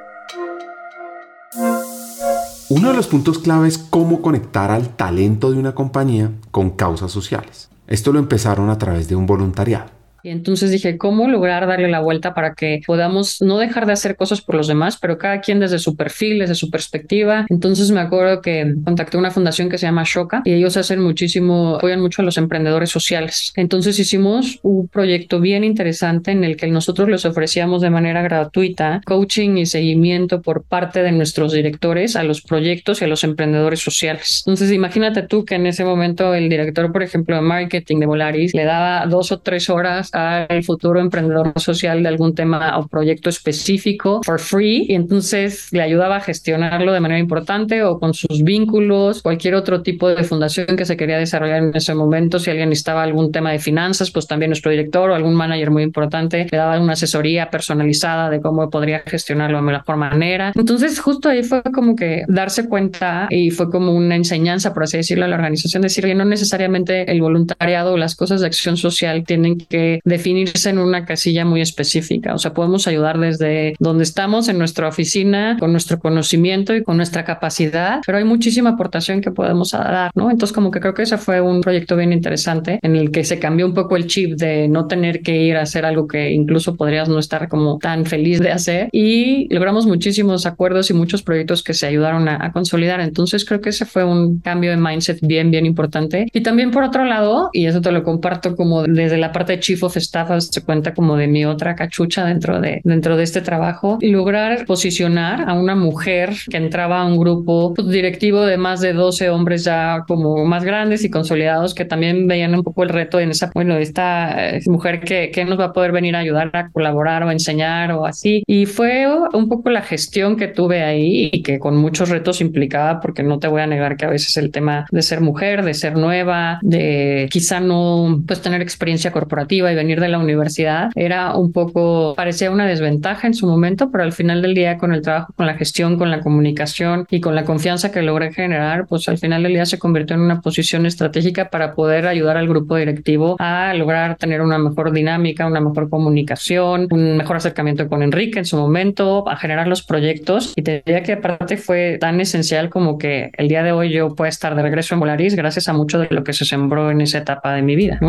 Uno 2.67 2.89
de 2.89 2.95
los 2.95 3.06
puntos 3.06 3.38
clave 3.38 3.67
es 3.67 3.78
cómo 3.78 4.23
conectar 4.23 4.71
al 4.71 4.95
talento 4.95 5.51
de 5.51 5.60
una 5.60 5.75
compañía 5.75 6.32
con 6.49 6.71
causas 6.71 7.12
sociales. 7.12 7.69
Esto 7.86 8.12
lo 8.12 8.17
empezaron 8.17 8.71
a 8.71 8.80
través 8.80 9.08
de 9.08 9.15
un 9.15 9.28
voluntariado. 9.28 9.91
Y 10.26 10.30
entonces 10.30 10.72
dije, 10.72 10.98
¿cómo 10.98 11.28
lograr 11.28 11.68
darle 11.68 11.88
la 11.88 12.00
vuelta 12.00 12.34
para 12.34 12.56
que 12.56 12.82
podamos 12.88 13.44
no 13.44 13.60
dejar 13.60 13.86
de 13.86 13.94
hacer 13.94 14.16
cosas 14.16 14.42
por 14.42 14.56
los 14.56 14.68
demás, 14.68 14.98
pero 15.00 15.20
cada 15.20 15.40
quien 15.40 15.60
desde 15.60 15.78
su 15.78 15.96
perfil, 15.96 16.40
desde 16.40 16.56
su 16.56 16.72
perspectiva? 16.72 17.46
Entonces 17.48 17.92
me 17.92 18.00
acuerdo 18.00 18.42
que 18.42 18.74
contacté 18.84 19.18
una 19.18 19.30
fundación 19.30 19.70
que 19.70 19.78
se 19.78 19.86
llama 19.86 20.02
Shoka 20.04 20.42
y 20.44 20.54
ellos 20.54 20.78
hacen 20.78 21.00
muchísimo, 21.00 21.76
apoyan 21.76 22.02
mucho 22.02 22.24
a 22.24 22.26
los 22.26 22.40
emprendedores 22.40 22.90
sociales. 22.90 23.54
Entonces 23.56 24.00
hicimos 24.00 24.58
un 24.64 24.88
proyecto 24.88 25.40
bien 25.40 25.64
interesante 25.64 26.32
en 26.32 26.44
el 26.44 26.58
que 26.58 26.66
nosotros 26.66 27.08
les 27.08 27.24
ofrecíamos 27.26 27.84
de 27.84 27.92
manera 27.92 28.24
gratuita 28.24 29.02
coaching 29.06 29.58
y 29.58 29.68
seguimiento 29.68 30.42
por 30.42 30.64
parte 30.64 31.04
de 31.04 31.12
nuestros 31.12 31.54
directores 31.54 32.16
a 32.16 32.24
los 32.24 32.42
proyectos 32.42 33.00
y 33.00 33.06
a 33.06 33.08
los 33.08 33.24
emprendedores 33.24 33.80
sociales. 33.80 34.42
Entonces 34.48 34.72
imagínate 34.72 35.22
tú 35.22 35.46
que 35.46 35.54
en 35.54 35.68
ese 35.68 35.86
momento 35.86 36.34
el 36.34 36.50
director, 36.50 36.92
por 36.92 37.04
ejemplo, 37.04 37.36
de 37.36 37.44
marketing 37.44 38.00
de 38.00 38.08
Volaris 38.08 38.56
le 38.56 38.64
daba 38.64 39.06
dos 39.06 39.32
o 39.32 39.40
tres 39.40 39.70
horas 39.70 40.10
al 40.15 40.63
futuro 40.63 40.99
emprendedor 40.99 41.54
social 41.58 42.01
de 42.01 42.10
algún 42.10 42.34
tema 42.34 42.78
o 42.80 42.88
proyecto 42.88 43.30
específico 43.30 44.21
for 44.23 44.39
free 44.39 44.86
y 44.88 44.95
entonces 44.95 45.67
le 45.71 45.82
ayudaba 45.82 46.17
a 46.17 46.21
gestionarlo 46.21 46.93
de 46.93 46.99
manera 46.99 47.19
importante 47.19 47.84
o 47.84 47.99
con 47.99 48.13
sus 48.13 48.43
vínculos, 48.43 49.21
cualquier 49.21 49.56
otro 49.56 49.82
tipo 49.82 50.08
de 50.10 50.23
fundación 50.23 50.78
que 50.78 50.86
se 50.86 50.95
quería 50.95 51.17
desarrollar 51.17 51.63
en 51.63 51.75
ese 51.75 51.93
momento. 51.93 52.39
Si 52.39 52.49
alguien 52.49 52.69
necesitaba 52.69 53.04
algún 53.04 53.32
tema 53.32 53.51
de 53.51 53.60
finanzas, 53.60 54.12
pues 54.12 54.28
también 54.28 54.49
nuestro 54.49 54.71
director 54.71 55.10
o 55.10 55.15
algún 55.15 55.36
manager 55.36 55.71
muy 55.71 55.84
importante 55.84 56.47
le 56.49 56.58
daba 56.58 56.80
una 56.80 56.93
asesoría 56.93 57.49
personalizada 57.49 58.30
de 58.30 58.39
cómo 58.41 58.69
podría 58.69 58.99
gestionarlo 59.06 59.58
de 59.58 59.63
mejor 59.63 59.97
manera. 59.97 60.54
Entonces 60.56 60.99
justo 60.99 61.30
ahí 61.30 61.43
fue 61.43 61.62
como 61.63 61.95
que 61.95 62.23
darse 62.28 62.69
cuenta 62.69 63.28
y 63.30 63.51
fue 63.51 63.69
como 63.69 63.91
una 63.91 64.15
enseñanza, 64.15 64.73
por 64.73 64.84
así 64.84 64.97
decirlo, 64.97 65.25
a 65.25 65.28
la 65.28 65.36
organización, 65.36 65.82
decir 65.82 66.06
que 66.06 66.15
no 66.15 66.25
necesariamente 66.25 67.12
el 67.12 67.21
voluntariado 67.21 67.93
o 67.93 67.97
las 67.97 68.15
cosas 68.15 68.41
de 68.41 68.47
acción 68.47 68.78
social 68.78 69.23
tienen 69.25 69.58
que 69.58 69.95
definirse 70.04 70.70
en 70.70 70.80
una 70.80 71.06
casilla 71.06 71.46
muy 71.46 71.62
específica. 71.62 72.34
O 72.34 72.38
sea, 72.38 72.54
podemos 72.54 72.88
ayudar 72.88 73.20
desde 73.20 73.76
donde 73.80 74.04
estamos, 74.04 74.48
en 74.50 74.58
nuestra 74.58 74.88
oficina, 74.88 75.58
con 75.60 75.72
nuestro 75.72 76.00
conocimiento 76.00 76.76
y 76.76 76.84
con 76.84 76.98
nuestra 76.98 77.24
capacidad, 77.24 78.02
pero 78.06 78.18
hay 78.18 78.24
muchísima 78.24 78.72
aportación 78.72 79.22
que 79.22 79.32
podemos 79.32 79.72
dar, 79.72 80.12
¿no? 80.16 80.30
Entonces, 80.30 80.54
como 80.54 80.72
que 80.72 80.80
creo 80.80 80.94
que 80.94 81.04
ese 81.04 81.18
fue 81.18 81.42
un 81.42 81.62
proyecto 81.62 81.96
bien 81.96 82.14
interesante 82.14 82.80
en 82.82 82.96
el 82.96 83.12
que 83.12 83.24
se 83.24 83.40
cambió 83.40 83.66
un 83.66 83.74
poco 83.74 83.96
el 83.96 84.08
chip 84.08 84.36
de 84.38 84.68
no 84.68 84.88
tener 84.88 85.22
que 85.22 85.38
ir 85.38 85.58
a 85.58 85.62
hacer 85.62 85.86
algo 85.86 86.08
que 86.08 86.32
incluso 86.32 86.76
podrías 86.76 87.10
no 87.10 87.20
estar 87.20 87.48
como 87.48 87.78
tan 87.78 88.06
feliz 88.06 88.40
de 88.40 88.52
hacer 88.52 88.90
y 88.92 89.54
logramos 89.54 89.86
muchísimos 89.86 90.46
acuerdos 90.46 90.90
y 90.90 90.94
muchos 90.94 91.24
proyectos 91.24 91.64
que 91.64 91.74
se 91.74 91.88
ayudaron 91.88 92.28
a, 92.28 92.44
a 92.46 92.52
consolidar. 92.52 93.00
Entonces, 93.00 93.46
creo 93.46 93.62
que 93.62 93.70
ese 93.70 93.86
fue 93.86 94.04
un 94.04 94.40
cambio 94.40 94.72
de 94.72 94.78
mindset 94.78 95.20
bien, 95.22 95.52
bien 95.52 95.66
importante. 95.66 96.28
Y 96.32 96.42
también 96.42 96.72
por 96.72 96.84
otro 96.84 97.06
lado, 97.06 97.50
y 97.54 97.66
eso 97.66 97.82
te 97.82 97.92
lo 97.92 98.04
comparto 98.04 98.56
como 98.56 98.84
desde 98.84 99.18
la 99.18 99.32
parte 99.32 99.54
de 99.54 99.60
Chief 99.60 99.82
of 99.86 99.98
estafa 99.98 100.39
se 100.41 100.62
cuenta 100.62 100.93
como 100.93 101.15
de 101.15 101.28
mi 101.28 101.45
otra 101.45 101.76
cachucha 101.76 102.26
dentro 102.26 102.60
de, 102.60 102.82
dentro 102.84 103.17
de 103.17 103.24
este 103.24 103.41
trabajo 103.41 103.98
lograr 104.02 104.65
posicionar 104.65 105.50
a 105.50 105.54
una 105.54 105.76
mujer 105.76 106.34
que 106.50 106.58
entraba 106.58 107.02
a 107.02 107.06
un 107.06 107.17
grupo 107.17 107.74
directivo 107.78 108.45
de 108.45 108.58
más 108.58 108.82
de 108.82 108.93
12 108.93 109.30
hombres 109.30 109.63
ya 109.63 110.04
como 110.08 110.45
más 110.45 110.63
grandes 110.63 111.04
y 111.04 111.10
consolidados 111.10 111.74
que 111.74 111.86
también 111.86 112.28
veían 112.28 112.56
un 112.56 112.63
poco 112.63 112.84
el 112.84 112.89
reto 112.89 113.19
en 113.19 113.32
esa, 113.32 113.52
bueno, 113.54 113.78
esta 113.78 114.56
eh, 114.56 114.62
mujer 114.67 115.00
que, 115.02 115.32
que 115.32 115.45
nos 115.45 115.60
va 115.60 115.65
a 115.65 115.74
poder 115.74 115.91
venir 115.91 116.15
a 116.15 116.19
ayudar 116.19 116.52
a 116.54 116.69
colaborar 116.69 117.24
o 117.24 117.32
enseñar 117.32 117.91
o 117.91 118.06
así. 118.06 118.43
Y 118.48 118.65
fue 118.65 119.08
un 119.34 119.50
poco 119.50 119.69
la 119.69 119.82
gestión 119.82 120.36
que 120.38 120.48
tuve 120.48 120.84
ahí 120.84 121.30
y 121.32 121.41
que 121.41 121.60
con 121.60 121.78
muchos 121.78 122.10
retos 122.10 122.41
implicaba, 122.41 123.00
porque 123.00 123.24
no 123.24 123.39
te 123.39 123.48
voy 123.48 123.62
a 123.62 123.67
negar 123.67 123.98
que 123.98 124.06
a 124.06 124.10
veces 124.10 124.38
el 124.38 124.52
tema 124.52 124.86
de 124.91 125.02
ser 125.02 125.21
mujer, 125.21 125.63
de 125.63 125.74
ser 125.74 125.98
nueva, 125.98 126.60
de 126.62 127.28
quizá 127.32 127.60
no 127.60 128.24
pues 128.28 128.41
tener 128.41 128.62
experiencia 128.62 129.12
corporativa 129.12 129.71
venir 129.76 130.00
de 130.00 130.10
la 130.10 130.20
universidad 130.20 130.92
era 130.96 131.36
un 131.36 131.52
poco, 131.52 132.14
parecía 132.16 132.52
una 132.52 132.66
desventaja 132.66 133.28
en 133.28 133.34
su 133.34 133.48
momento, 133.48 133.92
pero 133.92 134.04
al 134.04 134.12
final 134.12 134.42
del 134.42 134.54
día 134.54 134.78
con 134.78 134.94
el 134.94 135.02
trabajo, 135.02 135.34
con 135.36 135.46
la 135.46 135.56
gestión, 135.56 135.98
con 135.98 136.12
la 136.12 136.22
comunicación 136.22 137.06
y 137.10 137.22
con 137.22 137.36
la 137.36 137.44
confianza 137.44 137.92
que 137.92 138.02
logré 138.02 138.34
generar, 138.34 138.88
pues 138.88 139.08
al 139.10 139.18
final 139.18 139.44
del 139.44 139.54
día 139.54 139.66
se 139.66 139.80
convirtió 139.80 140.16
en 140.16 140.22
una 140.22 140.42
posición 140.42 140.86
estratégica 140.86 141.50
para 141.50 141.74
poder 141.74 142.08
ayudar 142.08 142.38
al 142.38 142.48
grupo 142.48 142.76
directivo 142.76 143.36
a 143.40 143.74
lograr 143.74 144.16
tener 144.18 144.42
una 144.42 144.58
mejor 144.58 144.92
dinámica, 144.92 145.46
una 145.48 145.62
mejor 145.62 145.90
comunicación, 145.90 146.88
un 146.92 147.18
mejor 147.18 147.38
acercamiento 147.38 147.88
con 147.88 148.04
Enrique 148.04 148.40
en 148.40 148.46
su 148.46 148.58
momento, 148.58 149.28
a 149.30 149.36
generar 149.36 149.68
los 149.68 149.84
proyectos. 149.84 150.54
Y 150.56 150.62
te 150.62 150.84
diría 150.86 151.04
que 151.04 151.14
aparte 151.14 151.58
fue 151.58 151.98
tan 152.00 152.20
esencial 152.22 152.70
como 152.70 152.98
que 152.98 153.32
el 153.38 153.48
día 153.48 153.64
de 153.64 153.72
hoy 153.72 153.92
yo 153.92 154.16
pueda 154.16 154.30
estar 154.30 154.56
de 154.56 154.62
regreso 154.62 154.96
en 154.96 155.00
Volaris 155.00 155.36
gracias 155.36 155.68
a 155.68 155.74
mucho 155.74 156.00
de 156.00 156.08
lo 156.10 156.24
que 156.24 156.34
se 156.34 156.46
sembró 156.46 156.92
en 156.92 157.02
esa 157.02 157.20
etapa 157.20 157.54
de 157.54 157.62
mi 157.62 157.76
vida. 157.76 158.00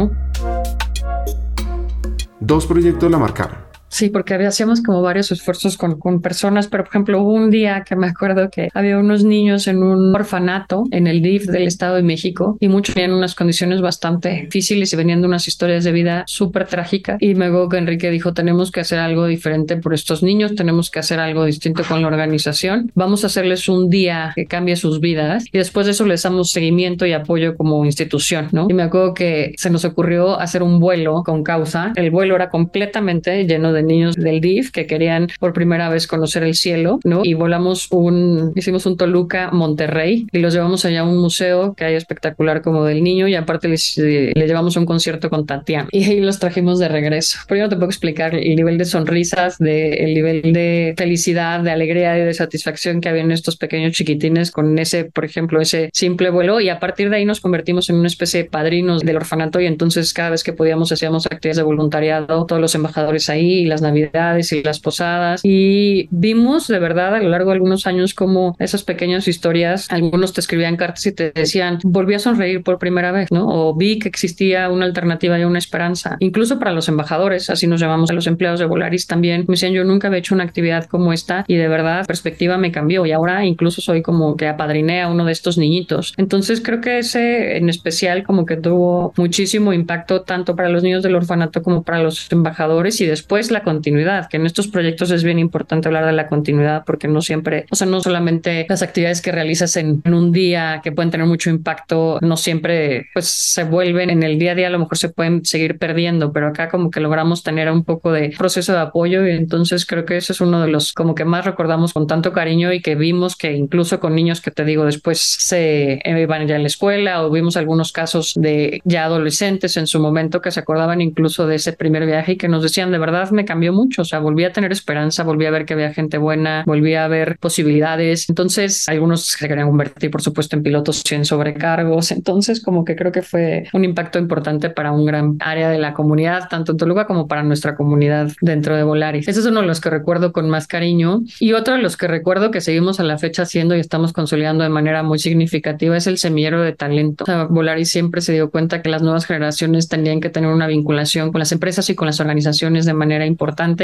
Dos 2.40 2.66
proyectos 2.66 3.10
la 3.10 3.18
marcaron. 3.18 3.65
Sí, 3.88 4.10
porque 4.10 4.34
hacíamos 4.34 4.82
como 4.82 5.00
varios 5.00 5.30
esfuerzos 5.32 5.76
con, 5.76 5.98
con, 5.98 6.20
personas, 6.20 6.66
pero 6.66 6.84
por 6.84 6.90
ejemplo 6.90 7.22
hubo 7.22 7.32
un 7.32 7.50
día 7.50 7.84
que 7.86 7.94
me 7.94 8.08
acuerdo 8.08 8.50
que 8.50 8.68
había 8.74 8.98
unos 8.98 9.24
niños 9.24 9.68
en 9.68 9.82
un 9.82 10.14
orfanato 10.14 10.84
en 10.90 11.06
el 11.06 11.22
DIF 11.22 11.46
del 11.46 11.66
Estado 11.66 11.96
de 11.96 12.02
México 12.02 12.56
y 12.60 12.68
muchos 12.68 12.94
tenían 12.94 13.12
unas 13.12 13.34
condiciones 13.34 13.80
bastante 13.80 14.42
difíciles 14.42 14.92
y 14.92 14.96
venían 14.96 15.20
de 15.20 15.28
unas 15.28 15.46
historias 15.46 15.84
de 15.84 15.92
vida 15.92 16.24
súper 16.26 16.66
trágicas 16.66 17.18
y 17.20 17.34
me 17.34 17.46
acuerdo 17.46 17.68
que 17.68 17.78
Enrique 17.78 18.10
dijo 18.10 18.34
tenemos 18.34 18.70
que 18.70 18.80
hacer 18.80 18.98
algo 18.98 19.26
diferente 19.26 19.76
por 19.76 19.94
estos 19.94 20.22
niños, 20.22 20.54
tenemos 20.54 20.90
que 20.90 20.98
hacer 20.98 21.20
algo 21.20 21.44
distinto 21.44 21.82
con 21.88 22.02
la 22.02 22.08
organización, 22.08 22.90
vamos 22.94 23.24
a 23.24 23.28
hacerles 23.28 23.68
un 23.68 23.88
día 23.88 24.32
que 24.34 24.46
cambie 24.46 24.76
sus 24.76 25.00
vidas 25.00 25.44
y 25.52 25.58
después 25.58 25.86
de 25.86 25.92
eso 25.92 26.06
les 26.06 26.22
damos 26.22 26.50
seguimiento 26.50 27.06
y 27.06 27.12
apoyo 27.12 27.56
como 27.56 27.84
institución, 27.84 28.48
¿no? 28.52 28.66
Y 28.68 28.74
me 28.74 28.82
acuerdo 28.82 29.14
que 29.14 29.54
se 29.56 29.70
nos 29.70 29.84
ocurrió 29.84 30.38
hacer 30.40 30.62
un 30.62 30.80
vuelo 30.80 31.22
con 31.24 31.42
causa, 31.42 31.92
el 31.94 32.10
vuelo 32.10 32.34
era 32.34 32.50
completamente 32.50 33.46
lleno 33.46 33.72
de 33.72 33.75
niños 33.82 34.14
del 34.16 34.40
DIF 34.40 34.70
que 34.70 34.86
querían 34.86 35.28
por 35.40 35.52
primera 35.52 35.88
vez 35.88 36.06
conocer 36.06 36.42
el 36.42 36.54
cielo, 36.54 37.00
¿no? 37.04 37.22
Y 37.24 37.34
volamos 37.34 37.88
un, 37.90 38.52
hicimos 38.54 38.86
un 38.86 38.96
Toluca 38.96 39.50
Monterrey 39.52 40.26
y 40.32 40.38
los 40.38 40.54
llevamos 40.54 40.84
allá 40.84 41.00
a 41.00 41.04
un 41.04 41.18
museo 41.18 41.74
que 41.74 41.84
hay 41.84 41.94
espectacular 41.94 42.62
como 42.62 42.84
del 42.84 43.02
niño 43.02 43.28
y 43.28 43.34
aparte 43.34 43.68
les, 43.68 43.98
eh, 43.98 44.32
le 44.34 44.46
llevamos 44.46 44.76
un 44.76 44.86
concierto 44.86 45.30
con 45.30 45.46
Tatiana 45.46 45.88
y 45.90 46.04
ahí 46.04 46.20
los 46.20 46.38
trajimos 46.38 46.78
de 46.78 46.88
regreso. 46.88 47.38
Pero 47.48 47.58
yo 47.58 47.64
no 47.64 47.68
te 47.70 47.76
puedo 47.76 47.88
explicar 47.88 48.34
el 48.34 48.56
nivel 48.56 48.78
de 48.78 48.84
sonrisas, 48.84 49.58
de, 49.58 49.94
el 49.94 50.14
nivel 50.14 50.52
de 50.52 50.94
felicidad, 50.96 51.60
de 51.60 51.70
alegría 51.70 52.18
y 52.18 52.24
de 52.24 52.34
satisfacción 52.34 53.00
que 53.00 53.08
había 53.08 53.22
en 53.22 53.32
estos 53.32 53.56
pequeños 53.56 53.92
chiquitines 53.92 54.50
con 54.50 54.78
ese, 54.78 55.04
por 55.04 55.24
ejemplo, 55.24 55.60
ese 55.60 55.90
simple 55.92 56.30
vuelo 56.30 56.60
y 56.60 56.68
a 56.68 56.78
partir 56.78 57.10
de 57.10 57.16
ahí 57.16 57.24
nos 57.24 57.40
convertimos 57.40 57.90
en 57.90 57.96
una 57.96 58.08
especie 58.08 58.44
de 58.44 58.48
padrinos 58.48 59.02
del 59.02 59.16
orfanato 59.16 59.60
y 59.60 59.66
entonces 59.66 60.12
cada 60.12 60.30
vez 60.30 60.44
que 60.44 60.52
podíamos 60.52 60.92
hacíamos 60.92 61.26
actividades 61.26 61.58
de 61.58 61.62
voluntariado, 61.62 62.46
todos 62.46 62.60
los 62.60 62.74
embajadores 62.74 63.28
ahí 63.28 63.65
las 63.66 63.82
navidades 63.82 64.52
y 64.52 64.62
las 64.62 64.80
posadas 64.80 65.40
y 65.44 66.08
vimos 66.10 66.68
de 66.68 66.78
verdad 66.78 67.14
a 67.14 67.20
lo 67.20 67.28
largo 67.28 67.50
de 67.50 67.54
algunos 67.54 67.86
años 67.86 68.14
como 68.14 68.56
esas 68.58 68.82
pequeñas 68.82 69.28
historias, 69.28 69.90
algunos 69.90 70.32
te 70.32 70.40
escribían 70.40 70.76
cartas 70.76 71.06
y 71.06 71.12
te 71.12 71.30
decían, 71.32 71.78
volví 71.82 72.14
a 72.14 72.18
sonreír 72.18 72.62
por 72.62 72.78
primera 72.78 73.12
vez, 73.12 73.30
¿no? 73.30 73.46
O 73.48 73.74
vi 73.74 73.98
que 73.98 74.08
existía 74.08 74.68
una 74.70 74.84
alternativa 74.84 75.38
y 75.38 75.44
una 75.44 75.58
esperanza, 75.58 76.16
incluso 76.20 76.58
para 76.58 76.72
los 76.72 76.88
embajadores, 76.88 77.50
así 77.50 77.66
nos 77.66 77.80
llamamos 77.80 78.10
a 78.10 78.14
los 78.14 78.26
empleados 78.26 78.60
de 78.60 78.66
Volaris 78.66 79.06
también, 79.06 79.44
me 79.48 79.52
decían, 79.52 79.72
yo 79.72 79.84
nunca 79.84 80.08
había 80.08 80.18
hecho 80.18 80.34
una 80.34 80.44
actividad 80.44 80.86
como 80.86 81.12
esta 81.12 81.44
y 81.46 81.56
de 81.56 81.68
verdad 81.68 82.06
perspectiva 82.06 82.58
me 82.58 82.72
cambió 82.72 83.06
y 83.06 83.12
ahora 83.12 83.44
incluso 83.44 83.80
soy 83.80 84.02
como 84.02 84.36
que 84.36 84.48
apadriné 84.48 85.02
a 85.02 85.08
uno 85.08 85.24
de 85.24 85.32
estos 85.32 85.58
niñitos. 85.58 86.14
Entonces 86.16 86.60
creo 86.60 86.80
que 86.80 86.98
ese 86.98 87.56
en 87.56 87.68
especial 87.68 88.22
como 88.24 88.46
que 88.46 88.56
tuvo 88.56 89.12
muchísimo 89.16 89.72
impacto 89.72 90.22
tanto 90.22 90.56
para 90.56 90.68
los 90.68 90.82
niños 90.82 91.02
del 91.02 91.14
orfanato 91.14 91.62
como 91.62 91.82
para 91.82 92.02
los 92.02 92.30
embajadores 92.30 93.00
y 93.00 93.06
después 93.06 93.50
la 93.50 93.55
continuidad, 93.62 94.28
que 94.28 94.36
en 94.36 94.46
estos 94.46 94.68
proyectos 94.68 95.10
es 95.10 95.24
bien 95.24 95.38
importante 95.38 95.88
hablar 95.88 96.06
de 96.06 96.12
la 96.12 96.28
continuidad 96.28 96.84
porque 96.84 97.08
no 97.08 97.20
siempre, 97.22 97.66
o 97.70 97.76
sea, 97.76 97.86
no 97.86 98.00
solamente 98.00 98.66
las 98.68 98.82
actividades 98.82 99.22
que 99.22 99.32
realizas 99.32 99.76
en, 99.76 100.02
un 100.06 100.32
día 100.32 100.80
que 100.82 100.92
pueden 100.92 101.10
tener 101.10 101.26
mucho 101.26 101.50
impacto, 101.50 102.18
no 102.22 102.36
siempre 102.36 103.08
pues 103.12 103.26
se 103.26 103.64
vuelven 103.64 104.10
en 104.10 104.22
el 104.22 104.38
día 104.38 104.52
a 104.52 104.54
día, 104.54 104.66
a 104.68 104.70
lo 104.70 104.78
mejor 104.78 104.98
se 104.98 105.08
pueden 105.08 105.44
seguir 105.44 105.78
perdiendo, 105.78 106.32
pero 106.32 106.48
acá 106.48 106.68
como 106.68 106.90
que 106.90 107.00
logramos 107.00 107.42
tener 107.42 107.70
un 107.70 107.84
poco 107.84 108.12
de 108.12 108.34
proceso 108.36 108.72
de 108.72 108.78
apoyo 108.78 109.26
y 109.26 109.30
entonces 109.30 109.86
creo 109.86 110.04
que 110.04 110.16
ese 110.16 110.32
es 110.32 110.40
uno 110.40 110.60
de 110.60 110.68
los 110.68 110.92
como 110.92 111.14
que 111.14 111.24
más 111.24 111.44
recordamos 111.44 111.92
con 111.92 112.06
tanto 112.06 112.32
cariño 112.32 112.72
y 112.72 112.80
que 112.80 112.94
vimos 112.94 113.36
que 113.36 113.52
incluso 113.52 114.00
con 114.00 114.14
niños 114.14 114.40
que 114.40 114.50
te 114.50 114.64
digo 114.64 114.84
después 114.84 115.20
se 115.20 116.00
iban 116.04 116.46
ya 116.46 116.56
en 116.56 116.62
la 116.62 116.68
escuela 116.68 117.22
o 117.22 117.30
vimos 117.30 117.56
algunos 117.56 117.92
casos 117.92 118.34
de 118.36 118.80
ya 118.84 119.04
adolescentes 119.04 119.76
en 119.76 119.86
su 119.86 120.00
momento 120.00 120.40
que 120.40 120.50
se 120.50 120.60
acordaban 120.60 121.00
incluso 121.00 121.46
de 121.46 121.56
ese 121.56 121.72
primer 121.72 122.06
viaje 122.06 122.32
y 122.32 122.36
que 122.36 122.48
nos 122.48 122.62
decían 122.62 122.92
de 122.92 122.98
verdad 122.98 123.30
me 123.30 123.44
cambió 123.46 123.72
mucho, 123.72 124.02
o 124.02 124.04
sea, 124.04 124.18
volví 124.18 124.44
a 124.44 124.52
tener 124.52 124.72
esperanza, 124.72 125.22
volví 125.22 125.46
a 125.46 125.50
ver 125.50 125.64
que 125.64 125.72
había 125.72 125.92
gente 125.92 126.18
buena, 126.18 126.62
volví 126.66 126.94
a 126.94 127.08
ver 127.08 127.38
posibilidades. 127.38 128.28
Entonces, 128.28 128.88
algunos 128.88 129.22
se 129.22 129.48
querían 129.48 129.68
convertir, 129.68 130.10
por 130.10 130.20
supuesto, 130.20 130.56
en 130.56 130.62
pilotos 130.62 131.02
sin 131.06 131.24
sobrecargos. 131.24 132.10
Entonces, 132.10 132.62
como 132.62 132.84
que 132.84 132.96
creo 132.96 133.12
que 133.12 133.22
fue 133.22 133.64
un 133.72 133.84
impacto 133.84 134.18
importante 134.18 134.70
para 134.70 134.92
un 134.92 135.06
gran 135.06 135.36
área 135.40 135.70
de 135.70 135.78
la 135.78 135.94
comunidad, 135.94 136.48
tanto 136.48 136.72
en 136.72 136.78
Toluca 136.78 137.06
como 137.06 137.28
para 137.28 137.42
nuestra 137.42 137.76
comunidad 137.76 138.30
dentro 138.40 138.76
de 138.76 138.82
Volaris. 138.82 139.28
Ese 139.28 139.40
es 139.40 139.46
uno 139.46 139.60
de 139.60 139.66
los 139.66 139.80
que 139.80 139.90
recuerdo 139.90 140.32
con 140.32 140.50
más 140.50 140.66
cariño. 140.66 141.22
Y 141.40 141.52
otro 141.52 141.74
de 141.74 141.82
los 141.82 141.96
que 141.96 142.06
recuerdo 142.06 142.50
que 142.50 142.60
seguimos 142.60 143.00
a 143.00 143.04
la 143.04 143.18
fecha 143.18 143.42
haciendo 143.42 143.76
y 143.76 143.80
estamos 143.80 144.12
consolidando 144.12 144.64
de 144.64 144.70
manera 144.70 145.02
muy 145.02 145.18
significativa 145.18 145.96
es 145.96 146.06
el 146.06 146.18
semillero 146.18 146.62
de 146.62 146.72
talento. 146.72 147.24
O 147.24 147.26
sea, 147.26 147.44
Volaris 147.44 147.90
siempre 147.90 148.20
se 148.20 148.32
dio 148.32 148.50
cuenta 148.50 148.82
que 148.82 148.90
las 148.90 149.02
nuevas 149.02 149.26
generaciones 149.26 149.88
tendrían 149.88 150.20
que 150.20 150.30
tener 150.30 150.50
una 150.50 150.66
vinculación 150.66 151.32
con 151.32 151.38
las 151.38 151.52
empresas 151.52 151.88
y 151.90 151.94
con 151.94 152.06
las 152.06 152.20
organizaciones 152.20 152.86
de 152.86 152.94
manera 152.94 153.26
importante. 153.26 153.35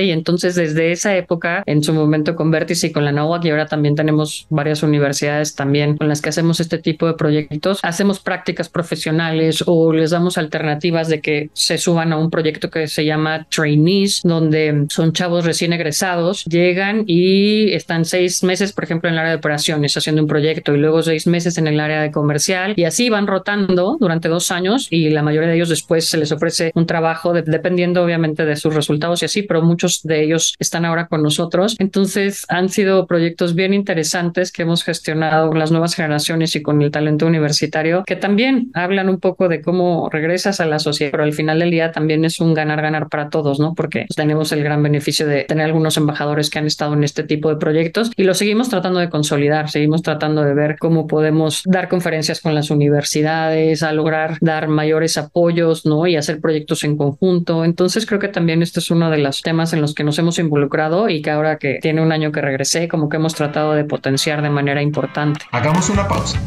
Y 0.03 0.11
entonces, 0.11 0.55
desde 0.55 0.93
esa 0.93 1.17
época, 1.17 1.63
en 1.67 1.83
su 1.83 1.93
momento 1.93 2.35
con 2.37 2.51
Vértice 2.51 2.89
y 2.89 2.93
con 2.93 3.05
la 3.05 3.13
NOAC, 3.13 3.45
y 3.45 3.51
ahora 3.51 3.67
también 3.67 3.95
tenemos 3.95 4.47
varias 4.51 4.83
universidades 4.83 5.55
también 5.55 5.97
con 5.97 6.09
las 6.09 6.21
que 6.21 6.31
hacemos 6.31 6.61
este 6.61 6.79
tipo 6.79 7.07
de 7.07 7.15
proyectos, 7.15 7.81
hacemos 7.83 8.21
prácticas 8.21 8.69
profesionales 8.69 9.65
o 9.67 9.93
les 9.93 10.11
damos 10.11 10.39
alternativas 10.39 11.09
de 11.09 11.21
que 11.21 11.51
se 11.53 11.79
suban 11.79 12.13
a 12.13 12.19
un 12.19 12.31
proyecto 12.31 12.71
que 12.71 12.87
se 12.89 13.05
llama 13.05 13.47
Trainees, 13.51 14.23
donde 14.25 14.87
son 14.89 15.13
chavos 15.13 15.45
recién 15.45 15.73
egresados, 15.73 16.45
llegan 16.45 17.05
y 17.07 17.73
están 17.73 18.05
seis 18.05 18.43
meses, 18.43 18.73
por 18.73 18.85
ejemplo, 18.85 19.09
en 19.09 19.15
el 19.15 19.21
área 19.21 19.33
de 19.33 19.39
operaciones 19.39 19.97
haciendo 19.97 20.23
un 20.23 20.29
proyecto 20.29 20.75
y 20.75 20.79
luego 20.79 21.03
seis 21.03 21.27
meses 21.27 21.59
en 21.59 21.67
el 21.67 21.81
área 21.81 22.03
de 22.03 22.11
comercial 22.11 22.75
y 22.77 22.85
así 22.85 23.11
van 23.11 23.27
rotando 23.27 23.97
durante 24.01 24.29
dos 24.29 24.51
años 24.51 24.89
y 24.91 25.11
la 25.11 25.23
mayoría 25.23 25.49
de 25.49 25.57
ellos 25.57 25.69
después 25.69 26.09
se 26.09 26.19
les 26.19 26.33
ofrece 26.33 26.73
un 26.75 26.87
trabajo 26.87 27.33
dependiendo 27.33 28.03
obviamente 28.03 28.45
de 28.45 28.57
sus 28.57 28.75
resultados 28.75 29.23
y 29.23 29.27
así, 29.27 29.42
pero 29.43 29.63
muchos 29.63 30.03
de 30.03 30.23
ellos 30.23 30.55
están 30.59 30.85
ahora 30.85 31.07
con 31.07 31.23
nosotros. 31.23 31.77
Entonces 31.79 32.45
han 32.49 32.69
sido 32.69 33.07
proyectos 33.07 33.55
bien 33.55 33.75
interesantes 33.75 34.53
que 34.53 34.63
hemos 34.63 34.85
gestionado 34.85 35.49
con 35.49 35.59
las 35.59 35.71
nuevas 35.71 35.95
generaciones 35.95 36.55
y 36.57 36.63
con 36.63 36.83
el 36.83 36.91
talento 36.91 37.27
universitario 37.27 38.05
que 38.07 38.17
también 38.17 38.71
hablan 38.75 39.09
un 39.09 39.19
poco 39.21 39.49
de 39.49 39.63
cómo 39.63 40.09
regresas 40.11 40.61
a 40.61 40.67
la 40.67 40.79
sociedad, 40.79 41.11
pero 41.11 41.25
al 41.25 41.33
final 41.33 41.59
del 41.59 41.71
día 41.71 41.93
también 41.93 42.25
es 42.25 42.41
un 42.41 42.55
ganar-ganar 42.55 43.09
para 43.09 43.29
todos, 43.31 43.61
¿no? 43.61 43.75
Porque 43.75 44.07
tenemos 44.15 44.53
el 44.53 44.63
gran 44.63 44.83
beneficio 44.83 45.27
de 45.27 45.45
tener 45.45 45.67
algunos 45.67 45.97
embajadores 45.97 46.51
que 46.51 46.59
han 46.59 46.67
estado 46.67 46.95
en 46.95 47.05
este 47.05 47.23
tipo 47.23 47.49
de 47.49 47.57
proyectos 47.57 48.11
y 48.17 48.25
lo 48.25 48.35
seguimos 48.35 48.69
tratando 48.69 49.01
de 49.01 49.11
consolidar, 49.11 49.71
seguimos 49.71 50.03
tratando 50.03 50.43
de 50.43 50.55
ver 50.55 50.77
cómo 50.79 51.07
podemos 51.07 51.63
dar 51.65 51.89
conferencias 51.89 52.41
con 52.41 52.55
las 52.55 52.71
universidades, 52.71 53.83
a 53.83 53.93
lograr 53.93 54.39
dar 54.41 54.69
mayores 54.69 55.17
apoyos, 55.17 55.87
¿no? 55.87 56.07
Y 56.07 56.17
hacer 56.17 56.41
proyectos 56.41 56.85
en 56.85 56.97
conjunto. 56.97 57.65
Entonces 57.65 58.07
creo 58.07 58.21
que 58.21 58.29
también 58.29 58.63
este 58.63 58.81
es 58.81 58.91
uno 58.91 59.11
de 59.11 59.19
los 59.33 59.41
temas 59.41 59.73
en 59.73 59.81
los 59.81 59.95
que 59.95 60.05
nos 60.05 60.19
hemos 60.19 60.39
involucrado 60.39 61.09
y 61.09 61.23
que 61.23 61.31
ahora 61.31 61.57
que 61.57 61.79
tiene 61.81 62.03
un 62.03 62.13
año 62.13 62.33
que 62.33 62.43
regresé, 62.43 62.87
como 62.87 63.09
que 63.09 63.17
hemos 63.17 63.35
tratado 63.35 63.73
de 63.73 63.83
potenciar 63.83 64.43
de 64.43 64.51
manera 64.51 64.83
importante. 64.83 65.41
Hagamos 65.53 65.89
una 65.89 66.07
pausa. 66.07 66.39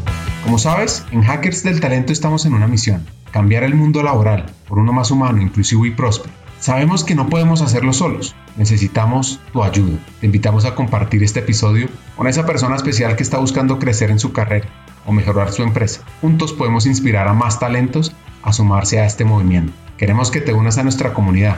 Como 0.43 0.59
sabes, 0.59 1.03
en 1.11 1.23
Hackers 1.23 1.63
del 1.63 1.79
Talento 1.79 2.13
estamos 2.13 2.45
en 2.45 2.53
una 2.53 2.67
misión, 2.67 3.03
cambiar 3.31 3.63
el 3.63 3.73
mundo 3.73 4.03
laboral 4.03 4.45
por 4.67 4.77
uno 4.77 4.93
más 4.93 5.09
humano, 5.09 5.41
inclusivo 5.41 5.87
y 5.87 5.91
próspero. 5.91 6.31
Sabemos 6.59 7.03
que 7.03 7.15
no 7.15 7.27
podemos 7.27 7.63
hacerlo 7.63 7.91
solos, 7.91 8.35
necesitamos 8.55 9.39
tu 9.51 9.63
ayuda. 9.63 9.97
Te 10.19 10.27
invitamos 10.27 10.65
a 10.65 10.75
compartir 10.75 11.23
este 11.23 11.39
episodio 11.39 11.87
con 12.15 12.27
esa 12.27 12.45
persona 12.45 12.75
especial 12.75 13.15
que 13.15 13.23
está 13.23 13.39
buscando 13.39 13.79
crecer 13.79 14.11
en 14.11 14.19
su 14.19 14.31
carrera 14.31 14.67
o 15.07 15.11
mejorar 15.11 15.51
su 15.51 15.63
empresa. 15.63 16.01
Juntos 16.21 16.53
podemos 16.53 16.85
inspirar 16.85 17.27
a 17.27 17.33
más 17.33 17.59
talentos 17.59 18.15
a 18.43 18.53
sumarse 18.53 18.99
a 18.99 19.07
este 19.07 19.25
movimiento. 19.25 19.73
Queremos 19.97 20.29
que 20.29 20.41
te 20.41 20.53
unas 20.53 20.77
a 20.77 20.83
nuestra 20.83 21.13
comunidad, 21.13 21.57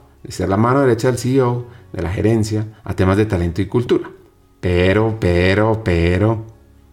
de 0.23 0.31
ser 0.31 0.49
la 0.49 0.57
mano 0.57 0.81
derecha 0.81 1.07
del 1.07 1.17
CEO, 1.17 1.65
de 1.93 2.01
la 2.01 2.11
gerencia, 2.11 2.67
a 2.83 2.93
temas 2.93 3.17
de 3.17 3.25
talento 3.25 3.61
y 3.61 3.67
cultura. 3.67 4.09
Pero, 4.59 5.17
pero, 5.19 5.83
pero, 5.83 6.45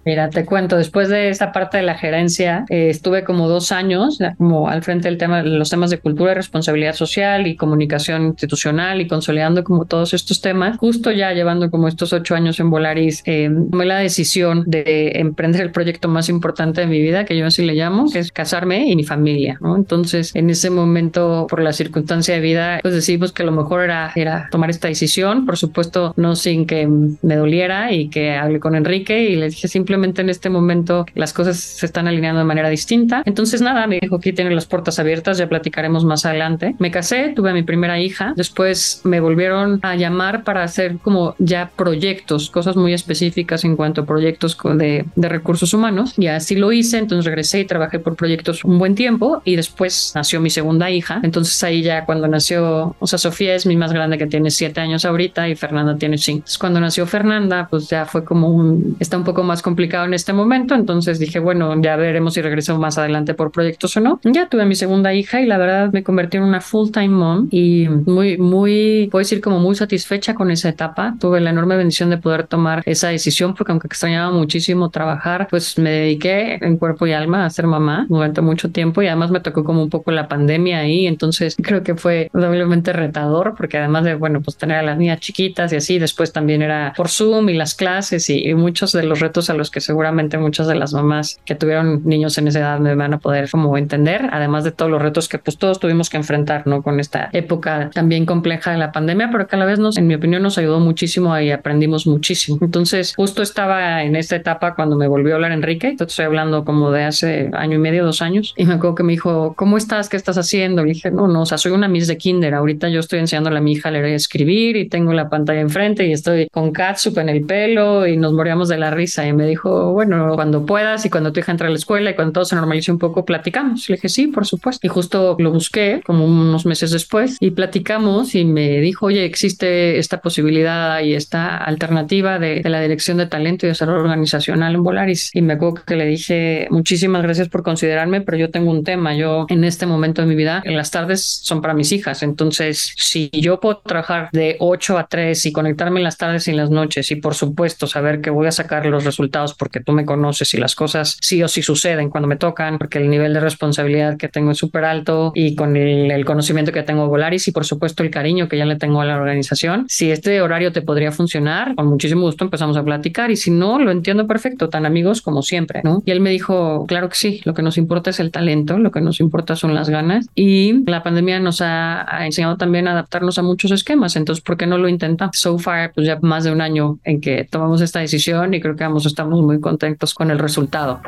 Mira, 0.08 0.30
te 0.30 0.46
cuento, 0.46 0.78
después 0.78 1.10
de 1.10 1.28
esta 1.28 1.52
parte 1.52 1.76
de 1.76 1.82
la 1.82 1.94
gerencia, 1.94 2.64
eh, 2.70 2.88
estuve 2.88 3.24
como 3.24 3.46
dos 3.46 3.72
años 3.72 4.18
como 4.38 4.70
al 4.70 4.82
frente 4.82 5.06
del 5.06 5.18
tema, 5.18 5.42
los 5.42 5.68
temas 5.68 5.90
de 5.90 5.98
cultura 5.98 6.32
y 6.32 6.34
responsabilidad 6.34 6.94
social 6.94 7.46
y 7.46 7.56
comunicación 7.56 8.24
institucional 8.24 9.02
y 9.02 9.06
consolidando 9.06 9.64
como 9.64 9.84
todos 9.84 10.14
estos 10.14 10.40
temas. 10.40 10.78
Justo 10.78 11.12
ya 11.12 11.34
llevando 11.34 11.70
como 11.70 11.88
estos 11.88 12.14
ocho 12.14 12.34
años 12.34 12.58
en 12.58 12.70
Volaris, 12.70 13.22
eh, 13.26 13.50
tomé 13.70 13.84
la 13.84 13.98
decisión 13.98 14.64
de 14.66 15.12
emprender 15.16 15.60
el 15.60 15.72
proyecto 15.72 16.08
más 16.08 16.30
importante 16.30 16.80
de 16.80 16.86
mi 16.86 17.02
vida, 17.02 17.26
que 17.26 17.36
yo 17.36 17.44
así 17.44 17.62
le 17.62 17.74
llamo, 17.74 18.10
que 18.10 18.20
es 18.20 18.32
casarme 18.32 18.88
y 18.88 18.96
mi 18.96 19.04
familia, 19.04 19.58
¿no? 19.60 19.76
Entonces, 19.76 20.34
en 20.34 20.48
ese 20.48 20.70
momento, 20.70 21.46
por 21.50 21.60
la 21.60 21.74
circunstancia 21.74 22.32
de 22.32 22.40
vida, 22.40 22.78
pues 22.80 22.94
decidimos 22.94 23.32
que 23.32 23.44
lo 23.44 23.52
mejor 23.52 23.82
era, 23.82 24.10
era 24.16 24.48
tomar 24.50 24.70
esta 24.70 24.88
decisión, 24.88 25.44
por 25.44 25.58
supuesto, 25.58 26.14
no 26.16 26.34
sin 26.34 26.66
que 26.66 26.88
me 26.88 27.36
doliera 27.36 27.92
y 27.92 28.08
que 28.08 28.34
hablé 28.36 28.58
con 28.58 28.74
Enrique 28.74 29.24
y 29.24 29.36
le 29.36 29.50
dije 29.50 29.68
simplemente 29.68 29.97
en 30.04 30.30
este 30.30 30.50
momento 30.50 31.06
las 31.14 31.32
cosas 31.32 31.58
se 31.58 31.86
están 31.86 32.08
alineando 32.08 32.40
de 32.40 32.44
manera 32.44 32.68
distinta. 32.68 33.22
Entonces 33.24 33.60
nada, 33.60 33.86
me 33.86 33.98
dijo 34.00 34.16
aquí 34.16 34.32
tiene 34.32 34.54
las 34.54 34.66
puertas 34.66 34.98
abiertas, 34.98 35.38
ya 35.38 35.48
platicaremos 35.48 36.04
más 36.04 36.24
adelante. 36.24 36.74
Me 36.78 36.90
casé, 36.90 37.32
tuve 37.34 37.50
a 37.50 37.54
mi 37.54 37.62
primera 37.62 37.98
hija, 38.00 38.32
después 38.36 39.00
me 39.04 39.20
volvieron 39.20 39.80
a 39.82 39.96
llamar 39.96 40.44
para 40.44 40.62
hacer 40.62 40.98
como 40.98 41.34
ya 41.38 41.70
proyectos, 41.76 42.50
cosas 42.50 42.76
muy 42.76 42.92
específicas 42.92 43.64
en 43.64 43.76
cuanto 43.76 44.02
a 44.02 44.06
proyectos 44.06 44.56
de, 44.76 45.06
de 45.14 45.28
recursos 45.28 45.74
humanos 45.74 46.14
y 46.16 46.26
así 46.26 46.56
lo 46.56 46.72
hice, 46.72 46.98
entonces 46.98 47.24
regresé 47.24 47.60
y 47.60 47.64
trabajé 47.64 47.98
por 47.98 48.16
proyectos 48.16 48.64
un 48.64 48.78
buen 48.78 48.94
tiempo 48.94 49.42
y 49.44 49.56
después 49.56 50.12
nació 50.14 50.40
mi 50.40 50.50
segunda 50.50 50.90
hija, 50.90 51.20
entonces 51.22 51.62
ahí 51.62 51.82
ya 51.82 52.04
cuando 52.04 52.28
nació, 52.28 52.96
o 52.98 53.06
sea, 53.06 53.18
Sofía 53.18 53.54
es 53.54 53.66
mi 53.66 53.76
más 53.76 53.92
grande 53.92 54.18
que 54.18 54.26
tiene 54.26 54.50
siete 54.50 54.80
años 54.80 55.04
ahorita 55.04 55.48
y 55.48 55.56
Fernanda 55.56 55.96
tiene 55.96 56.18
cinco. 56.18 56.38
Entonces, 56.38 56.58
cuando 56.58 56.80
nació 56.80 57.06
Fernanda, 57.06 57.68
pues 57.70 57.88
ya 57.88 58.06
fue 58.06 58.24
como 58.24 58.48
un, 58.48 58.96
está 59.00 59.16
un 59.16 59.24
poco 59.24 59.42
más 59.42 59.62
complicado 59.62 59.77
complicado 59.78 60.06
en 60.06 60.14
este 60.14 60.32
momento, 60.32 60.74
entonces 60.74 61.20
dije, 61.20 61.38
bueno, 61.38 61.80
ya 61.80 61.94
veremos 61.94 62.34
si 62.34 62.42
regreso 62.42 62.76
más 62.80 62.98
adelante 62.98 63.34
por 63.34 63.52
proyectos 63.52 63.96
o 63.96 64.00
no. 64.00 64.18
Ya 64.24 64.48
tuve 64.48 64.64
mi 64.64 64.74
segunda 64.74 65.14
hija 65.14 65.40
y 65.40 65.46
la 65.46 65.56
verdad 65.56 65.92
me 65.92 66.02
convertí 66.02 66.36
en 66.36 66.42
una 66.42 66.60
full-time 66.60 67.10
mom 67.10 67.46
y 67.52 67.88
muy, 67.88 68.38
muy, 68.38 69.06
puedo 69.08 69.20
decir 69.20 69.40
como 69.40 69.60
muy 69.60 69.76
satisfecha 69.76 70.34
con 70.34 70.50
esa 70.50 70.68
etapa. 70.68 71.14
Tuve 71.20 71.38
la 71.38 71.50
enorme 71.50 71.76
bendición 71.76 72.10
de 72.10 72.18
poder 72.18 72.48
tomar 72.48 72.82
esa 72.86 73.10
decisión 73.10 73.54
porque 73.54 73.70
aunque 73.70 73.86
extrañaba 73.86 74.32
muchísimo 74.32 74.90
trabajar, 74.90 75.46
pues 75.48 75.78
me 75.78 75.90
dediqué 75.90 76.58
en 76.60 76.76
cuerpo 76.76 77.06
y 77.06 77.12
alma 77.12 77.44
a 77.44 77.50
ser 77.50 77.68
mamá 77.68 78.04
durante 78.08 78.40
mucho 78.40 78.72
tiempo 78.72 79.00
y 79.02 79.06
además 79.06 79.30
me 79.30 79.38
tocó 79.38 79.62
como 79.62 79.80
un 79.80 79.90
poco 79.90 80.10
la 80.10 80.26
pandemia 80.26 80.80
ahí, 80.80 81.06
entonces 81.06 81.54
creo 81.62 81.84
que 81.84 81.94
fue 81.94 82.30
doblemente 82.32 82.92
retador 82.92 83.54
porque 83.56 83.78
además 83.78 84.02
de, 84.02 84.16
bueno, 84.16 84.40
pues 84.40 84.56
tener 84.56 84.78
a 84.78 84.82
las 84.82 84.98
niñas 84.98 85.20
chiquitas 85.20 85.72
y 85.72 85.76
así, 85.76 86.00
después 86.00 86.32
también 86.32 86.62
era 86.62 86.94
por 86.96 87.08
Zoom 87.08 87.48
y 87.48 87.54
las 87.54 87.76
clases 87.76 88.28
y, 88.28 88.44
y 88.44 88.54
muchos 88.54 88.90
de 88.90 89.04
los 89.04 89.20
retos 89.20 89.50
a 89.50 89.54
los 89.54 89.67
que 89.70 89.80
seguramente 89.80 90.38
muchas 90.38 90.66
de 90.66 90.74
las 90.74 90.92
mamás 90.92 91.40
que 91.44 91.54
tuvieron 91.54 92.02
niños 92.04 92.38
en 92.38 92.48
esa 92.48 92.60
edad 92.60 92.78
me 92.78 92.94
van 92.94 93.14
a 93.14 93.18
poder 93.18 93.50
como 93.50 93.76
entender, 93.78 94.28
además 94.32 94.64
de 94.64 94.72
todos 94.72 94.90
los 94.90 95.00
retos 95.00 95.28
que 95.28 95.38
pues 95.38 95.58
todos 95.58 95.80
tuvimos 95.80 96.10
que 96.10 96.16
enfrentar, 96.16 96.66
¿no? 96.66 96.82
Con 96.82 97.00
esta 97.00 97.30
época 97.32 97.90
también 97.92 98.26
compleja 98.26 98.72
de 98.72 98.78
la 98.78 98.92
pandemia, 98.92 99.30
pero 99.30 99.46
que 99.46 99.56
a 99.56 99.58
la 99.58 99.64
vez 99.64 99.78
nos, 99.78 99.96
en 99.96 100.06
mi 100.06 100.14
opinión, 100.14 100.42
nos 100.42 100.58
ayudó 100.58 100.80
muchísimo 100.80 101.38
y 101.38 101.50
aprendimos 101.50 102.06
muchísimo. 102.06 102.58
Entonces, 102.60 103.14
justo 103.16 103.42
estaba 103.42 104.02
en 104.02 104.16
esta 104.16 104.36
etapa 104.36 104.74
cuando 104.74 104.96
me 104.96 105.06
volvió 105.06 105.34
a 105.34 105.36
hablar 105.36 105.52
Enrique, 105.52 105.96
estoy 105.98 106.24
hablando 106.24 106.64
como 106.64 106.90
de 106.90 107.04
hace 107.04 107.50
año 107.52 107.76
y 107.76 107.78
medio, 107.78 108.04
dos 108.04 108.22
años, 108.22 108.54
y 108.56 108.64
me 108.64 108.74
acuerdo 108.74 108.94
que 108.94 109.02
me 109.02 109.12
dijo, 109.12 109.54
¿cómo 109.56 109.76
estás? 109.76 110.08
¿Qué 110.08 110.16
estás 110.16 110.38
haciendo? 110.38 110.82
Le 110.84 110.94
dije, 110.94 111.10
no, 111.10 111.28
no, 111.28 111.42
o 111.42 111.46
sea, 111.46 111.58
soy 111.58 111.72
una 111.72 111.88
Miss 111.88 112.06
de 112.06 112.16
Kinder, 112.16 112.54
ahorita 112.54 112.88
yo 112.88 113.00
estoy 113.00 113.18
enseñándole 113.18 113.58
a 113.58 113.60
mi 113.60 113.72
hija 113.72 113.88
a 113.88 113.92
leer 113.92 114.08
y 114.08 114.12
escribir 114.14 114.76
y 114.76 114.88
tengo 114.88 115.12
la 115.12 115.28
pantalla 115.28 115.60
enfrente 115.60 116.06
y 116.06 116.12
estoy 116.12 116.48
con 116.50 116.72
catsup 116.72 117.18
en 117.18 117.28
el 117.28 117.44
pelo 117.44 118.06
y 118.06 118.16
nos 118.16 118.32
moríamos 118.32 118.68
de 118.68 118.78
la 118.78 118.90
risa 118.90 119.26
y 119.26 119.32
me 119.32 119.46
dijo, 119.46 119.57
bueno, 119.64 120.32
cuando 120.34 120.64
puedas 120.64 121.04
y 121.04 121.10
cuando 121.10 121.32
tu 121.32 121.40
hija 121.40 121.52
entre 121.52 121.66
a 121.66 121.70
la 121.70 121.76
escuela 121.76 122.10
y 122.10 122.14
cuando 122.14 122.32
todo 122.32 122.44
se 122.44 122.56
normalice 122.56 122.92
un 122.92 122.98
poco, 122.98 123.24
platicamos. 123.24 123.88
Le 123.88 123.96
dije, 123.96 124.08
sí, 124.08 124.26
por 124.28 124.46
supuesto. 124.46 124.86
Y 124.86 124.90
justo 124.90 125.36
lo 125.38 125.52
busqué 125.52 126.00
como 126.04 126.24
unos 126.24 126.66
meses 126.66 126.90
después 126.90 127.36
y 127.40 127.50
platicamos 127.50 128.34
y 128.34 128.44
me 128.44 128.80
dijo, 128.80 129.06
oye, 129.06 129.24
existe 129.24 129.98
esta 129.98 130.20
posibilidad 130.20 131.00
y 131.00 131.14
esta 131.14 131.56
alternativa 131.56 132.38
de, 132.38 132.60
de 132.62 132.70
la 132.70 132.80
dirección 132.80 133.18
de 133.18 133.26
talento 133.26 133.66
y 133.66 133.70
desarrollo 133.70 134.00
organizacional 134.00 134.74
en 134.74 134.82
Volaris. 134.82 135.30
Y 135.34 135.42
me 135.42 135.54
acuerdo 135.54 135.82
que 135.86 135.96
le 135.96 136.06
dije, 136.06 136.68
muchísimas 136.70 137.22
gracias 137.22 137.48
por 137.48 137.62
considerarme, 137.62 138.20
pero 138.20 138.36
yo 138.36 138.50
tengo 138.50 138.70
un 138.70 138.84
tema. 138.84 139.14
Yo 139.14 139.46
en 139.48 139.64
este 139.64 139.86
momento 139.86 140.22
de 140.22 140.28
mi 140.28 140.34
vida, 140.34 140.62
en 140.64 140.76
las 140.76 140.90
tardes 140.90 141.40
son 141.42 141.60
para 141.60 141.74
mis 141.74 141.92
hijas. 141.92 142.22
Entonces, 142.22 142.92
si 142.96 143.30
yo 143.32 143.60
puedo 143.60 143.78
trabajar 143.78 144.28
de 144.32 144.56
8 144.60 144.98
a 144.98 145.06
3 145.06 145.46
y 145.46 145.52
conectarme 145.52 146.00
en 146.00 146.04
las 146.04 146.16
tardes 146.16 146.48
y 146.48 146.50
en 146.50 146.56
las 146.56 146.70
noches 146.70 147.10
y 147.10 147.16
por 147.16 147.34
supuesto 147.34 147.86
saber 147.86 148.20
que 148.20 148.30
voy 148.30 148.46
a 148.46 148.52
sacar 148.52 148.86
los 148.86 149.04
resultados 149.04 149.47
porque 149.54 149.80
tú 149.80 149.92
me 149.92 150.04
conoces 150.04 150.52
y 150.54 150.56
las 150.58 150.74
cosas 150.74 151.16
sí 151.20 151.42
o 151.42 151.48
sí 151.48 151.62
suceden 151.62 152.10
cuando 152.10 152.28
me 152.28 152.36
tocan, 152.36 152.78
porque 152.78 152.98
el 152.98 153.10
nivel 153.10 153.34
de 153.34 153.40
responsabilidad 153.40 154.16
que 154.16 154.28
tengo 154.28 154.50
es 154.50 154.58
súper 154.58 154.84
alto 154.84 155.32
y 155.34 155.54
con 155.54 155.76
el, 155.76 156.10
el, 156.10 156.24
conocimiento 156.24 156.72
que 156.72 156.82
tengo 156.82 157.02
de 157.02 157.08
Volaris 157.08 157.48
y 157.48 157.52
por 157.52 157.64
supuesto 157.64 158.02
el 158.02 158.10
cariño 158.10 158.48
que 158.48 158.58
ya 158.58 158.64
le 158.64 158.76
tengo 158.76 159.00
a 159.00 159.04
la 159.04 159.16
organización. 159.16 159.86
Si 159.88 160.10
este 160.10 160.40
horario 160.40 160.72
te 160.72 160.82
podría 160.82 161.12
funcionar, 161.12 161.74
con 161.74 161.86
muchísimo 161.86 162.22
gusto 162.22 162.44
empezamos 162.44 162.76
a 162.76 162.84
platicar 162.84 163.30
y 163.30 163.36
si 163.36 163.50
no, 163.50 163.78
lo 163.78 163.90
entiendo 163.90 164.26
perfecto, 164.26 164.68
tan 164.68 164.86
amigos 164.86 165.22
como 165.22 165.42
siempre, 165.42 165.80
¿no? 165.84 166.02
Y 166.04 166.10
él 166.10 166.20
me 166.20 166.30
dijo, 166.30 166.86
claro 166.86 167.08
que 167.08 167.16
sí, 167.16 167.40
lo 167.44 167.54
que 167.54 167.62
nos 167.62 167.78
importa 167.78 168.10
es 168.10 168.20
el 168.20 168.30
talento, 168.30 168.78
lo 168.78 168.90
que 168.90 169.00
nos 169.00 169.20
importa 169.20 169.56
son 169.56 169.74
las 169.74 169.88
ganas 169.88 170.26
y 170.34 170.84
la 170.88 171.02
pandemia 171.02 171.40
nos 171.40 171.60
ha, 171.60 172.06
ha 172.14 172.26
enseñado 172.26 172.56
también 172.56 172.88
a 172.88 172.92
adaptarnos 172.92 173.38
a 173.38 173.42
muchos 173.42 173.70
esquemas, 173.70 174.16
entonces, 174.16 174.42
¿por 174.42 174.56
qué 174.56 174.66
no 174.66 174.78
lo 174.78 174.88
intenta? 174.88 175.30
So 175.32 175.58
far, 175.58 175.92
pues 175.94 176.06
ya 176.06 176.18
más 176.22 176.44
de 176.44 176.52
un 176.52 176.60
año 176.60 176.98
en 177.04 177.20
que 177.20 177.46
tomamos 177.50 177.80
esta 177.80 178.00
decisión 178.00 178.54
y 178.54 178.60
creo 178.60 178.76
que 178.76 178.84
ambos 178.84 179.06
estamos 179.06 179.37
muy 179.42 179.60
contentos 179.60 180.14
con 180.14 180.30
el 180.30 180.38
resultado. 180.38 181.00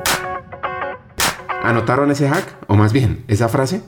¿Anotaron 1.62 2.10
ese 2.10 2.28
hack? 2.28 2.56
O 2.68 2.74
más 2.74 2.92
bien, 2.92 3.24
esa 3.28 3.48
frase. 3.48 3.82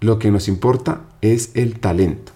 Lo 0.00 0.18
que 0.18 0.30
nos 0.30 0.48
importa 0.48 1.00
es 1.20 1.52
el 1.54 1.80
talento. 1.80 2.32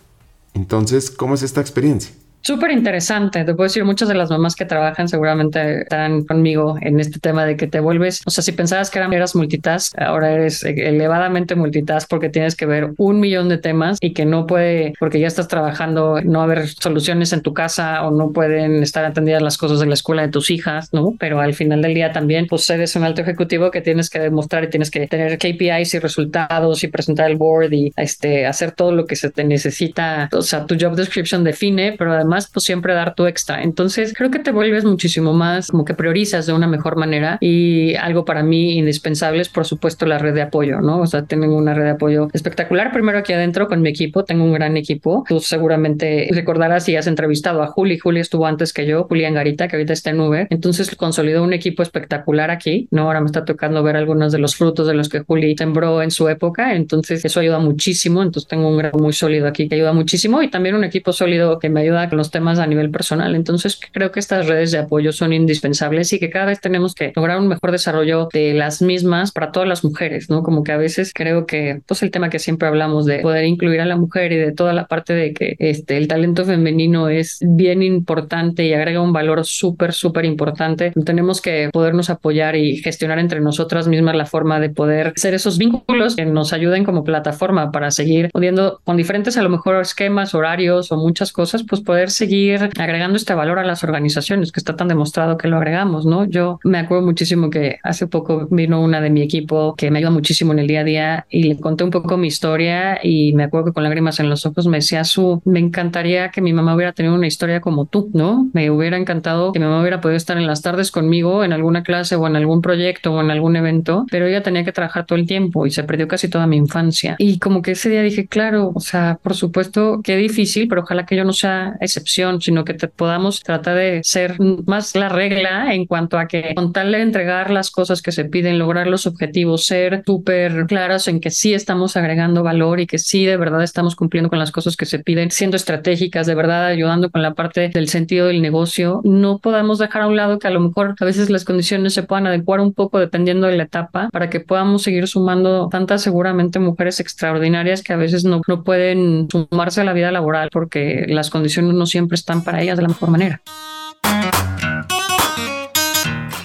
Entonces, 0.54 1.10
¿cómo 1.10 1.34
es 1.34 1.42
esta 1.42 1.60
experiencia? 1.60 2.14
Súper 2.42 2.72
interesante. 2.72 3.44
Te 3.44 3.54
puedo 3.54 3.68
decir, 3.68 3.84
muchas 3.84 4.08
de 4.08 4.14
las 4.14 4.28
mamás 4.28 4.56
que 4.56 4.64
trabajan 4.64 5.08
seguramente 5.08 5.82
estarán 5.82 6.24
conmigo 6.24 6.76
en 6.80 6.98
este 6.98 7.20
tema 7.20 7.46
de 7.46 7.56
que 7.56 7.68
te 7.68 7.78
vuelves, 7.78 8.20
o 8.26 8.30
sea, 8.30 8.42
si 8.42 8.50
pensabas 8.50 8.90
que 8.90 8.98
eras 8.98 9.36
multitask, 9.36 9.96
ahora 9.96 10.32
eres 10.32 10.64
elevadamente 10.64 11.54
multitask 11.54 12.08
porque 12.08 12.30
tienes 12.30 12.56
que 12.56 12.66
ver 12.66 12.94
un 12.96 13.20
millón 13.20 13.48
de 13.48 13.58
temas 13.58 13.98
y 14.00 14.12
que 14.12 14.24
no 14.24 14.46
puede, 14.46 14.92
porque 14.98 15.20
ya 15.20 15.28
estás 15.28 15.46
trabajando, 15.46 16.20
no 16.22 16.42
haber 16.42 16.66
soluciones 16.66 17.32
en 17.32 17.42
tu 17.42 17.54
casa 17.54 18.04
o 18.04 18.10
no 18.10 18.32
pueden 18.32 18.82
estar 18.82 19.04
atendidas 19.04 19.42
las 19.42 19.56
cosas 19.56 19.78
de 19.78 19.86
la 19.86 19.94
escuela 19.94 20.22
de 20.22 20.28
tus 20.28 20.50
hijas, 20.50 20.92
¿no? 20.92 21.14
Pero 21.20 21.40
al 21.40 21.54
final 21.54 21.80
del 21.80 21.94
día 21.94 22.12
también, 22.12 22.46
pues 22.48 22.68
eres 22.70 22.96
un 22.96 23.04
alto 23.04 23.22
ejecutivo 23.22 23.70
que 23.70 23.82
tienes 23.82 24.10
que 24.10 24.18
demostrar 24.18 24.64
y 24.64 24.70
tienes 24.70 24.90
que 24.90 25.06
tener 25.06 25.38
KPIs 25.38 25.94
y 25.94 25.98
resultados 26.00 26.82
y 26.82 26.88
presentar 26.88 27.30
el 27.30 27.36
board 27.36 27.72
y 27.72 27.92
este, 27.96 28.46
hacer 28.46 28.72
todo 28.72 28.90
lo 28.90 29.06
que 29.06 29.14
se 29.14 29.30
te 29.30 29.44
necesita. 29.44 30.28
O 30.32 30.42
sea, 30.42 30.66
tu 30.66 30.76
job 30.80 30.96
description 30.96 31.44
define, 31.44 31.94
pero 31.96 32.12
además 32.12 32.31
pues 32.52 32.64
siempre 32.64 32.94
dar 32.94 33.14
tu 33.14 33.26
extra. 33.26 33.62
Entonces 33.62 34.14
creo 34.16 34.30
que 34.30 34.38
te 34.38 34.52
vuelves 34.52 34.84
muchísimo 34.84 35.32
más 35.32 35.68
como 35.68 35.84
que 35.84 35.94
priorizas 35.94 36.46
de 36.46 36.52
una 36.52 36.66
mejor 36.66 36.96
manera 36.96 37.38
y 37.40 37.94
algo 37.96 38.24
para 38.24 38.42
mí 38.42 38.78
indispensable 38.78 39.42
es 39.42 39.48
por 39.48 39.66
supuesto 39.66 40.06
la 40.06 40.18
red 40.18 40.34
de 40.34 40.42
apoyo, 40.42 40.80
¿no? 40.80 41.00
O 41.00 41.06
sea, 41.06 41.24
tengo 41.24 41.56
una 41.56 41.74
red 41.74 41.84
de 41.84 41.90
apoyo 41.90 42.28
espectacular. 42.32 42.92
Primero 42.92 43.18
aquí 43.18 43.32
adentro 43.32 43.68
con 43.68 43.82
mi 43.82 43.90
equipo, 43.90 44.24
tengo 44.24 44.44
un 44.44 44.52
gran 44.52 44.76
equipo. 44.76 45.24
Tú 45.28 45.40
seguramente 45.40 46.28
recordarás 46.32 46.84
si 46.84 46.96
has 46.96 47.06
entrevistado 47.06 47.62
a 47.62 47.66
Juli. 47.66 47.98
Juli 47.98 48.20
estuvo 48.20 48.46
antes 48.46 48.72
que 48.72 48.86
yo, 48.86 49.04
Julián 49.04 49.34
Garita, 49.34 49.68
que 49.68 49.76
ahorita 49.76 49.92
está 49.92 50.10
en 50.10 50.20
Uber. 50.20 50.46
Entonces 50.50 50.94
consolidó 50.96 51.42
un 51.42 51.52
equipo 51.52 51.82
espectacular 51.82 52.50
aquí, 52.50 52.88
¿no? 52.90 53.02
Ahora 53.02 53.20
me 53.20 53.26
está 53.26 53.44
tocando 53.44 53.82
ver 53.82 53.96
algunos 53.96 54.32
de 54.32 54.38
los 54.38 54.56
frutos 54.56 54.86
de 54.86 54.94
los 54.94 55.08
que 55.08 55.20
Juli 55.20 55.56
sembró 55.56 56.02
en 56.02 56.10
su 56.10 56.28
época. 56.28 56.74
Entonces 56.74 57.24
eso 57.24 57.40
ayuda 57.40 57.58
muchísimo. 57.58 58.22
Entonces 58.22 58.48
tengo 58.48 58.68
un 58.68 58.78
gran 58.78 58.92
muy 58.94 59.12
sólido 59.12 59.46
aquí 59.46 59.68
que 59.68 59.74
ayuda 59.74 59.92
muchísimo 59.92 60.42
y 60.42 60.48
también 60.48 60.74
un 60.74 60.84
equipo 60.84 61.12
sólido 61.12 61.58
que 61.58 61.68
me 61.68 61.80
ayuda 61.80 62.08
con 62.08 62.18
los 62.22 62.30
temas 62.30 62.60
a 62.60 62.68
nivel 62.68 62.92
personal. 62.92 63.34
Entonces 63.34 63.80
creo 63.90 64.12
que 64.12 64.20
estas 64.20 64.46
redes 64.46 64.70
de 64.70 64.78
apoyo 64.78 65.10
son 65.10 65.32
indispensables 65.32 66.12
y 66.12 66.20
que 66.20 66.30
cada 66.30 66.46
vez 66.46 66.60
tenemos 66.60 66.94
que 66.94 67.12
lograr 67.16 67.38
un 67.40 67.48
mejor 67.48 67.72
desarrollo 67.72 68.28
de 68.32 68.54
las 68.54 68.80
mismas 68.80 69.32
para 69.32 69.50
todas 69.50 69.68
las 69.68 69.82
mujeres, 69.82 70.30
¿no? 70.30 70.44
Como 70.44 70.62
que 70.62 70.70
a 70.70 70.76
veces 70.76 71.10
creo 71.12 71.46
que 71.46 71.80
pues 71.84 72.04
el 72.04 72.12
tema 72.12 72.30
que 72.30 72.38
siempre 72.38 72.68
hablamos 72.68 73.06
de 73.06 73.18
poder 73.18 73.44
incluir 73.44 73.80
a 73.80 73.86
la 73.86 73.96
mujer 73.96 74.30
y 74.30 74.36
de 74.36 74.52
toda 74.52 74.72
la 74.72 74.86
parte 74.86 75.14
de 75.14 75.32
que 75.32 75.56
este 75.58 75.96
el 75.96 76.06
talento 76.06 76.44
femenino 76.44 77.08
es 77.08 77.38
bien 77.40 77.82
importante 77.82 78.64
y 78.64 78.72
agrega 78.72 79.00
un 79.00 79.12
valor 79.12 79.44
súper 79.44 79.92
súper 79.92 80.24
importante. 80.24 80.92
Tenemos 81.04 81.40
que 81.40 81.70
podernos 81.72 82.08
apoyar 82.08 82.54
y 82.54 82.76
gestionar 82.76 83.18
entre 83.18 83.40
nosotras 83.40 83.88
mismas 83.88 84.14
la 84.14 84.26
forma 84.26 84.60
de 84.60 84.70
poder 84.70 85.12
hacer 85.16 85.34
esos 85.34 85.58
vínculos 85.58 86.14
que 86.14 86.24
nos 86.24 86.52
ayuden 86.52 86.84
como 86.84 87.02
plataforma 87.02 87.72
para 87.72 87.90
seguir 87.90 88.30
pudiendo 88.30 88.80
con 88.84 88.96
diferentes 88.96 89.36
a 89.36 89.42
lo 89.42 89.48
mejor 89.48 89.80
esquemas, 89.80 90.36
horarios 90.36 90.92
o 90.92 90.96
muchas 90.96 91.32
cosas, 91.32 91.64
pues 91.68 91.80
poder 91.80 92.10
seguir 92.12 92.70
agregando 92.78 93.16
este 93.16 93.34
valor 93.34 93.58
a 93.58 93.64
las 93.64 93.84
organizaciones, 93.84 94.52
que 94.52 94.60
está 94.60 94.76
tan 94.76 94.88
demostrado 94.88 95.36
que 95.36 95.48
lo 95.48 95.56
agregamos, 95.56 96.06
¿no? 96.06 96.24
Yo 96.24 96.60
me 96.64 96.78
acuerdo 96.78 97.04
muchísimo 97.04 97.50
que 97.50 97.78
hace 97.82 98.06
poco 98.06 98.46
vino 98.50 98.80
una 98.80 99.00
de 99.00 99.10
mi 99.10 99.22
equipo 99.22 99.74
que 99.76 99.90
me 99.90 99.98
ayuda 99.98 100.10
muchísimo 100.10 100.52
en 100.52 100.60
el 100.60 100.66
día 100.66 100.80
a 100.80 100.84
día 100.84 101.26
y 101.30 101.44
le 101.44 101.58
conté 101.58 101.84
un 101.84 101.90
poco 101.90 102.16
mi 102.16 102.28
historia 102.28 102.98
y 103.02 103.32
me 103.34 103.44
acuerdo 103.44 103.66
que 103.66 103.72
con 103.72 103.82
lágrimas 103.82 104.20
en 104.20 104.28
los 104.28 104.46
ojos 104.46 104.66
me 104.66 104.78
decía, 104.78 105.04
su, 105.04 105.42
me 105.44 105.58
encantaría 105.58 106.30
que 106.30 106.40
mi 106.40 106.52
mamá 106.52 106.74
hubiera 106.74 106.92
tenido 106.92 107.14
una 107.14 107.26
historia 107.26 107.60
como 107.60 107.86
tú, 107.86 108.10
¿no? 108.12 108.48
Me 108.52 108.70
hubiera 108.70 108.96
encantado 108.96 109.52
que 109.52 109.58
mi 109.58 109.66
mamá 109.66 109.80
hubiera 109.80 110.00
podido 110.00 110.16
estar 110.16 110.36
en 110.36 110.46
las 110.46 110.62
tardes 110.62 110.90
conmigo 110.90 111.44
en 111.44 111.52
alguna 111.52 111.82
clase 111.82 112.16
o 112.16 112.26
en 112.26 112.36
algún 112.36 112.62
proyecto 112.62 113.12
o 113.12 113.20
en 113.20 113.30
algún 113.30 113.56
evento, 113.56 114.06
pero 114.10 114.26
ella 114.26 114.42
tenía 114.42 114.64
que 114.64 114.72
trabajar 114.72 115.06
todo 115.06 115.18
el 115.18 115.26
tiempo 115.26 115.66
y 115.66 115.70
se 115.70 115.84
perdió 115.84 116.08
casi 116.08 116.28
toda 116.28 116.46
mi 116.46 116.56
infancia. 116.56 117.16
Y 117.18 117.38
como 117.38 117.62
que 117.62 117.72
ese 117.72 117.88
día 117.88 118.02
dije, 118.02 118.26
claro, 118.26 118.72
o 118.74 118.80
sea, 118.80 119.18
por 119.22 119.34
supuesto, 119.34 120.00
qué 120.02 120.16
difícil, 120.16 120.68
pero 120.68 120.82
ojalá 120.82 121.06
que 121.06 121.16
yo 121.16 121.24
no 121.24 121.32
sea 121.32 121.76
excepción, 122.02 122.40
sino 122.40 122.64
que 122.64 122.74
te 122.74 122.88
podamos 122.88 123.40
tratar 123.40 123.76
de 123.76 124.00
ser 124.02 124.36
más 124.66 124.94
la 124.96 125.08
regla 125.08 125.72
en 125.72 125.86
cuanto 125.86 126.18
a 126.18 126.26
que 126.26 126.54
con 126.54 126.72
tal 126.72 126.92
de 126.92 127.00
entregar 127.00 127.50
las 127.50 127.70
cosas 127.70 128.02
que 128.02 128.12
se 128.12 128.24
piden, 128.24 128.58
lograr 128.58 128.86
los 128.86 129.06
objetivos, 129.06 129.66
ser 129.66 130.02
súper 130.04 130.66
claros 130.66 131.08
en 131.08 131.20
que 131.20 131.30
sí 131.30 131.54
estamos 131.54 131.96
agregando 131.96 132.42
valor 132.42 132.80
y 132.80 132.86
que 132.86 132.98
sí 132.98 133.24
de 133.24 133.36
verdad 133.36 133.62
estamos 133.62 133.94
cumpliendo 133.94 134.28
con 134.28 134.38
las 134.38 134.50
cosas 134.50 134.76
que 134.76 134.86
se 134.86 134.98
piden, 134.98 135.30
siendo 135.30 135.56
estratégicas, 135.56 136.26
de 136.26 136.34
verdad 136.34 136.66
ayudando 136.66 137.10
con 137.10 137.22
la 137.22 137.34
parte 137.34 137.68
del 137.68 137.88
sentido 137.88 138.26
del 138.26 138.42
negocio, 138.42 139.00
no 139.04 139.38
podamos 139.38 139.78
dejar 139.78 140.02
a 140.02 140.06
un 140.08 140.16
lado 140.16 140.38
que 140.38 140.48
a 140.48 140.50
lo 140.50 140.60
mejor 140.60 140.94
a 140.98 141.04
veces 141.04 141.30
las 141.30 141.44
condiciones 141.44 141.94
se 141.94 142.02
puedan 142.02 142.26
adecuar 142.26 142.60
un 142.60 142.74
poco 142.74 142.98
dependiendo 142.98 143.46
de 143.46 143.56
la 143.56 143.64
etapa 143.64 144.08
para 144.10 144.28
que 144.28 144.40
podamos 144.40 144.82
seguir 144.82 145.06
sumando 145.06 145.68
tantas 145.68 146.02
seguramente 146.02 146.58
mujeres 146.58 147.00
extraordinarias 147.00 147.82
que 147.82 147.92
a 147.92 147.96
veces 147.96 148.24
no, 148.24 148.40
no 148.46 148.64
pueden 148.64 149.28
sumarse 149.30 149.80
a 149.80 149.84
la 149.84 149.92
vida 149.92 150.10
laboral 150.10 150.48
porque 150.52 151.06
las 151.08 151.30
condiciones 151.30 151.74
no 151.74 151.86
siempre 151.92 152.16
están 152.16 152.42
para 152.42 152.60
ellas 152.62 152.76
de 152.76 152.82
la 152.82 152.88
mejor 152.88 153.10
manera. 153.10 153.40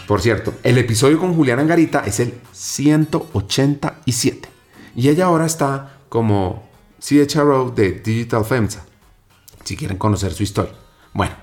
Por 0.07 0.21
cierto, 0.21 0.53
el 0.63 0.77
episodio 0.77 1.19
con 1.19 1.33
Juliana 1.33 1.61
Angarita 1.61 2.03
es 2.05 2.19
el 2.19 2.35
187 2.51 4.49
y 4.95 5.09
ella 5.09 5.25
ahora 5.25 5.45
está 5.45 5.97
como 6.09 6.67
CHRO 6.99 7.71
de 7.71 7.91
Digital 7.93 8.45
FEMSA, 8.45 8.85
si 9.63 9.75
quieren 9.75 9.97
conocer 9.97 10.33
su 10.33 10.43
historia. 10.43 10.73
Bueno, 11.13 11.35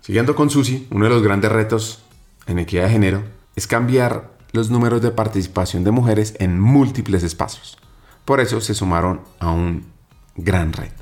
siguiendo 0.00 0.34
con 0.34 0.50
Susi, 0.50 0.88
uno 0.90 1.04
de 1.04 1.10
los 1.10 1.22
grandes 1.22 1.52
retos 1.52 2.02
en 2.46 2.58
equidad 2.58 2.84
de 2.84 2.90
género 2.90 3.22
es 3.54 3.66
cambiar 3.66 4.32
los 4.52 4.70
números 4.70 5.00
de 5.00 5.12
participación 5.12 5.84
de 5.84 5.92
mujeres 5.92 6.34
en 6.38 6.58
múltiples 6.58 7.22
espacios. 7.22 7.78
Por 8.24 8.40
eso 8.40 8.60
se 8.60 8.74
sumaron 8.74 9.20
a 9.38 9.50
un 9.50 9.86
gran 10.36 10.72
reto 10.72 11.01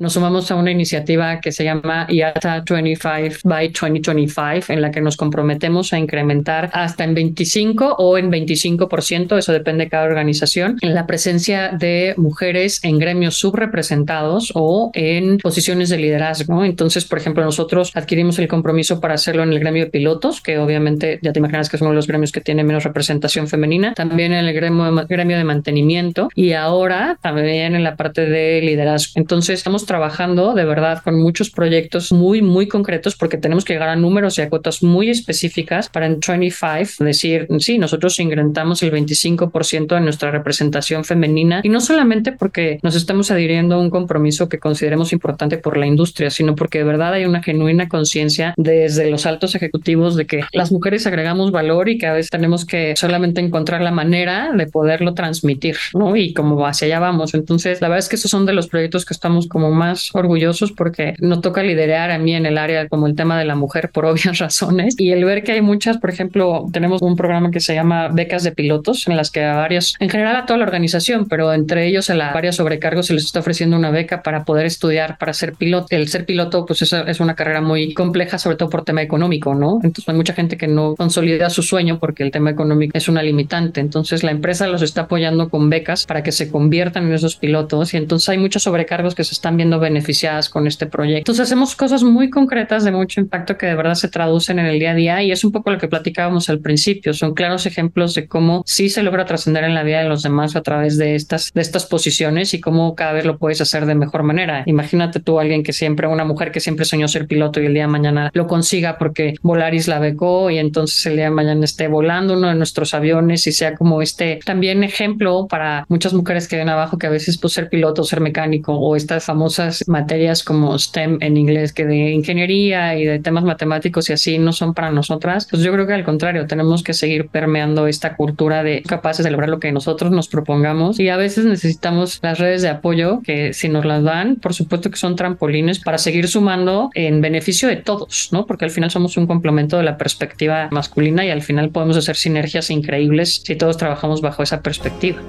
nos 0.00 0.14
sumamos 0.14 0.50
a 0.50 0.56
una 0.56 0.70
iniciativa 0.70 1.40
que 1.40 1.52
se 1.52 1.62
llama 1.62 2.06
IATA 2.08 2.64
25 2.68 3.40
by 3.44 3.68
2025, 3.68 4.72
en 4.72 4.80
la 4.80 4.90
que 4.90 5.02
nos 5.02 5.18
comprometemos 5.18 5.92
a 5.92 5.98
incrementar 5.98 6.70
hasta 6.72 7.04
en 7.04 7.14
25 7.14 7.96
o 7.98 8.16
en 8.16 8.32
25%, 8.32 9.36
eso 9.36 9.52
depende 9.52 9.84
de 9.84 9.90
cada 9.90 10.04
organización, 10.04 10.78
en 10.80 10.94
la 10.94 11.06
presencia 11.06 11.68
de 11.68 12.14
mujeres 12.16 12.82
en 12.82 12.98
gremios 12.98 13.36
subrepresentados 13.36 14.52
o 14.54 14.90
en 14.94 15.36
posiciones 15.36 15.90
de 15.90 15.98
liderazgo. 15.98 16.64
Entonces, 16.64 17.04
por 17.04 17.18
ejemplo, 17.18 17.44
nosotros 17.44 17.92
adquirimos 17.94 18.38
el 18.38 18.48
compromiso 18.48 19.00
para 19.00 19.14
hacerlo 19.14 19.42
en 19.42 19.52
el 19.52 19.60
gremio 19.60 19.84
de 19.84 19.90
pilotos, 19.90 20.40
que 20.40 20.58
obviamente 20.58 21.18
ya 21.20 21.34
te 21.34 21.40
imaginas 21.40 21.68
que 21.68 21.76
es 21.76 21.82
uno 21.82 21.90
de 21.90 21.96
los 21.96 22.06
gremios 22.06 22.32
que 22.32 22.40
tiene 22.40 22.64
menos 22.64 22.84
representación 22.84 23.48
femenina, 23.48 23.92
también 23.92 24.32
en 24.32 24.46
el 24.46 24.54
gremio, 24.54 25.36
de 25.36 25.44
mantenimiento 25.44 26.30
y 26.34 26.54
ahora 26.54 27.18
también 27.20 27.74
en 27.74 27.84
la 27.84 27.96
parte 27.96 28.24
de 28.24 28.62
liderazgo. 28.62 29.12
Entonces, 29.16 29.58
estamos 29.58 29.84
trabajando 29.90 30.54
de 30.54 30.64
verdad 30.64 31.02
con 31.02 31.20
muchos 31.20 31.50
proyectos 31.50 32.12
muy, 32.12 32.42
muy 32.42 32.68
concretos 32.68 33.16
porque 33.16 33.38
tenemos 33.38 33.64
que 33.64 33.72
llegar 33.72 33.88
a 33.88 33.96
números 33.96 34.38
y 34.38 34.42
a 34.42 34.48
cuotas 34.48 34.84
muy 34.84 35.10
específicas 35.10 35.88
para 35.88 36.06
en 36.06 36.20
25 36.20 37.04
decir, 37.04 37.48
sí, 37.58 37.76
nosotros 37.76 38.20
incrementamos 38.20 38.84
el 38.84 38.92
25% 38.92 39.88
de 39.96 40.00
nuestra 40.00 40.30
representación 40.30 41.04
femenina 41.04 41.60
y 41.64 41.70
no 41.70 41.80
solamente 41.80 42.30
porque 42.30 42.78
nos 42.84 42.94
estamos 42.94 43.32
adhiriendo 43.32 43.74
a 43.74 43.78
un 43.78 43.90
compromiso 43.90 44.48
que 44.48 44.60
consideremos 44.60 45.12
importante 45.12 45.58
por 45.58 45.76
la 45.76 45.86
industria, 45.86 46.30
sino 46.30 46.54
porque 46.54 46.78
de 46.78 46.84
verdad 46.84 47.14
hay 47.14 47.24
una 47.24 47.42
genuina 47.42 47.88
conciencia 47.88 48.54
desde 48.56 49.10
los 49.10 49.26
altos 49.26 49.56
ejecutivos 49.56 50.14
de 50.14 50.26
que 50.26 50.42
las 50.52 50.70
mujeres 50.70 51.04
agregamos 51.08 51.50
valor 51.50 51.88
y 51.88 51.98
que 51.98 52.06
a 52.06 52.12
veces 52.12 52.30
tenemos 52.30 52.64
que 52.64 52.94
solamente 52.94 53.40
encontrar 53.40 53.82
la 53.82 53.90
manera 53.90 54.52
de 54.52 54.68
poderlo 54.68 55.14
transmitir, 55.14 55.78
¿no? 55.94 56.14
Y 56.14 56.32
como 56.32 56.64
hacia 56.64 56.86
allá 56.86 57.00
vamos. 57.00 57.34
Entonces, 57.34 57.80
la 57.80 57.88
verdad 57.88 58.04
es 58.04 58.08
que 58.08 58.14
esos 58.14 58.30
son 58.30 58.46
de 58.46 58.52
los 58.52 58.68
proyectos 58.68 59.04
que 59.04 59.14
estamos 59.14 59.48
como 59.48 59.79
más 59.80 60.10
orgullosos 60.12 60.72
porque 60.72 61.14
nos 61.18 61.40
toca 61.40 61.62
liderar 61.62 62.10
a 62.10 62.18
mí 62.18 62.34
en 62.34 62.44
el 62.44 62.58
área 62.58 62.86
como 62.88 63.06
el 63.06 63.14
tema 63.14 63.38
de 63.38 63.46
la 63.46 63.54
mujer 63.54 63.90
por 63.90 64.04
obvias 64.10 64.38
razones 64.38 64.94
y 64.98 65.12
el 65.12 65.24
ver 65.24 65.42
que 65.42 65.52
hay 65.52 65.62
muchas, 65.62 65.96
por 65.98 66.10
ejemplo, 66.10 66.66
tenemos 66.72 67.00
un 67.02 67.16
programa 67.16 67.50
que 67.50 67.60
se 67.60 67.74
llama 67.74 68.08
becas 68.08 68.42
de 68.42 68.52
pilotos 68.52 69.08
en 69.08 69.16
las 69.16 69.30
que 69.30 69.42
a 69.44 69.56
varios, 69.56 69.94
en 70.00 70.10
general 70.10 70.36
a 70.36 70.46
toda 70.46 70.58
la 70.58 70.64
organización, 70.64 71.26
pero 71.28 71.52
entre 71.52 71.86
ellos 71.86 72.10
a 72.10 72.14
la 72.14 72.32
varias 72.32 72.56
sobrecargos 72.56 73.06
se 73.06 73.14
les 73.14 73.24
está 73.24 73.40
ofreciendo 73.40 73.76
una 73.76 73.90
beca 73.90 74.22
para 74.22 74.44
poder 74.44 74.66
estudiar 74.66 75.16
para 75.18 75.32
ser 75.32 75.54
piloto. 75.54 75.86
El 75.90 76.08
ser 76.08 76.24
piloto 76.26 76.66
pues 76.66 76.82
es, 76.82 76.92
es 76.92 77.20
una 77.20 77.34
carrera 77.34 77.60
muy 77.60 77.94
compleja, 77.94 78.38
sobre 78.38 78.56
todo 78.56 78.68
por 78.68 78.84
tema 78.84 79.02
económico, 79.02 79.54
¿no? 79.54 79.80
Entonces 79.82 80.08
hay 80.08 80.14
mucha 80.14 80.34
gente 80.34 80.56
que 80.56 80.68
no 80.68 80.94
consolida 80.96 81.50
su 81.50 81.62
sueño 81.62 81.98
porque 81.98 82.22
el 82.22 82.30
tema 82.30 82.50
económico 82.50 82.96
es 82.96 83.08
una 83.08 83.22
limitante. 83.22 83.80
Entonces 83.80 84.22
la 84.22 84.30
empresa 84.30 84.66
los 84.66 84.82
está 84.82 85.02
apoyando 85.02 85.48
con 85.48 85.70
becas 85.70 86.06
para 86.06 86.22
que 86.22 86.32
se 86.32 86.50
conviertan 86.50 87.06
en 87.06 87.14
esos 87.14 87.36
pilotos 87.36 87.94
y 87.94 87.96
entonces 87.96 88.28
hay 88.28 88.38
muchos 88.38 88.62
sobrecargos 88.62 89.14
que 89.14 89.24
se 89.24 89.34
están 89.34 89.56
viendo 89.56 89.69
beneficiadas 89.78 90.48
con 90.48 90.66
este 90.66 90.86
proyecto. 90.86 91.18
Entonces 91.18 91.46
hacemos 91.46 91.76
cosas 91.76 92.02
muy 92.02 92.30
concretas 92.30 92.84
de 92.84 92.90
mucho 92.90 93.20
impacto 93.20 93.56
que 93.56 93.66
de 93.66 93.74
verdad 93.74 93.94
se 93.94 94.08
traducen 94.08 94.58
en 94.58 94.66
el 94.66 94.78
día 94.78 94.92
a 94.92 94.94
día 94.94 95.22
y 95.22 95.32
es 95.32 95.44
un 95.44 95.52
poco 95.52 95.70
lo 95.70 95.78
que 95.78 95.88
platicábamos 95.88 96.48
al 96.48 96.60
principio. 96.60 97.14
Son 97.14 97.34
claros 97.34 97.66
ejemplos 97.66 98.14
de 98.14 98.26
cómo 98.26 98.62
sí 98.66 98.88
se 98.88 99.02
logra 99.02 99.24
trascender 99.24 99.64
en 99.64 99.74
la 99.74 99.82
vida 99.82 100.02
de 100.02 100.08
los 100.08 100.22
demás 100.22 100.56
a 100.56 100.62
través 100.62 100.96
de 100.96 101.14
estas, 101.14 101.52
de 101.52 101.60
estas 101.60 101.86
posiciones 101.86 102.54
y 102.54 102.60
cómo 102.60 102.94
cada 102.94 103.12
vez 103.12 103.24
lo 103.24 103.38
puedes 103.38 103.60
hacer 103.60 103.86
de 103.86 103.94
mejor 103.94 104.22
manera. 104.22 104.62
Imagínate 104.66 105.20
tú 105.20 105.38
alguien 105.38 105.62
que 105.62 105.72
siempre, 105.72 106.06
una 106.06 106.24
mujer 106.24 106.50
que 106.50 106.60
siempre 106.60 106.84
soñó 106.84 107.08
ser 107.08 107.26
piloto 107.26 107.60
y 107.60 107.66
el 107.66 107.74
día 107.74 107.84
de 107.84 107.88
mañana 107.88 108.30
lo 108.32 108.46
consiga 108.46 108.98
porque 108.98 109.34
Volaris 109.42 109.88
la 109.88 109.98
becó 109.98 110.50
y 110.50 110.58
entonces 110.58 111.04
el 111.06 111.16
día 111.16 111.24
de 111.24 111.30
mañana 111.30 111.64
esté 111.64 111.88
volando 111.88 112.34
uno 112.34 112.48
de 112.48 112.54
nuestros 112.54 112.94
aviones 112.94 113.46
y 113.46 113.52
sea 113.52 113.74
como 113.74 114.02
este 114.02 114.40
también 114.44 114.84
ejemplo 114.84 115.46
para 115.48 115.84
muchas 115.88 116.12
mujeres 116.12 116.48
que 116.48 116.56
ven 116.56 116.68
abajo 116.68 116.98
que 116.98 117.06
a 117.06 117.10
veces 117.10 117.38
pues 117.38 117.52
ser 117.52 117.68
piloto, 117.68 118.04
ser 118.04 118.20
mecánico 118.20 118.74
o 118.74 118.96
estas 118.96 119.28
famosas 119.60 119.88
materias 119.88 120.42
como 120.42 120.78
STEM 120.78 121.18
en 121.20 121.36
inglés, 121.36 121.72
que 121.72 121.84
de 121.84 122.10
ingeniería 122.10 122.96
y 122.96 123.04
de 123.04 123.18
temas 123.18 123.44
matemáticos 123.44 124.08
y 124.10 124.12
así 124.12 124.38
no 124.38 124.52
son 124.52 124.74
para 124.74 124.90
nosotras, 124.90 125.46
pues 125.50 125.62
yo 125.62 125.72
creo 125.72 125.86
que 125.86 125.92
al 125.92 126.04
contrario, 126.04 126.46
tenemos 126.46 126.82
que 126.82 126.94
seguir 126.94 127.28
permeando 127.28 127.86
esta 127.86 128.16
cultura 128.16 128.62
de 128.62 128.82
capaces 128.82 129.24
de 129.24 129.30
lograr 129.30 129.48
lo 129.48 129.60
que 129.60 129.72
nosotros 129.72 130.10
nos 130.10 130.28
propongamos 130.28 130.98
y 131.00 131.08
a 131.08 131.16
veces 131.16 131.44
necesitamos 131.44 132.20
las 132.22 132.38
redes 132.38 132.62
de 132.62 132.68
apoyo 132.68 133.20
que 133.22 133.52
si 133.52 133.68
nos 133.68 133.84
las 133.84 134.02
dan, 134.02 134.36
por 134.36 134.54
supuesto 134.54 134.90
que 134.90 134.96
son 134.96 135.16
trampolines 135.16 135.78
para 135.80 135.98
seguir 135.98 136.28
sumando 136.28 136.90
en 136.94 137.20
beneficio 137.20 137.68
de 137.68 137.76
todos, 137.76 138.28
¿no? 138.32 138.46
Porque 138.46 138.64
al 138.64 138.70
final 138.70 138.90
somos 138.90 139.16
un 139.16 139.26
complemento 139.26 139.76
de 139.76 139.84
la 139.84 139.96
perspectiva 139.98 140.68
masculina 140.70 141.24
y 141.24 141.30
al 141.30 141.42
final 141.42 141.70
podemos 141.70 141.96
hacer 141.96 142.16
sinergias 142.16 142.70
increíbles 142.70 143.42
si 143.44 143.56
todos 143.56 143.76
trabajamos 143.76 144.20
bajo 144.20 144.42
esa 144.42 144.62
perspectiva. 144.62 145.20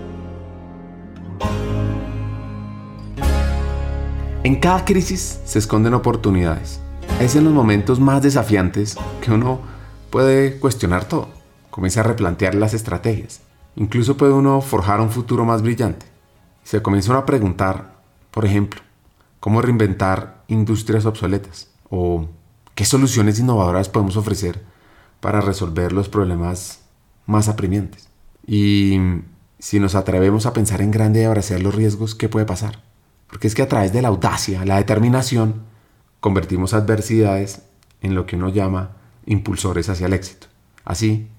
En 4.43 4.55
cada 4.55 4.85
crisis 4.85 5.39
se 5.45 5.59
esconden 5.59 5.93
oportunidades. 5.93 6.79
Es 7.19 7.35
en 7.35 7.43
los 7.43 7.53
momentos 7.53 7.99
más 7.99 8.23
desafiantes 8.23 8.97
que 9.21 9.31
uno 9.31 9.59
puede 10.09 10.57
cuestionar 10.57 11.05
todo, 11.05 11.29
comienza 11.69 11.99
a 11.99 12.05
replantear 12.05 12.55
las 12.55 12.73
estrategias. 12.73 13.41
Incluso 13.75 14.17
puede 14.17 14.33
uno 14.33 14.59
forjar 14.61 14.99
un 14.99 15.11
futuro 15.11 15.45
más 15.45 15.61
brillante. 15.61 16.07
Se 16.63 16.81
comienza 16.81 17.15
a 17.15 17.25
preguntar, 17.27 18.01
por 18.31 18.43
ejemplo, 18.43 18.81
cómo 19.39 19.61
reinventar 19.61 20.43
industrias 20.47 21.05
obsoletas 21.05 21.67
o 21.91 22.27
qué 22.73 22.83
soluciones 22.83 23.37
innovadoras 23.37 23.89
podemos 23.89 24.17
ofrecer 24.17 24.63
para 25.19 25.41
resolver 25.41 25.91
los 25.91 26.09
problemas 26.09 26.79
más 27.27 27.47
apremiantes. 27.47 28.09
Y 28.47 28.97
si 29.59 29.79
nos 29.79 29.93
atrevemos 29.93 30.47
a 30.47 30.53
pensar 30.53 30.81
en 30.81 30.89
grande 30.89 31.21
y 31.21 31.25
abrazar 31.25 31.61
los 31.61 31.75
riesgos, 31.75 32.15
¿qué 32.15 32.27
puede 32.27 32.47
pasar? 32.47 32.90
Porque 33.32 33.47
es 33.47 33.55
que 33.55 33.63
a 33.63 33.67
través 33.67 33.91
de 33.93 34.01
la 34.01 34.09
audacia, 34.09 34.63
la 34.65 34.77
determinación, 34.77 35.63
convertimos 36.19 36.73
adversidades 36.73 37.63
en 38.01 38.13
lo 38.13 38.25
que 38.25 38.36
uno 38.36 38.49
llama 38.49 38.91
impulsores 39.25 39.89
hacia 39.89 40.05
el 40.05 40.13
éxito. 40.13 40.47
Así 40.84 41.29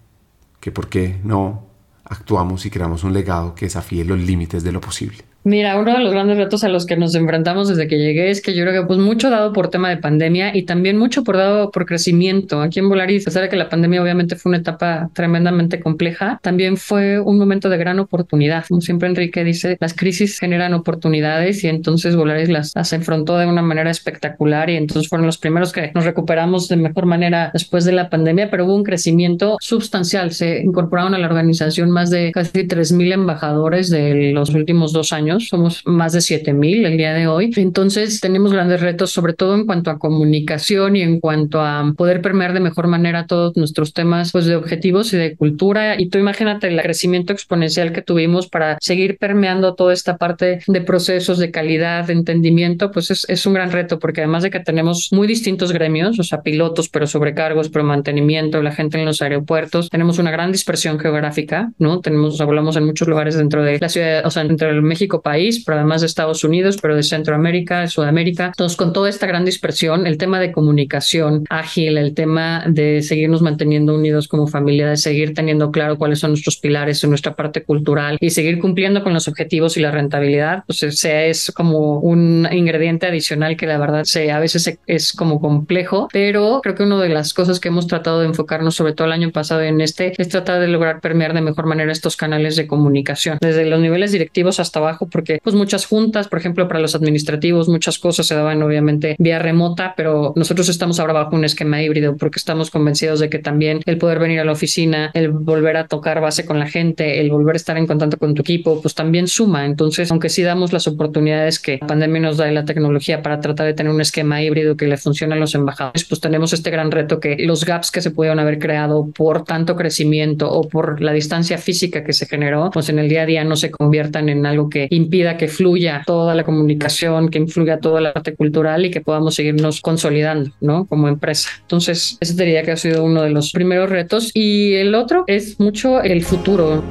que, 0.58 0.72
¿por 0.72 0.88
qué 0.88 1.20
no 1.22 1.66
actuamos 2.04 2.66
y 2.66 2.70
creamos 2.70 3.04
un 3.04 3.12
legado 3.12 3.54
que 3.54 3.66
desafíe 3.66 4.04
los 4.04 4.18
límites 4.18 4.64
de 4.64 4.72
lo 4.72 4.80
posible? 4.80 5.24
Mira, 5.44 5.76
uno 5.76 5.92
de 5.92 5.98
los 5.98 6.12
grandes 6.12 6.36
retos 6.36 6.62
a 6.62 6.68
los 6.68 6.86
que 6.86 6.96
nos 6.96 7.16
enfrentamos 7.16 7.66
desde 7.66 7.88
que 7.88 7.98
llegué 7.98 8.30
es 8.30 8.40
que 8.40 8.54
yo 8.54 8.62
creo 8.62 8.80
que 8.80 8.86
pues 8.86 9.00
mucho 9.00 9.28
dado 9.28 9.52
por 9.52 9.70
tema 9.70 9.88
de 9.88 9.96
pandemia 9.96 10.56
y 10.56 10.62
también 10.62 10.96
mucho 10.96 11.24
por 11.24 11.36
dado 11.36 11.72
por 11.72 11.84
crecimiento. 11.84 12.62
Aquí 12.62 12.78
en 12.78 12.88
Volaris, 12.88 13.24
a 13.24 13.26
pesar 13.26 13.48
que 13.48 13.56
la 13.56 13.68
pandemia 13.68 14.00
obviamente 14.00 14.36
fue 14.36 14.50
una 14.50 14.58
etapa 14.58 15.10
tremendamente 15.14 15.80
compleja, 15.80 16.38
también 16.42 16.76
fue 16.76 17.18
un 17.18 17.38
momento 17.38 17.68
de 17.68 17.76
gran 17.76 17.98
oportunidad. 17.98 18.64
Como 18.68 18.80
siempre 18.80 19.08
Enrique 19.08 19.42
dice, 19.42 19.76
las 19.80 19.94
crisis 19.94 20.38
generan 20.38 20.74
oportunidades 20.74 21.64
y 21.64 21.68
entonces 21.68 22.14
Volaris 22.14 22.48
las, 22.48 22.72
las 22.76 22.92
enfrentó 22.92 23.36
de 23.36 23.46
una 23.46 23.62
manera 23.62 23.90
espectacular 23.90 24.70
y 24.70 24.76
entonces 24.76 25.08
fueron 25.08 25.26
los 25.26 25.38
primeros 25.38 25.72
que 25.72 25.90
nos 25.92 26.04
recuperamos 26.04 26.68
de 26.68 26.76
mejor 26.76 27.06
manera 27.06 27.50
después 27.52 27.84
de 27.84 27.90
la 27.90 28.10
pandemia, 28.10 28.48
pero 28.48 28.64
hubo 28.64 28.76
un 28.76 28.84
crecimiento 28.84 29.56
sustancial. 29.60 30.30
Se 30.30 30.60
incorporaron 30.60 31.16
a 31.16 31.18
la 31.18 31.26
organización 31.26 31.90
más 31.90 32.10
de 32.10 32.30
casi 32.30 32.60
3.000 32.60 33.14
embajadores 33.14 33.90
de 33.90 34.30
los 34.32 34.50
últimos 34.50 34.92
dos 34.92 35.12
años 35.12 35.31
somos 35.40 35.82
más 35.86 36.12
de 36.12 36.20
7000 36.20 36.86
el 36.86 36.96
día 36.96 37.12
de 37.14 37.26
hoy. 37.26 37.52
Entonces 37.56 38.20
tenemos 38.20 38.52
grandes 38.52 38.80
retos, 38.80 39.10
sobre 39.10 39.34
todo 39.34 39.54
en 39.54 39.66
cuanto 39.66 39.90
a 39.90 39.98
comunicación 39.98 40.96
y 40.96 41.02
en 41.02 41.20
cuanto 41.20 41.60
a 41.60 41.92
poder 41.96 42.22
permear 42.22 42.52
de 42.52 42.60
mejor 42.60 42.86
manera 42.86 43.26
todos 43.26 43.56
nuestros 43.56 43.92
temas 43.92 44.32
pues, 44.32 44.46
de 44.46 44.56
objetivos 44.56 45.12
y 45.12 45.16
de 45.16 45.36
cultura. 45.36 46.00
Y 46.00 46.08
tú 46.08 46.18
imagínate 46.18 46.68
el 46.68 46.80
crecimiento 46.80 47.32
exponencial 47.32 47.92
que 47.92 48.02
tuvimos 48.02 48.48
para 48.48 48.78
seguir 48.80 49.18
permeando 49.18 49.74
toda 49.74 49.92
esta 49.92 50.16
parte 50.16 50.60
de 50.66 50.80
procesos 50.80 51.38
de 51.38 51.50
calidad, 51.50 52.06
de 52.06 52.12
entendimiento, 52.12 52.90
pues 52.90 53.10
es, 53.10 53.46
un 53.46 53.54
gran 53.54 53.72
reto, 53.72 53.98
porque 53.98 54.20
además 54.20 54.42
de 54.42 54.50
que 54.50 54.60
tenemos 54.60 55.08
muy 55.12 55.26
distintos 55.26 55.72
gremios, 55.72 56.18
o 56.18 56.22
sea, 56.22 56.42
pilotos, 56.42 56.88
pero 56.88 57.06
sobrecargos, 57.06 57.68
pero 57.68 57.84
mantenimiento, 57.84 58.62
la 58.62 58.72
gente 58.72 58.98
en 58.98 59.04
los 59.04 59.22
aeropuertos, 59.22 59.90
tenemos 59.90 60.18
una 60.18 60.30
gran 60.30 60.52
dispersión 60.52 60.98
geográfica, 60.98 61.72
¿no? 61.78 62.00
Tenemos, 62.00 62.40
hablamos 62.40 62.76
en 62.76 62.84
muchos 62.84 63.08
lugares 63.08 63.36
dentro 63.36 63.62
de 63.62 63.78
la 63.78 63.88
ciudad, 63.88 64.26
o 64.26 64.30
sea, 64.30 64.44
dentro 64.44 64.68
del 64.68 64.82
México 64.82 65.21
país, 65.22 65.62
pero 65.64 65.78
además 65.78 66.00
de 66.00 66.06
Estados 66.06 66.44
Unidos, 66.44 66.78
pero 66.80 66.96
de 66.96 67.02
Centroamérica, 67.02 67.80
de 67.80 67.88
Sudamérica. 67.88 68.46
Entonces, 68.46 68.76
con 68.76 68.92
toda 68.92 69.08
esta 69.08 69.26
gran 69.26 69.44
dispersión, 69.44 70.06
el 70.06 70.18
tema 70.18 70.40
de 70.40 70.52
comunicación 70.52 71.44
ágil, 71.48 71.98
el 71.98 72.14
tema 72.14 72.64
de 72.66 73.02
seguirnos 73.02 73.42
manteniendo 73.42 73.94
unidos 73.94 74.28
como 74.28 74.46
familia, 74.46 74.88
de 74.88 74.96
seguir 74.96 75.34
teniendo 75.34 75.70
claro 75.70 75.98
cuáles 75.98 76.18
son 76.18 76.30
nuestros 76.30 76.58
pilares 76.58 77.02
en 77.02 77.10
nuestra 77.10 77.34
parte 77.34 77.62
cultural 77.62 78.18
y 78.20 78.30
seguir 78.30 78.60
cumpliendo 78.60 79.02
con 79.02 79.14
los 79.14 79.28
objetivos 79.28 79.76
y 79.76 79.80
la 79.80 79.90
rentabilidad, 79.90 80.64
pues 80.66 80.82
sea, 80.90 81.24
es 81.24 81.50
como 81.52 81.98
un 82.00 82.48
ingrediente 82.50 83.06
adicional 83.06 83.56
que 83.56 83.66
la 83.66 83.78
verdad 83.78 84.04
se, 84.04 84.30
a 84.30 84.38
veces 84.38 84.78
es 84.86 85.12
como 85.12 85.40
complejo, 85.40 86.08
pero 86.12 86.60
creo 86.62 86.74
que 86.74 86.82
una 86.82 87.00
de 87.00 87.08
las 87.08 87.34
cosas 87.34 87.60
que 87.60 87.68
hemos 87.68 87.86
tratado 87.86 88.20
de 88.20 88.26
enfocarnos, 88.26 88.74
sobre 88.74 88.92
todo 88.92 89.06
el 89.06 89.12
año 89.12 89.30
pasado 89.30 89.62
en 89.62 89.80
este, 89.80 90.12
es 90.16 90.28
tratar 90.28 90.60
de 90.60 90.68
lograr 90.68 91.00
permear 91.00 91.34
de 91.34 91.40
mejor 91.40 91.66
manera 91.66 91.92
estos 91.92 92.16
canales 92.16 92.56
de 92.56 92.66
comunicación, 92.66 93.38
desde 93.40 93.64
los 93.66 93.80
niveles 93.80 94.12
directivos 94.12 94.60
hasta 94.60 94.78
abajo, 94.78 95.08
porque 95.12 95.38
pues 95.42 95.54
muchas 95.54 95.86
juntas, 95.86 96.28
por 96.28 96.38
ejemplo, 96.38 96.66
para 96.68 96.80
los 96.80 96.94
administrativos, 96.94 97.68
muchas 97.68 97.98
cosas 97.98 98.26
se 98.26 98.34
daban 98.34 98.62
obviamente 98.62 99.16
vía 99.18 99.38
remota, 99.38 99.94
pero 99.96 100.32
nosotros 100.36 100.68
estamos 100.68 100.98
ahora 101.00 101.12
bajo 101.12 101.36
un 101.36 101.44
esquema 101.44 101.82
híbrido 101.82 102.16
porque 102.16 102.38
estamos 102.38 102.70
convencidos 102.70 103.20
de 103.20 103.30
que 103.30 103.38
también 103.38 103.80
el 103.86 103.98
poder 103.98 104.18
venir 104.18 104.40
a 104.40 104.44
la 104.44 104.52
oficina, 104.52 105.10
el 105.14 105.30
volver 105.30 105.76
a 105.76 105.86
tocar 105.86 106.20
base 106.20 106.44
con 106.44 106.58
la 106.58 106.66
gente, 106.66 107.20
el 107.20 107.30
volver 107.30 107.54
a 107.54 107.56
estar 107.56 107.76
en 107.76 107.86
contacto 107.86 108.16
con 108.16 108.34
tu 108.34 108.42
equipo, 108.42 108.80
pues 108.80 108.94
también 108.94 109.26
suma. 109.28 109.66
Entonces, 109.66 110.10
aunque 110.10 110.28
sí 110.28 110.42
damos 110.42 110.72
las 110.72 110.86
oportunidades 110.86 111.58
que 111.58 111.78
la 111.80 111.86
pandemia 111.86 112.20
nos 112.20 112.36
da 112.36 112.50
y 112.50 112.54
la 112.54 112.64
tecnología 112.64 113.22
para 113.22 113.40
tratar 113.40 113.66
de 113.66 113.74
tener 113.74 113.92
un 113.92 114.00
esquema 114.00 114.42
híbrido 114.42 114.76
que 114.76 114.86
le 114.86 114.96
funcione 114.96 115.34
a 115.34 115.38
los 115.38 115.54
embajadores, 115.54 116.04
pues 116.04 116.20
tenemos 116.20 116.52
este 116.52 116.70
gran 116.70 116.90
reto 116.90 117.20
que 117.20 117.36
los 117.38 117.64
gaps 117.64 117.90
que 117.90 118.00
se 118.00 118.10
pudieron 118.10 118.38
haber 118.38 118.58
creado 118.58 119.08
por 119.14 119.44
tanto 119.44 119.76
crecimiento 119.76 120.50
o 120.50 120.68
por 120.68 121.00
la 121.00 121.12
distancia 121.12 121.58
física 121.58 122.04
que 122.04 122.12
se 122.12 122.26
generó, 122.26 122.70
pues 122.72 122.88
en 122.88 122.98
el 122.98 123.08
día 123.08 123.22
a 123.22 123.26
día 123.26 123.44
no 123.44 123.56
se 123.56 123.70
conviertan 123.70 124.28
en 124.28 124.46
algo 124.46 124.68
que 124.68 124.86
impida 125.02 125.36
que 125.36 125.48
fluya 125.48 126.02
toda 126.06 126.34
la 126.34 126.44
comunicación, 126.44 127.28
que 127.28 127.38
influya 127.38 127.78
toda 127.78 128.00
la 128.00 128.12
parte 128.12 128.34
cultural 128.34 128.84
y 128.84 128.90
que 128.90 129.00
podamos 129.00 129.34
seguirnos 129.34 129.80
consolidando, 129.80 130.50
¿no? 130.60 130.86
Como 130.86 131.08
empresa. 131.08 131.50
Entonces, 131.60 132.16
ese 132.20 132.34
diría 132.34 132.62
que 132.62 132.72
ha 132.72 132.76
sido 132.76 133.04
uno 133.04 133.22
de 133.22 133.30
los 133.30 133.52
primeros 133.52 133.90
retos. 133.90 134.30
Y 134.34 134.74
el 134.74 134.94
otro 134.94 135.24
es 135.26 135.58
mucho 135.60 136.02
el 136.02 136.22
futuro. 136.22 136.82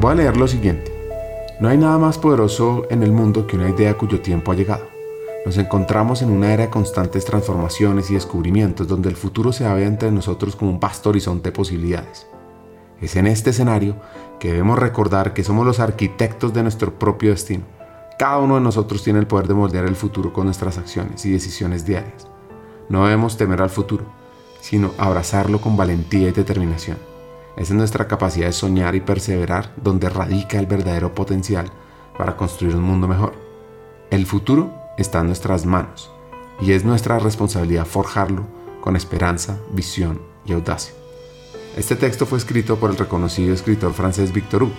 Voy 0.00 0.12
a 0.12 0.14
leer 0.14 0.36
lo 0.36 0.46
siguiente. 0.46 0.92
No 1.60 1.68
hay 1.68 1.76
nada 1.76 1.98
más 1.98 2.18
poderoso 2.18 2.86
en 2.90 3.02
el 3.02 3.10
mundo 3.10 3.46
que 3.46 3.56
una 3.56 3.68
idea 3.68 3.94
cuyo 3.94 4.20
tiempo 4.20 4.52
ha 4.52 4.54
llegado. 4.54 4.86
Nos 5.44 5.58
encontramos 5.58 6.22
en 6.22 6.30
una 6.30 6.52
era 6.52 6.64
de 6.64 6.70
constantes 6.70 7.24
transformaciones 7.24 8.10
y 8.10 8.14
descubrimientos 8.14 8.86
donde 8.86 9.08
el 9.08 9.16
futuro 9.16 9.52
se 9.52 9.66
ve 9.68 9.84
entre 9.84 10.12
nosotros 10.12 10.54
como 10.54 10.70
un 10.70 10.78
vasto 10.78 11.10
horizonte 11.10 11.48
de 11.48 11.52
posibilidades. 11.52 12.26
Es 13.00 13.16
en 13.16 13.26
este 13.26 13.50
escenario 13.50 13.96
que 14.40 14.48
debemos 14.48 14.78
recordar 14.78 15.32
que 15.34 15.44
somos 15.44 15.64
los 15.64 15.80
arquitectos 15.80 16.52
de 16.52 16.62
nuestro 16.62 16.98
propio 16.98 17.30
destino. 17.30 17.64
Cada 18.18 18.38
uno 18.38 18.56
de 18.56 18.60
nosotros 18.60 19.04
tiene 19.04 19.20
el 19.20 19.28
poder 19.28 19.46
de 19.46 19.54
moldear 19.54 19.84
el 19.84 19.94
futuro 19.94 20.32
con 20.32 20.46
nuestras 20.46 20.78
acciones 20.78 21.24
y 21.24 21.30
decisiones 21.30 21.84
diarias. 21.84 22.26
No 22.88 23.04
debemos 23.04 23.36
temer 23.36 23.62
al 23.62 23.70
futuro, 23.70 24.04
sino 24.60 24.92
abrazarlo 24.98 25.60
con 25.60 25.76
valentía 25.76 26.28
y 26.28 26.32
determinación. 26.32 26.98
Esa 27.56 27.72
es 27.72 27.78
nuestra 27.78 28.08
capacidad 28.08 28.46
de 28.46 28.52
soñar 28.52 28.94
y 28.94 29.00
perseverar 29.00 29.72
donde 29.76 30.08
radica 30.08 30.58
el 30.58 30.66
verdadero 30.66 31.14
potencial 31.14 31.70
para 32.16 32.36
construir 32.36 32.74
un 32.74 32.82
mundo 32.82 33.06
mejor. 33.06 33.34
El 34.10 34.26
futuro 34.26 34.72
está 34.96 35.20
en 35.20 35.26
nuestras 35.26 35.66
manos 35.66 36.10
y 36.60 36.72
es 36.72 36.84
nuestra 36.84 37.18
responsabilidad 37.18 37.86
forjarlo 37.86 38.44
con 38.80 38.96
esperanza, 38.96 39.58
visión 39.72 40.20
y 40.44 40.52
audacia. 40.52 40.94
Este 41.78 41.94
texto 41.94 42.26
fue 42.26 42.38
escrito 42.38 42.76
por 42.76 42.90
el 42.90 42.96
reconocido 42.96 43.54
escritor 43.54 43.94
francés 43.94 44.32
Victor 44.32 44.64
Hugo, 44.64 44.74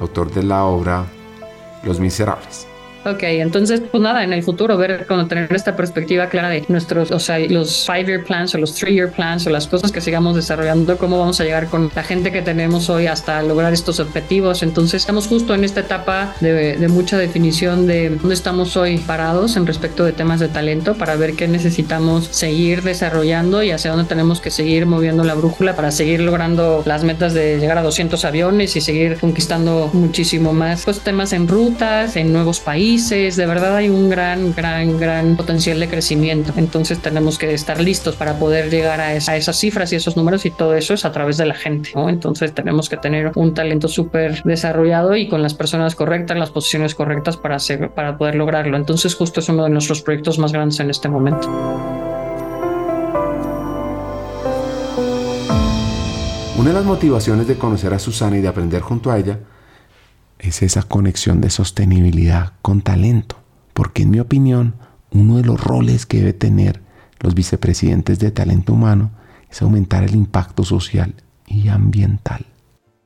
autor 0.00 0.32
de 0.32 0.42
la 0.42 0.64
obra 0.64 1.06
Los 1.84 2.00
Miserables. 2.00 2.66
Ok, 3.04 3.22
entonces, 3.22 3.80
pues 3.90 4.02
nada, 4.02 4.24
en 4.24 4.32
el 4.32 4.42
futuro 4.42 4.76
ver, 4.76 5.06
cuando 5.06 5.26
tener 5.28 5.52
esta 5.52 5.76
perspectiva 5.76 6.28
clara 6.28 6.48
de 6.48 6.64
nuestros, 6.68 7.12
o 7.12 7.20
sea, 7.20 7.38
los 7.38 7.86
five-year 7.86 8.24
plans 8.24 8.54
o 8.54 8.58
los 8.58 8.74
three-year 8.74 9.12
plans 9.12 9.46
o 9.46 9.50
las 9.50 9.68
cosas 9.68 9.92
que 9.92 10.00
sigamos 10.00 10.34
desarrollando, 10.34 10.98
cómo 10.98 11.18
vamos 11.18 11.40
a 11.40 11.44
llegar 11.44 11.68
con 11.68 11.90
la 11.94 12.02
gente 12.02 12.32
que 12.32 12.42
tenemos 12.42 12.90
hoy 12.90 13.06
hasta 13.06 13.40
lograr 13.42 13.72
estos 13.72 14.00
objetivos. 14.00 14.64
Entonces, 14.64 15.02
estamos 15.02 15.28
justo 15.28 15.54
en 15.54 15.62
esta 15.62 15.80
etapa 15.80 16.34
de, 16.40 16.76
de 16.76 16.88
mucha 16.88 17.16
definición 17.16 17.86
de 17.86 18.10
dónde 18.10 18.34
estamos 18.34 18.76
hoy 18.76 18.98
parados 18.98 19.56
en 19.56 19.66
respecto 19.66 20.04
de 20.04 20.12
temas 20.12 20.40
de 20.40 20.48
talento 20.48 20.94
para 20.94 21.14
ver 21.14 21.34
qué 21.34 21.46
necesitamos 21.46 22.26
seguir 22.26 22.82
desarrollando 22.82 23.62
y 23.62 23.70
hacia 23.70 23.92
dónde 23.92 24.06
tenemos 24.06 24.40
que 24.40 24.50
seguir 24.50 24.86
moviendo 24.86 25.22
la 25.22 25.34
brújula 25.34 25.76
para 25.76 25.92
seguir 25.92 26.20
logrando 26.20 26.82
las 26.84 27.04
metas 27.04 27.32
de 27.32 27.58
llegar 27.58 27.78
a 27.78 27.82
200 27.82 28.24
aviones 28.24 28.74
y 28.74 28.80
seguir 28.80 29.18
conquistando 29.18 29.88
muchísimo 29.92 30.52
más 30.52 30.84
pues, 30.84 31.00
temas 31.00 31.32
en 31.32 31.46
rutas, 31.46 32.16
en 32.16 32.32
nuevos 32.32 32.58
países 32.58 32.88
de 32.98 33.46
verdad 33.46 33.76
hay 33.76 33.88
un 33.88 34.10
gran, 34.10 34.52
gran, 34.54 34.98
gran 34.98 35.36
potencial 35.36 35.78
de 35.78 35.88
crecimiento. 35.88 36.52
Entonces 36.56 36.98
tenemos 36.98 37.38
que 37.38 37.54
estar 37.54 37.80
listos 37.80 38.16
para 38.16 38.40
poder 38.40 38.70
llegar 38.70 39.00
a, 39.00 39.14
esas 39.14 39.56
cifras 39.56 39.92
y 39.92 39.96
esos 39.96 40.16
números 40.16 40.44
y 40.46 40.50
todo 40.50 40.74
eso 40.74 40.94
es 40.94 41.04
a 41.04 41.12
través 41.12 41.36
de 41.36 41.46
la 41.46 41.54
gente. 41.54 41.90
Entonces 41.94 42.52
tenemos 42.52 42.88
que 42.88 42.96
tener 42.96 43.30
un 43.36 43.54
talento 43.54 43.86
súper 43.86 44.42
desarrollado 44.42 45.14
y 45.14 45.28
con 45.28 45.42
las 45.42 45.54
personas 45.54 45.94
correctas, 45.94 46.36
las 46.36 46.50
posiciones 46.50 46.96
correctas 46.96 47.36
para, 47.36 47.58
para 47.94 48.18
poder 48.18 48.34
lograrlo. 48.34 48.76
Entonces 48.76 49.14
justo 49.14 49.38
es 49.38 49.48
uno 49.48 49.64
de 49.64 49.70
nuestros 49.70 50.02
proyectos 50.02 50.38
más 50.40 50.52
grandes 50.52 50.80
en 50.80 50.90
este 50.90 51.08
momento. 51.08 51.48
Una 56.58 56.70
de 56.70 56.74
las 56.74 56.84
motivaciones 56.84 57.46
de 57.46 57.56
conocer 57.56 57.94
a 57.94 58.00
Susana 58.00 58.38
y 58.38 58.40
de 58.40 58.48
aprender 58.48 58.82
junto 58.82 59.12
a 59.12 59.18
ella 59.18 59.38
es 60.38 60.62
esa 60.62 60.82
conexión 60.82 61.40
de 61.40 61.50
sostenibilidad 61.50 62.52
con 62.62 62.80
talento, 62.80 63.40
porque 63.74 64.02
en 64.02 64.10
mi 64.10 64.20
opinión 64.20 64.74
uno 65.10 65.36
de 65.36 65.44
los 65.44 65.62
roles 65.62 66.06
que 66.06 66.18
debe 66.18 66.32
tener 66.32 66.80
los 67.20 67.34
vicepresidentes 67.34 68.18
de 68.18 68.30
talento 68.30 68.72
humano 68.72 69.10
es 69.50 69.62
aumentar 69.62 70.04
el 70.04 70.14
impacto 70.14 70.64
social 70.64 71.14
y 71.46 71.68
ambiental. 71.68 72.46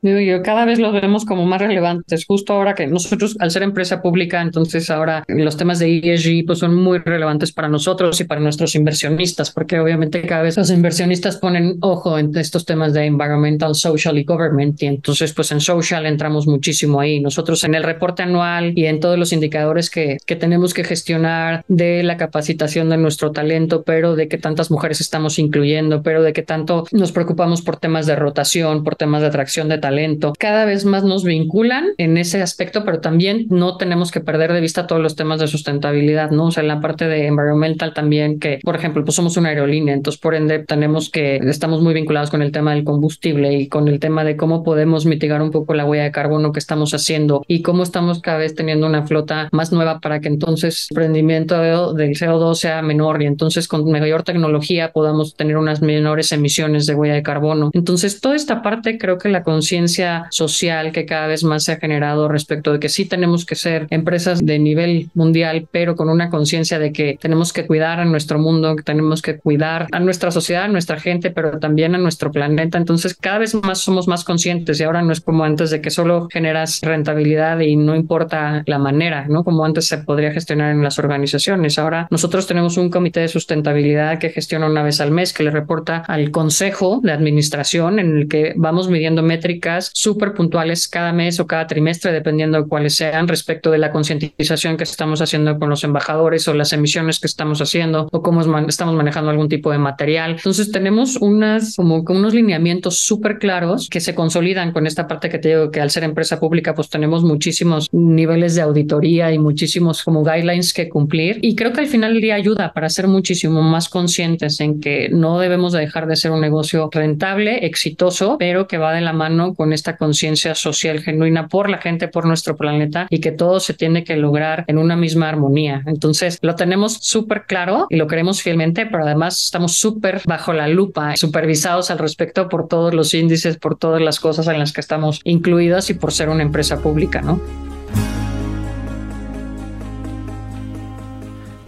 Yo, 0.03 0.43
cada 0.43 0.65
vez 0.65 0.81
los 0.81 0.93
vemos 0.93 1.25
como 1.25 1.47
más 1.47 1.61
relevantes. 1.61 2.25
Justo 2.27 2.55
ahora 2.55 2.75
que 2.75 2.89
nosotros, 2.89 3.37
al 3.39 3.53
ser 3.53 3.63
empresa 3.63 4.03
pública, 4.03 4.43
entonces 4.43 4.91
ahora 4.91 5.23
los 5.29 5.57
temas 5.57 5.79
de 5.79 5.99
ESG 5.99 6.45
pues 6.45 6.59
son 6.59 6.75
muy 6.75 6.99
relevantes 6.99 7.53
para 7.53 7.69
nosotros 7.69 8.21
y 8.21 8.25
para 8.25 8.41
nuestros 8.41 8.75
inversionistas, 8.75 9.53
porque 9.53 9.79
obviamente 9.79 10.23
cada 10.23 10.43
vez 10.43 10.57
los 10.57 10.71
inversionistas 10.71 11.37
ponen 11.37 11.77
ojo 11.83 12.19
en 12.19 12.37
estos 12.37 12.65
temas 12.65 12.93
de 12.95 13.05
environmental, 13.05 13.77
social 13.77 14.19
y 14.19 14.25
government. 14.25 14.83
Y 14.83 14.87
entonces, 14.87 15.33
pues 15.35 15.53
en 15.53 15.61
social 15.61 16.05
entramos 16.05 16.49
muchísimo 16.49 16.99
ahí. 16.99 17.21
Nosotros 17.21 17.63
en 17.63 17.77
el 17.77 17.85
reporte 17.85 18.25
anual 18.25 18.77
y 18.77 18.87
en 18.87 18.99
todos 18.99 19.17
los 19.17 19.33
indicadores 19.33 19.89
que, 19.89 20.19
que 20.27 20.35
tenemos 20.35 20.75
que 20.75 20.83
gestionar 20.83 21.65
de 21.69 22.03
la 22.03 22.17
capacitación 22.17 22.91
de 22.91 22.97
nuestro 22.97 23.31
talento, 23.31 23.85
pero 23.85 24.17
de 24.17 24.27
que 24.27 24.39
tantas 24.39 24.69
mujeres 24.69 25.01
estamos 25.01 25.39
incluyendo, 25.39 26.03
pero 26.03 26.25
de 26.25 26.33
que 26.33 26.43
tanto 26.43 26.87
nos 26.91 27.13
preocupamos 27.13 27.63
por 27.63 27.77
temas 27.77 28.07
de 28.07 28.17
rotación, 28.17 28.83
por 28.83 28.97
temas 28.97 29.23
de 29.23 29.29
atracción 29.29 29.69
de 29.69 29.79
talento 29.79 29.92
talento. 29.93 30.33
Cada 30.39 30.65
vez 30.65 30.87
más 30.87 31.05
nos 31.05 31.23
vinculan 31.23 31.89
en 31.99 32.17
ese 32.17 32.41
aspecto, 32.41 32.83
pero 32.85 33.01
también 33.01 33.47
no 33.51 33.77
tenemos 33.77 34.11
que 34.11 34.21
perder 34.21 34.53
de 34.55 34.61
vista 34.63 34.87
todos 34.87 35.03
los 35.03 35.17
temas 35.17 35.39
de 35.39 35.49
sustentabilidad, 35.49 36.31
¿no? 36.31 36.47
O 36.47 36.51
sea, 36.51 36.63
en 36.63 36.69
la 36.69 36.81
parte 36.81 37.07
de 37.09 37.27
environmental 37.27 37.93
también, 37.93 38.39
que 38.39 38.61
por 38.65 38.75
ejemplo, 38.75 39.05
pues 39.05 39.15
somos 39.15 39.37
una 39.37 39.51
aerolínea, 39.51 39.93
entonces 39.93 40.19
por 40.19 40.35
ende 40.35 40.61
tenemos 40.61 41.11
que, 41.11 41.37
estamos 41.37 41.83
muy 41.83 41.93
vinculados 41.93 42.31
con 42.31 42.41
el 42.41 42.53
tema 42.53 42.75
del 42.75 42.85
combustible 42.85 43.53
y 43.53 43.69
con 43.69 43.87
el 43.87 44.01
tema 44.01 44.25
de 44.25 44.37
cómo 44.37 44.63
podemos 44.63 45.05
mitigar 45.05 45.43
un 45.43 45.51
poco 45.51 45.75
la 45.75 45.85
huella 45.85 46.05
de 46.05 46.11
carbono 46.11 46.53
que 46.53 46.59
estamos 46.59 46.95
haciendo 46.95 47.45
y 47.47 47.61
cómo 47.61 47.83
estamos 47.83 48.23
cada 48.23 48.39
vez 48.39 48.55
teniendo 48.55 48.87
una 48.87 49.07
flota 49.07 49.51
más 49.53 49.73
nueva 49.73 50.01
para 50.01 50.21
que 50.21 50.29
entonces 50.29 50.87
el 50.91 50.97
rendimiento 50.97 51.93
del 51.93 52.13
CO2 52.13 52.55
sea 52.55 52.81
menor 52.81 53.23
y 53.23 53.27
entonces 53.27 53.69
con 53.69 53.91
mayor 53.91 54.23
tecnología 54.23 54.93
podamos 54.93 55.35
tener 55.35 55.59
unas 55.59 55.83
menores 55.83 56.33
emisiones 56.33 56.87
de 56.87 56.95
huella 56.95 57.15
de 57.15 57.23
carbono. 57.23 57.71
Entonces, 57.75 58.21
toda 58.21 58.37
esta 58.37 58.63
parte 58.63 58.97
creo 58.97 59.19
que 59.19 59.29
la 59.29 59.43
conciencia 59.43 59.82
social 59.89 60.93
que 60.93 61.07
cada 61.07 61.27
vez 61.27 61.45
más 61.45 61.65
se 61.65 61.73
ha 61.73 61.77
generado 61.77 62.29
respecto 62.29 62.73
de 62.73 62.81
que 62.81 62.89
sí 62.89 63.05
tenemos 63.05 63.45
que 63.45 63.55
ser 63.55 63.87
empresas 63.91 64.45
de 64.45 64.59
nivel 64.59 65.11
mundial, 65.15 65.69
pero 65.71 65.97
con 65.97 66.09
una 66.09 66.31
conciencia 66.31 66.79
de 66.79 66.93
que 66.93 67.19
tenemos 67.21 67.53
que 67.53 67.67
cuidar 67.67 68.01
a 68.01 68.05
nuestro 68.05 68.39
mundo, 68.39 68.77
que 68.77 68.83
tenemos 68.83 69.23
que 69.23 69.39
cuidar 69.39 69.87
a 69.93 70.01
nuestra 70.01 70.31
sociedad, 70.31 70.65
a 70.65 70.69
nuestra 70.69 70.99
gente, 70.99 71.31
pero 71.31 71.59
también 71.59 71.95
a 71.95 71.99
nuestro 71.99 72.31
planeta. 72.31 72.79
Entonces, 72.79 73.15
cada 73.15 73.39
vez 73.39 73.55
más 73.55 73.79
somos 73.79 74.09
más 74.09 74.25
conscientes 74.25 74.81
y 74.81 74.85
ahora 74.85 75.03
no 75.03 75.13
es 75.13 75.21
como 75.21 75.45
antes 75.45 75.71
de 75.71 75.81
que 75.81 75.91
solo 75.91 76.29
generas 76.31 76.81
rentabilidad 76.83 77.61
y 77.61 77.77
no 77.77 77.95
importa 77.95 78.63
la 78.67 78.79
manera, 78.79 79.27
¿no? 79.29 79.45
Como 79.45 79.65
antes 79.65 79.87
se 79.87 79.99
podría 79.99 80.33
gestionar 80.33 80.73
en 80.73 80.83
las 80.83 80.99
organizaciones. 80.99 81.79
Ahora 81.79 82.07
nosotros 82.11 82.47
tenemos 82.47 82.77
un 82.77 82.91
comité 82.91 83.21
de 83.21 83.29
sustentabilidad 83.29 84.19
que 84.19 84.31
gestiona 84.31 84.67
una 84.67 84.83
vez 84.83 85.01
al 85.01 85.11
mes, 85.11 85.33
que 85.33 85.45
le 85.45 85.51
reporta 85.51 85.99
al 86.07 86.31
consejo 86.31 87.01
de 87.03 87.13
administración 87.13 87.99
en 87.99 88.17
el 88.17 88.29
que 88.29 88.53
vamos 88.57 88.89
midiendo 88.89 89.23
métricas 89.23 89.72
súper 89.81 90.35
puntuales 90.35 90.89
cada 90.89 91.13
mes 91.13 91.41
o 91.41 91.47
cada 91.47 91.67
trimestre, 91.67 92.13
dependiendo 92.13 92.63
de 92.63 92.69
cuáles 92.69 92.95
sean, 92.95 93.29
respecto 93.29 93.71
de 93.71 93.79
la 93.79 93.91
concientización 93.91 94.77
que 94.77 94.85
estamos 94.85 95.21
haciendo 95.21 95.59
con 95.59 95.69
los 95.71 95.85
embajadores 95.85 96.47
o 96.49 96.55
las 96.55 96.73
emisiones 96.73 97.21
que 97.21 97.27
estamos 97.27 97.61
haciendo 97.61 98.09
o 98.11 98.23
cómo 98.23 98.41
estamos 98.69 98.95
manejando 98.95 99.31
algún 99.31 99.49
tipo 99.49 99.71
de 99.71 99.79
material. 99.79 100.33
Entonces 100.33 100.71
tenemos 100.71 101.17
unas 101.17 101.77
como 101.77 102.05
unos 102.09 102.35
lineamientos 102.35 102.99
súper 102.99 103.39
claros 103.39 103.89
que 103.89 104.01
se 104.01 104.15
consolidan 104.15 104.73
con 104.73 104.87
esta 104.87 105.07
parte 105.07 105.29
que 105.29 105.39
te 105.39 105.49
digo 105.49 105.71
que 105.71 105.81
al 105.81 105.91
ser 105.91 106.05
empresa 106.05 106.41
pública 106.41 106.75
pues 106.75 106.89
tenemos 106.89 107.25
muchísimos 107.25 107.89
niveles 107.93 108.55
de 108.55 108.63
auditoría 108.63 109.33
y 109.33 109.39
muchísimos 109.39 110.03
como 110.03 110.25
guidelines 110.25 110.73
que 110.73 110.89
cumplir 110.89 111.39
y 111.43 111.55
creo 111.55 111.73
que 111.73 111.81
al 111.81 111.87
final 111.87 112.21
día 112.21 112.35
ayuda 112.35 112.73
para 112.73 112.89
ser 112.89 113.07
muchísimo 113.07 113.63
más 113.63 113.89
conscientes 113.89 114.61
en 114.61 114.81
que 114.81 115.09
no 115.11 115.39
debemos 115.39 115.73
dejar 115.73 116.07
de 116.07 116.17
ser 116.17 116.31
un 116.31 116.41
negocio 116.41 116.89
rentable, 116.93 117.67
exitoso, 117.67 118.37
pero 118.39 118.67
que 118.67 118.79
va 118.79 118.93
de 118.93 119.01
la 119.01 119.13
mano 119.13 119.55
con 119.55 119.62
esta 119.71 119.99
conciencia 119.99 120.55
social 120.55 121.01
genuina 121.01 121.49
por 121.49 121.69
la 121.69 121.79
gente, 121.79 122.09
por 122.09 122.25
nuestro 122.25 122.57
planeta 122.57 123.07
y 123.11 123.21
que 123.21 123.33
todo 123.33 123.61
se 123.61 123.75
tiene 123.75 124.03
que 124.03 124.17
lograr 124.17 124.65
en 124.67 124.79
una 124.79 124.97
misma 124.97 125.29
armonía. 125.29 125.83
Entonces 125.87 126.39
lo 126.41 126.55
tenemos 126.55 126.95
súper 126.95 127.45
claro 127.47 127.87
y 127.91 127.97
lo 127.97 128.07
queremos 128.07 128.43
fielmente, 128.43 128.87
pero 128.87 129.05
además 129.05 129.45
estamos 129.45 129.77
súper 129.77 130.23
bajo 130.27 130.55
la 130.55 130.69
lupa, 130.69 131.17
supervisados 131.17 131.91
al 131.91 131.99
respecto 131.99 132.49
por 132.49 132.69
todos 132.69 132.95
los 132.95 133.13
índices, 133.13 133.59
por 133.59 133.77
todas 133.77 134.01
las 134.01 134.19
cosas 134.21 134.49
en 134.49 134.59
las 134.59 134.73
que 134.73 134.81
estamos 134.81 135.21
incluidas 135.25 135.91
y 135.91 135.95
por 135.95 136.13
ser 136.13 136.31
una 136.31 136.43
empresa 136.43 136.79
pública, 136.79 137.21
¿no? 137.21 137.41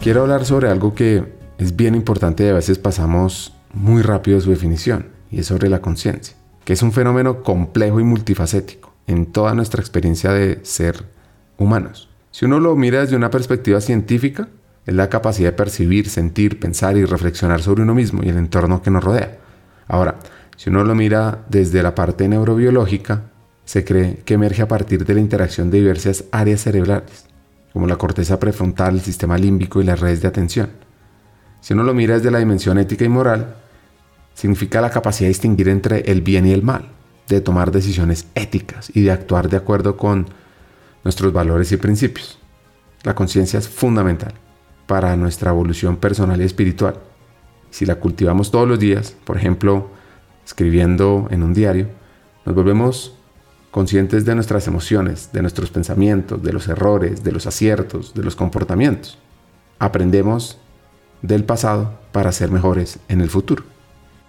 Quiero 0.00 0.22
hablar 0.22 0.44
sobre 0.44 0.68
algo 0.68 0.94
que 0.94 1.24
es 1.58 1.76
bien 1.76 1.94
importante 1.94 2.44
y 2.44 2.48
a 2.48 2.52
veces 2.52 2.78
pasamos 2.78 3.54
muy 3.72 4.02
rápido 4.02 4.40
su 4.40 4.50
definición, 4.50 5.08
y 5.30 5.40
es 5.40 5.46
sobre 5.46 5.68
la 5.68 5.80
conciencia, 5.80 6.36
que 6.64 6.72
es 6.72 6.82
un 6.82 6.92
fenómeno 6.92 7.42
complejo 7.42 8.00
y 8.00 8.04
multifacético 8.04 8.94
en 9.06 9.26
toda 9.26 9.54
nuestra 9.54 9.80
experiencia 9.80 10.32
de 10.32 10.60
ser 10.64 11.04
humanos. 11.58 12.08
Si 12.30 12.44
uno 12.44 12.58
lo 12.58 12.74
mira 12.74 13.00
desde 13.00 13.16
una 13.16 13.30
perspectiva 13.30 13.80
científica, 13.80 14.48
es 14.86 14.94
la 14.94 15.08
capacidad 15.08 15.50
de 15.50 15.56
percibir, 15.56 16.08
sentir, 16.08 16.58
pensar 16.58 16.96
y 16.96 17.04
reflexionar 17.04 17.62
sobre 17.62 17.82
uno 17.82 17.94
mismo 17.94 18.22
y 18.22 18.28
el 18.28 18.36
entorno 18.36 18.82
que 18.82 18.90
nos 18.90 19.04
rodea. 19.04 19.38
Ahora, 19.88 20.16
si 20.56 20.70
uno 20.70 20.84
lo 20.84 20.94
mira 20.94 21.44
desde 21.48 21.82
la 21.82 21.94
parte 21.94 22.28
neurobiológica, 22.28 23.22
se 23.64 23.84
cree 23.84 24.22
que 24.24 24.34
emerge 24.34 24.62
a 24.62 24.68
partir 24.68 25.04
de 25.04 25.14
la 25.14 25.20
interacción 25.20 25.70
de 25.70 25.78
diversas 25.78 26.24
áreas 26.32 26.60
cerebrales, 26.62 27.26
como 27.72 27.86
la 27.86 27.96
corteza 27.96 28.38
prefrontal, 28.38 28.94
el 28.94 29.00
sistema 29.00 29.38
límbico 29.38 29.80
y 29.80 29.84
las 29.84 30.00
redes 30.00 30.20
de 30.20 30.28
atención. 30.28 30.70
Si 31.60 31.72
uno 31.72 31.82
lo 31.82 31.94
mira 31.94 32.14
desde 32.14 32.30
la 32.30 32.38
dimensión 32.38 32.78
ética 32.78 33.04
y 33.04 33.08
moral, 33.08 33.56
significa 34.34 34.80
la 34.80 34.90
capacidad 34.90 35.26
de 35.26 35.30
distinguir 35.30 35.68
entre 35.68 36.00
el 36.10 36.20
bien 36.20 36.46
y 36.46 36.52
el 36.52 36.62
mal, 36.62 36.88
de 37.28 37.40
tomar 37.40 37.70
decisiones 37.70 38.26
éticas 38.34 38.90
y 38.94 39.02
de 39.02 39.12
actuar 39.12 39.48
de 39.48 39.56
acuerdo 39.56 39.96
con 39.96 40.26
nuestros 41.04 41.32
valores 41.32 41.72
y 41.72 41.76
principios. 41.76 42.38
La 43.02 43.14
conciencia 43.14 43.58
es 43.58 43.68
fundamental 43.68 44.34
para 44.86 45.16
nuestra 45.16 45.50
evolución 45.50 45.96
personal 45.96 46.40
y 46.40 46.44
espiritual. 46.44 46.96
Si 47.70 47.86
la 47.86 47.96
cultivamos 47.96 48.50
todos 48.50 48.68
los 48.68 48.78
días, 48.78 49.16
por 49.24 49.36
ejemplo, 49.36 49.90
escribiendo 50.44 51.28
en 51.30 51.42
un 51.42 51.54
diario, 51.54 51.88
nos 52.44 52.54
volvemos 52.54 53.14
conscientes 53.70 54.24
de 54.24 54.34
nuestras 54.34 54.68
emociones, 54.68 55.30
de 55.32 55.42
nuestros 55.42 55.70
pensamientos, 55.70 56.42
de 56.42 56.52
los 56.52 56.68
errores, 56.68 57.24
de 57.24 57.32
los 57.32 57.46
aciertos, 57.46 58.14
de 58.14 58.22
los 58.22 58.36
comportamientos. 58.36 59.18
Aprendemos 59.78 60.58
del 61.22 61.44
pasado 61.44 61.98
para 62.12 62.30
ser 62.32 62.50
mejores 62.50 62.98
en 63.08 63.20
el 63.20 63.30
futuro. 63.30 63.73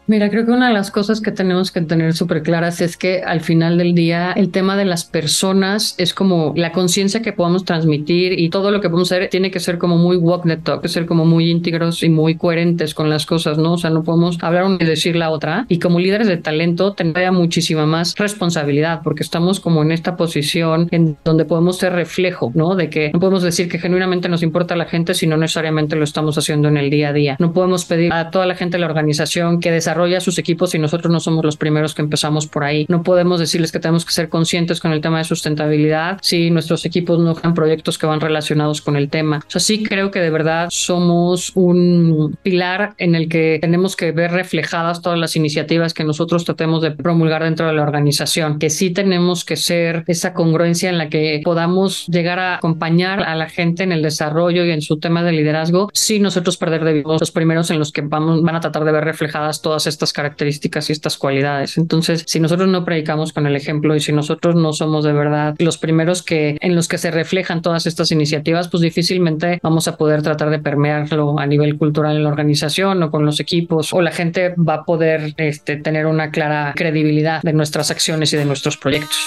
Mira, 0.08 0.30
creo 0.30 0.46
que 0.46 0.52
una 0.52 0.68
de 0.68 0.74
las 0.74 0.92
cosas 0.92 1.20
que 1.20 1.32
tenemos 1.32 1.72
que 1.72 1.82
tener 1.82 2.14
súper 2.14 2.44
claras 2.44 2.80
es 2.80 2.96
que 2.96 3.24
al 3.24 3.42
final 3.42 3.80
del 3.80 3.96
día 3.96 4.34
el 4.34 4.52
tema 4.52 4.78
de 4.78 4.86
las 4.86 5.04
personas 5.04 5.96
es 5.98 6.14
como 6.14 6.54
la 6.56 6.72
conciencia 6.72 7.24
que 7.24 7.34
podamos 7.34 7.66
transmitir 7.66 8.40
y 8.40 8.52
todo 8.52 8.70
lo 8.70 8.82
que 8.82 8.90
podemos 8.90 9.12
hacer 9.12 9.30
tiene 9.30 9.50
que 9.50 9.60
ser 9.60 9.80
como 9.80 9.98
muy 9.98 10.16
walk 10.16 10.46
the 10.46 10.58
talk, 10.58 10.84
que 10.84 10.90
ser 10.90 11.08
como 11.08 11.26
muy 11.26 11.50
íntegros 11.50 12.04
y 12.04 12.10
muy 12.10 12.36
coherentes 12.36 12.94
con 12.94 13.10
las 13.10 13.26
cosas, 13.26 13.58
¿no? 13.58 13.74
O 13.74 13.78
sea, 13.80 13.90
no 13.90 14.04
podemos 14.04 14.38
hablar 14.42 14.66
una 14.66 14.78
y 14.80 14.86
decir 14.86 15.16
la 15.16 15.32
otra. 15.32 15.66
Y 15.70 15.80
como 15.80 16.00
líderes 16.00 16.28
de 16.28 16.38
talento 16.38 16.94
tendría 16.94 17.32
muchísima 17.32 17.88
más 17.88 18.14
responsabilidad 18.16 19.02
porque 19.04 19.24
estamos 19.24 19.60
como 19.60 19.82
en 19.82 19.92
esta 19.92 20.16
posición 20.18 20.88
en 20.92 21.18
donde 21.26 21.46
podemos 21.46 21.80
ser 21.80 21.94
reflejo, 21.94 22.52
¿no? 22.54 22.76
De 22.76 22.92
que 22.92 23.10
no 23.12 23.20
podemos 23.20 23.42
decir 23.42 23.70
que 23.70 23.80
genuinamente 23.80 24.30
nos 24.30 24.44
importa 24.44 24.76
la 24.76 24.86
gente 24.86 25.16
si 25.16 25.26
no 25.26 25.36
necesariamente 25.36 25.96
lo 25.96 26.04
estamos 26.04 26.38
haciendo 26.38 26.68
en 26.68 26.78
el 26.78 26.92
día 26.92 27.10
a 27.10 27.14
día. 27.14 27.38
No 27.40 27.54
podemos 27.54 27.86
pedir 27.86 28.14
a 28.14 28.30
toda 28.30 28.46
la 28.46 28.54
gente 28.54 28.78
de 28.78 28.82
la 28.82 28.88
organización 28.88 29.60
que 29.60 29.72
desarrolle 29.72 29.95
desarrolla 29.96 30.20
sus 30.20 30.38
equipos 30.38 30.76
y 30.76 30.80
nosotros 30.80 31.10
no 31.12 31.22
somos 31.22 31.46
los 31.46 31.56
primeros 31.56 31.96
que 31.96 32.02
empezamos 32.02 32.48
por 32.48 32.66
ahí. 32.66 32.86
No 32.90 33.02
podemos 33.02 33.40
decirles 33.40 33.72
que 33.72 33.80
tenemos 33.80 34.04
que 34.04 34.12
ser 34.12 34.28
conscientes 34.28 34.82
con 34.82 34.92
el 34.92 35.00
tema 35.00 35.20
de 35.20 35.24
sustentabilidad 35.24 36.18
si 36.22 36.52
nuestros 36.52 36.86
equipos 36.86 37.18
no 37.20 37.34
han 37.42 37.54
proyectos 37.54 37.98
que 37.98 38.06
van 38.06 38.20
relacionados 38.20 38.82
con 38.82 38.98
el 38.98 39.10
tema. 39.10 39.42
O 39.48 39.50
sea, 39.50 39.62
sí 39.62 39.84
creo 39.84 40.12
que 40.12 40.20
de 40.20 40.30
verdad 40.30 40.68
somos 40.70 41.54
un 41.56 42.38
pilar 42.44 42.94
en 42.98 43.16
el 43.16 43.30
que 43.30 43.60
tenemos 43.62 43.96
que 43.96 44.12
ver 44.12 44.32
reflejadas 44.32 45.02
todas 45.02 45.18
las 45.18 45.38
iniciativas 45.38 45.94
que 45.94 46.04
nosotros 46.04 46.44
tratemos 46.44 46.82
de 46.82 46.92
promulgar 46.92 47.44
dentro 47.44 47.68
de 47.68 47.74
la 47.74 47.84
organización, 47.84 48.60
que 48.60 48.70
sí 48.70 48.90
tenemos 48.90 49.46
que 49.46 49.56
ser 49.56 50.04
esa 50.08 50.34
congruencia 50.34 50.90
en 50.90 50.98
la 50.98 51.08
que 51.08 51.40
podamos 51.46 52.06
llegar 52.08 52.40
a 52.40 52.56
acompañar 52.56 53.24
a 53.24 53.36
la 53.36 53.48
gente 53.48 53.84
en 53.84 53.94
el 53.94 54.02
desarrollo 54.02 54.66
y 54.66 54.72
en 54.72 54.82
su 54.82 54.98
tema 54.98 55.24
de 55.24 55.32
liderazgo 55.32 55.90
sin 55.94 56.24
nosotros 56.24 56.58
perder 56.58 56.84
de 56.84 56.94
vista 56.94 57.06
los 57.20 57.32
primeros 57.32 57.70
en 57.72 57.80
los 57.80 57.92
que 57.92 58.02
vamos, 58.02 58.42
van 58.42 58.56
a 58.56 58.60
tratar 58.60 58.84
de 58.84 58.92
ver 58.92 59.06
reflejadas 59.06 59.62
todas 59.62 59.85
estas 59.88 60.14
características 60.14 60.90
y 60.90 60.94
estas 60.94 61.18
cualidades. 61.18 61.78
Entonces, 61.78 62.24
si 62.28 62.40
nosotros 62.40 62.68
no 62.70 62.86
predicamos 62.86 63.34
con 63.34 63.48
el 63.48 63.56
ejemplo 63.56 63.96
y 63.96 64.00
si 64.00 64.12
nosotros 64.12 64.56
no 64.56 64.74
somos 64.74 65.04
de 65.04 65.14
verdad 65.14 65.56
los 65.60 65.78
primeros 65.78 66.24
que 66.24 66.58
en 66.62 66.76
los 66.76 66.88
que 66.88 66.98
se 66.98 67.12
reflejan 67.12 67.62
todas 67.62 67.86
estas 67.86 68.12
iniciativas, 68.12 68.68
pues 68.68 68.82
difícilmente 68.82 69.60
vamos 69.62 69.88
a 69.88 69.98
poder 69.98 70.22
tratar 70.22 70.50
de 70.50 70.60
permearlo 70.60 71.40
a 71.40 71.46
nivel 71.46 71.78
cultural 71.78 72.16
en 72.16 72.24
la 72.24 72.30
organización 72.30 73.02
o 73.04 73.12
con 73.12 73.26
los 73.26 73.40
equipos 73.40 73.94
o 73.94 74.02
la 74.02 74.12
gente 74.12 74.56
va 74.58 74.76
a 74.76 74.86
poder 74.86 75.34
este, 75.38 75.78
tener 75.78 76.06
una 76.06 76.32
clara 76.32 76.74
credibilidad 76.76 77.42
de 77.42 77.54
nuestras 77.54 77.92
acciones 77.92 78.34
y 78.34 78.38
de 78.38 78.46
nuestros 78.46 78.78
proyectos. 78.78 79.18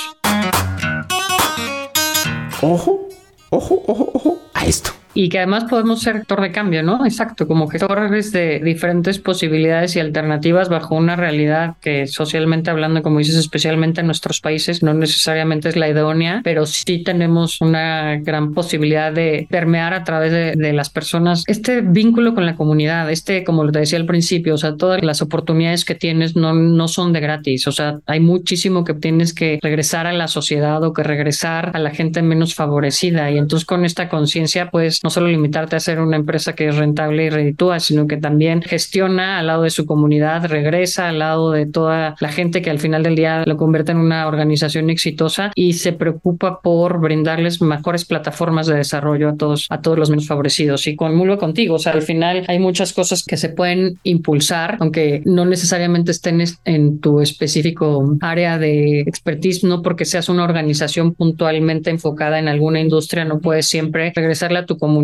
Ojo, 2.60 3.08
ojo, 3.50 3.84
ojo, 3.86 4.10
ojo 4.14 4.38
a 4.54 4.66
esto 4.66 4.97
y 5.18 5.30
que 5.30 5.38
además 5.38 5.64
podemos 5.64 6.00
ser 6.00 6.14
actor 6.14 6.40
de 6.40 6.52
cambio, 6.52 6.84
¿no? 6.84 7.04
Exacto, 7.04 7.48
como 7.48 7.66
gestores 7.66 8.30
de 8.30 8.60
diferentes 8.60 9.18
posibilidades 9.18 9.96
y 9.96 9.98
alternativas 9.98 10.68
bajo 10.68 10.94
una 10.94 11.16
realidad 11.16 11.74
que 11.80 12.06
socialmente 12.06 12.70
hablando, 12.70 13.02
como 13.02 13.18
dices, 13.18 13.34
especialmente 13.34 14.00
en 14.00 14.06
nuestros 14.06 14.40
países, 14.40 14.84
no 14.84 14.94
necesariamente 14.94 15.70
es 15.70 15.74
la 15.74 15.88
idónea, 15.88 16.40
pero 16.44 16.66
sí 16.66 17.02
tenemos 17.02 17.60
una 17.60 18.20
gran 18.20 18.54
posibilidad 18.54 19.12
de 19.12 19.48
permear 19.50 19.92
a 19.92 20.04
través 20.04 20.30
de, 20.30 20.54
de 20.54 20.72
las 20.72 20.88
personas 20.88 21.42
este 21.48 21.80
vínculo 21.80 22.32
con 22.32 22.46
la 22.46 22.54
comunidad, 22.54 23.10
este, 23.10 23.42
como 23.42 23.68
te 23.72 23.80
decía 23.80 23.98
al 23.98 24.06
principio, 24.06 24.54
o 24.54 24.58
sea, 24.58 24.76
todas 24.76 25.02
las 25.02 25.20
oportunidades 25.20 25.84
que 25.84 25.96
tienes 25.96 26.36
no, 26.36 26.54
no 26.54 26.86
son 26.86 27.12
de 27.12 27.18
gratis, 27.18 27.66
o 27.66 27.72
sea, 27.72 27.98
hay 28.06 28.20
muchísimo 28.20 28.84
que 28.84 28.94
tienes 28.94 29.34
que 29.34 29.58
regresar 29.62 30.06
a 30.06 30.12
la 30.12 30.28
sociedad 30.28 30.80
o 30.84 30.92
que 30.92 31.02
regresar 31.02 31.72
a 31.74 31.80
la 31.80 31.90
gente 31.90 32.22
menos 32.22 32.54
favorecida 32.54 33.28
y 33.32 33.38
entonces 33.38 33.66
con 33.66 33.84
esta 33.84 34.08
conciencia 34.08 34.70
pues 34.70 35.00
no 35.08 35.12
solo 35.12 35.28
limitarte 35.28 35.74
a 35.74 35.80
ser 35.80 36.00
una 36.00 36.18
empresa 36.18 36.54
que 36.54 36.68
es 36.68 36.76
rentable 36.76 37.24
y 37.24 37.30
reditúa, 37.30 37.80
sino 37.80 38.06
que 38.06 38.18
también 38.18 38.60
gestiona 38.60 39.38
al 39.38 39.46
lado 39.46 39.62
de 39.62 39.70
su 39.70 39.86
comunidad, 39.86 40.44
regresa 40.44 41.08
al 41.08 41.20
lado 41.20 41.50
de 41.50 41.64
toda 41.64 42.14
la 42.20 42.28
gente 42.28 42.60
que 42.60 42.68
al 42.68 42.78
final 42.78 43.02
del 43.02 43.16
día 43.16 43.42
lo 43.46 43.56
convierte 43.56 43.92
en 43.92 43.96
una 43.96 44.26
organización 44.26 44.90
exitosa 44.90 45.50
y 45.54 45.72
se 45.72 45.94
preocupa 45.94 46.60
por 46.60 47.00
brindarles 47.00 47.62
mejores 47.62 48.04
plataformas 48.04 48.66
de 48.66 48.74
desarrollo 48.74 49.30
a 49.30 49.36
todos, 49.36 49.66
a 49.70 49.80
todos 49.80 49.98
los 49.98 50.10
menos 50.10 50.26
favorecidos. 50.26 50.86
Y 50.86 50.94
conmulo 50.94 51.38
contigo, 51.38 51.76
o 51.76 51.78
sea, 51.78 51.92
al 51.94 52.02
final 52.02 52.44
hay 52.46 52.58
muchas 52.58 52.92
cosas 52.92 53.24
que 53.24 53.38
se 53.38 53.48
pueden 53.48 53.98
impulsar, 54.02 54.76
aunque 54.78 55.22
no 55.24 55.46
necesariamente 55.46 56.10
estén 56.10 56.44
en 56.66 56.98
tu 56.98 57.22
específico 57.22 58.14
área 58.20 58.58
de 58.58 59.00
expertise, 59.00 59.64
no 59.64 59.80
porque 59.80 60.04
seas 60.04 60.28
una 60.28 60.44
organización 60.44 61.14
puntualmente 61.14 61.88
enfocada 61.88 62.38
en 62.38 62.48
alguna 62.48 62.78
industria, 62.78 63.24
no 63.24 63.38
puedes 63.38 63.64
siempre 63.64 64.12
regresarle 64.14 64.58
a 64.58 64.66
tu 64.66 64.76
comunidad 64.76 64.97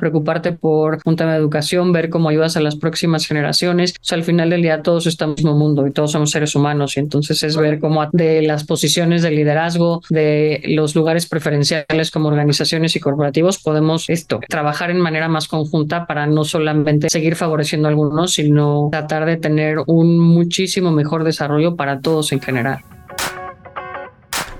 preocuparte 0.00 0.52
por 0.52 0.98
un 1.04 1.16
tema 1.16 1.32
de 1.32 1.38
educación, 1.38 1.92
ver 1.92 2.10
cómo 2.10 2.28
ayudas 2.28 2.56
a 2.56 2.60
las 2.60 2.76
próximas 2.76 3.26
generaciones. 3.26 3.92
O 3.92 4.04
sea, 4.04 4.16
al 4.16 4.24
final 4.24 4.50
del 4.50 4.62
día 4.62 4.82
todos 4.82 5.06
estamos 5.06 5.38
en 5.38 5.46
el 5.46 5.54
mismo 5.54 5.58
mundo 5.58 5.86
y 5.86 5.92
todos 5.92 6.12
somos 6.12 6.30
seres 6.30 6.54
humanos 6.54 6.96
y 6.96 7.00
entonces 7.00 7.42
es 7.42 7.56
ver 7.56 7.78
cómo 7.78 8.00
de 8.12 8.42
las 8.42 8.64
posiciones 8.64 9.22
de 9.22 9.30
liderazgo, 9.30 10.02
de 10.08 10.62
los 10.64 10.94
lugares 10.94 11.26
preferenciales 11.26 12.10
como 12.10 12.28
organizaciones 12.28 12.96
y 12.96 13.00
corporativos 13.00 13.58
podemos 13.58 14.08
esto, 14.08 14.40
trabajar 14.48 14.90
en 14.90 15.00
manera 15.00 15.28
más 15.28 15.48
conjunta 15.48 16.06
para 16.06 16.26
no 16.26 16.44
solamente 16.44 17.10
seguir 17.10 17.36
favoreciendo 17.36 17.88
a 17.88 17.90
algunos, 17.90 18.32
sino 18.32 18.88
tratar 18.90 19.26
de 19.26 19.36
tener 19.36 19.78
un 19.86 20.18
muchísimo 20.18 20.90
mejor 20.90 21.24
desarrollo 21.24 21.76
para 21.76 22.00
todos 22.00 22.32
en 22.32 22.40
general. 22.40 22.80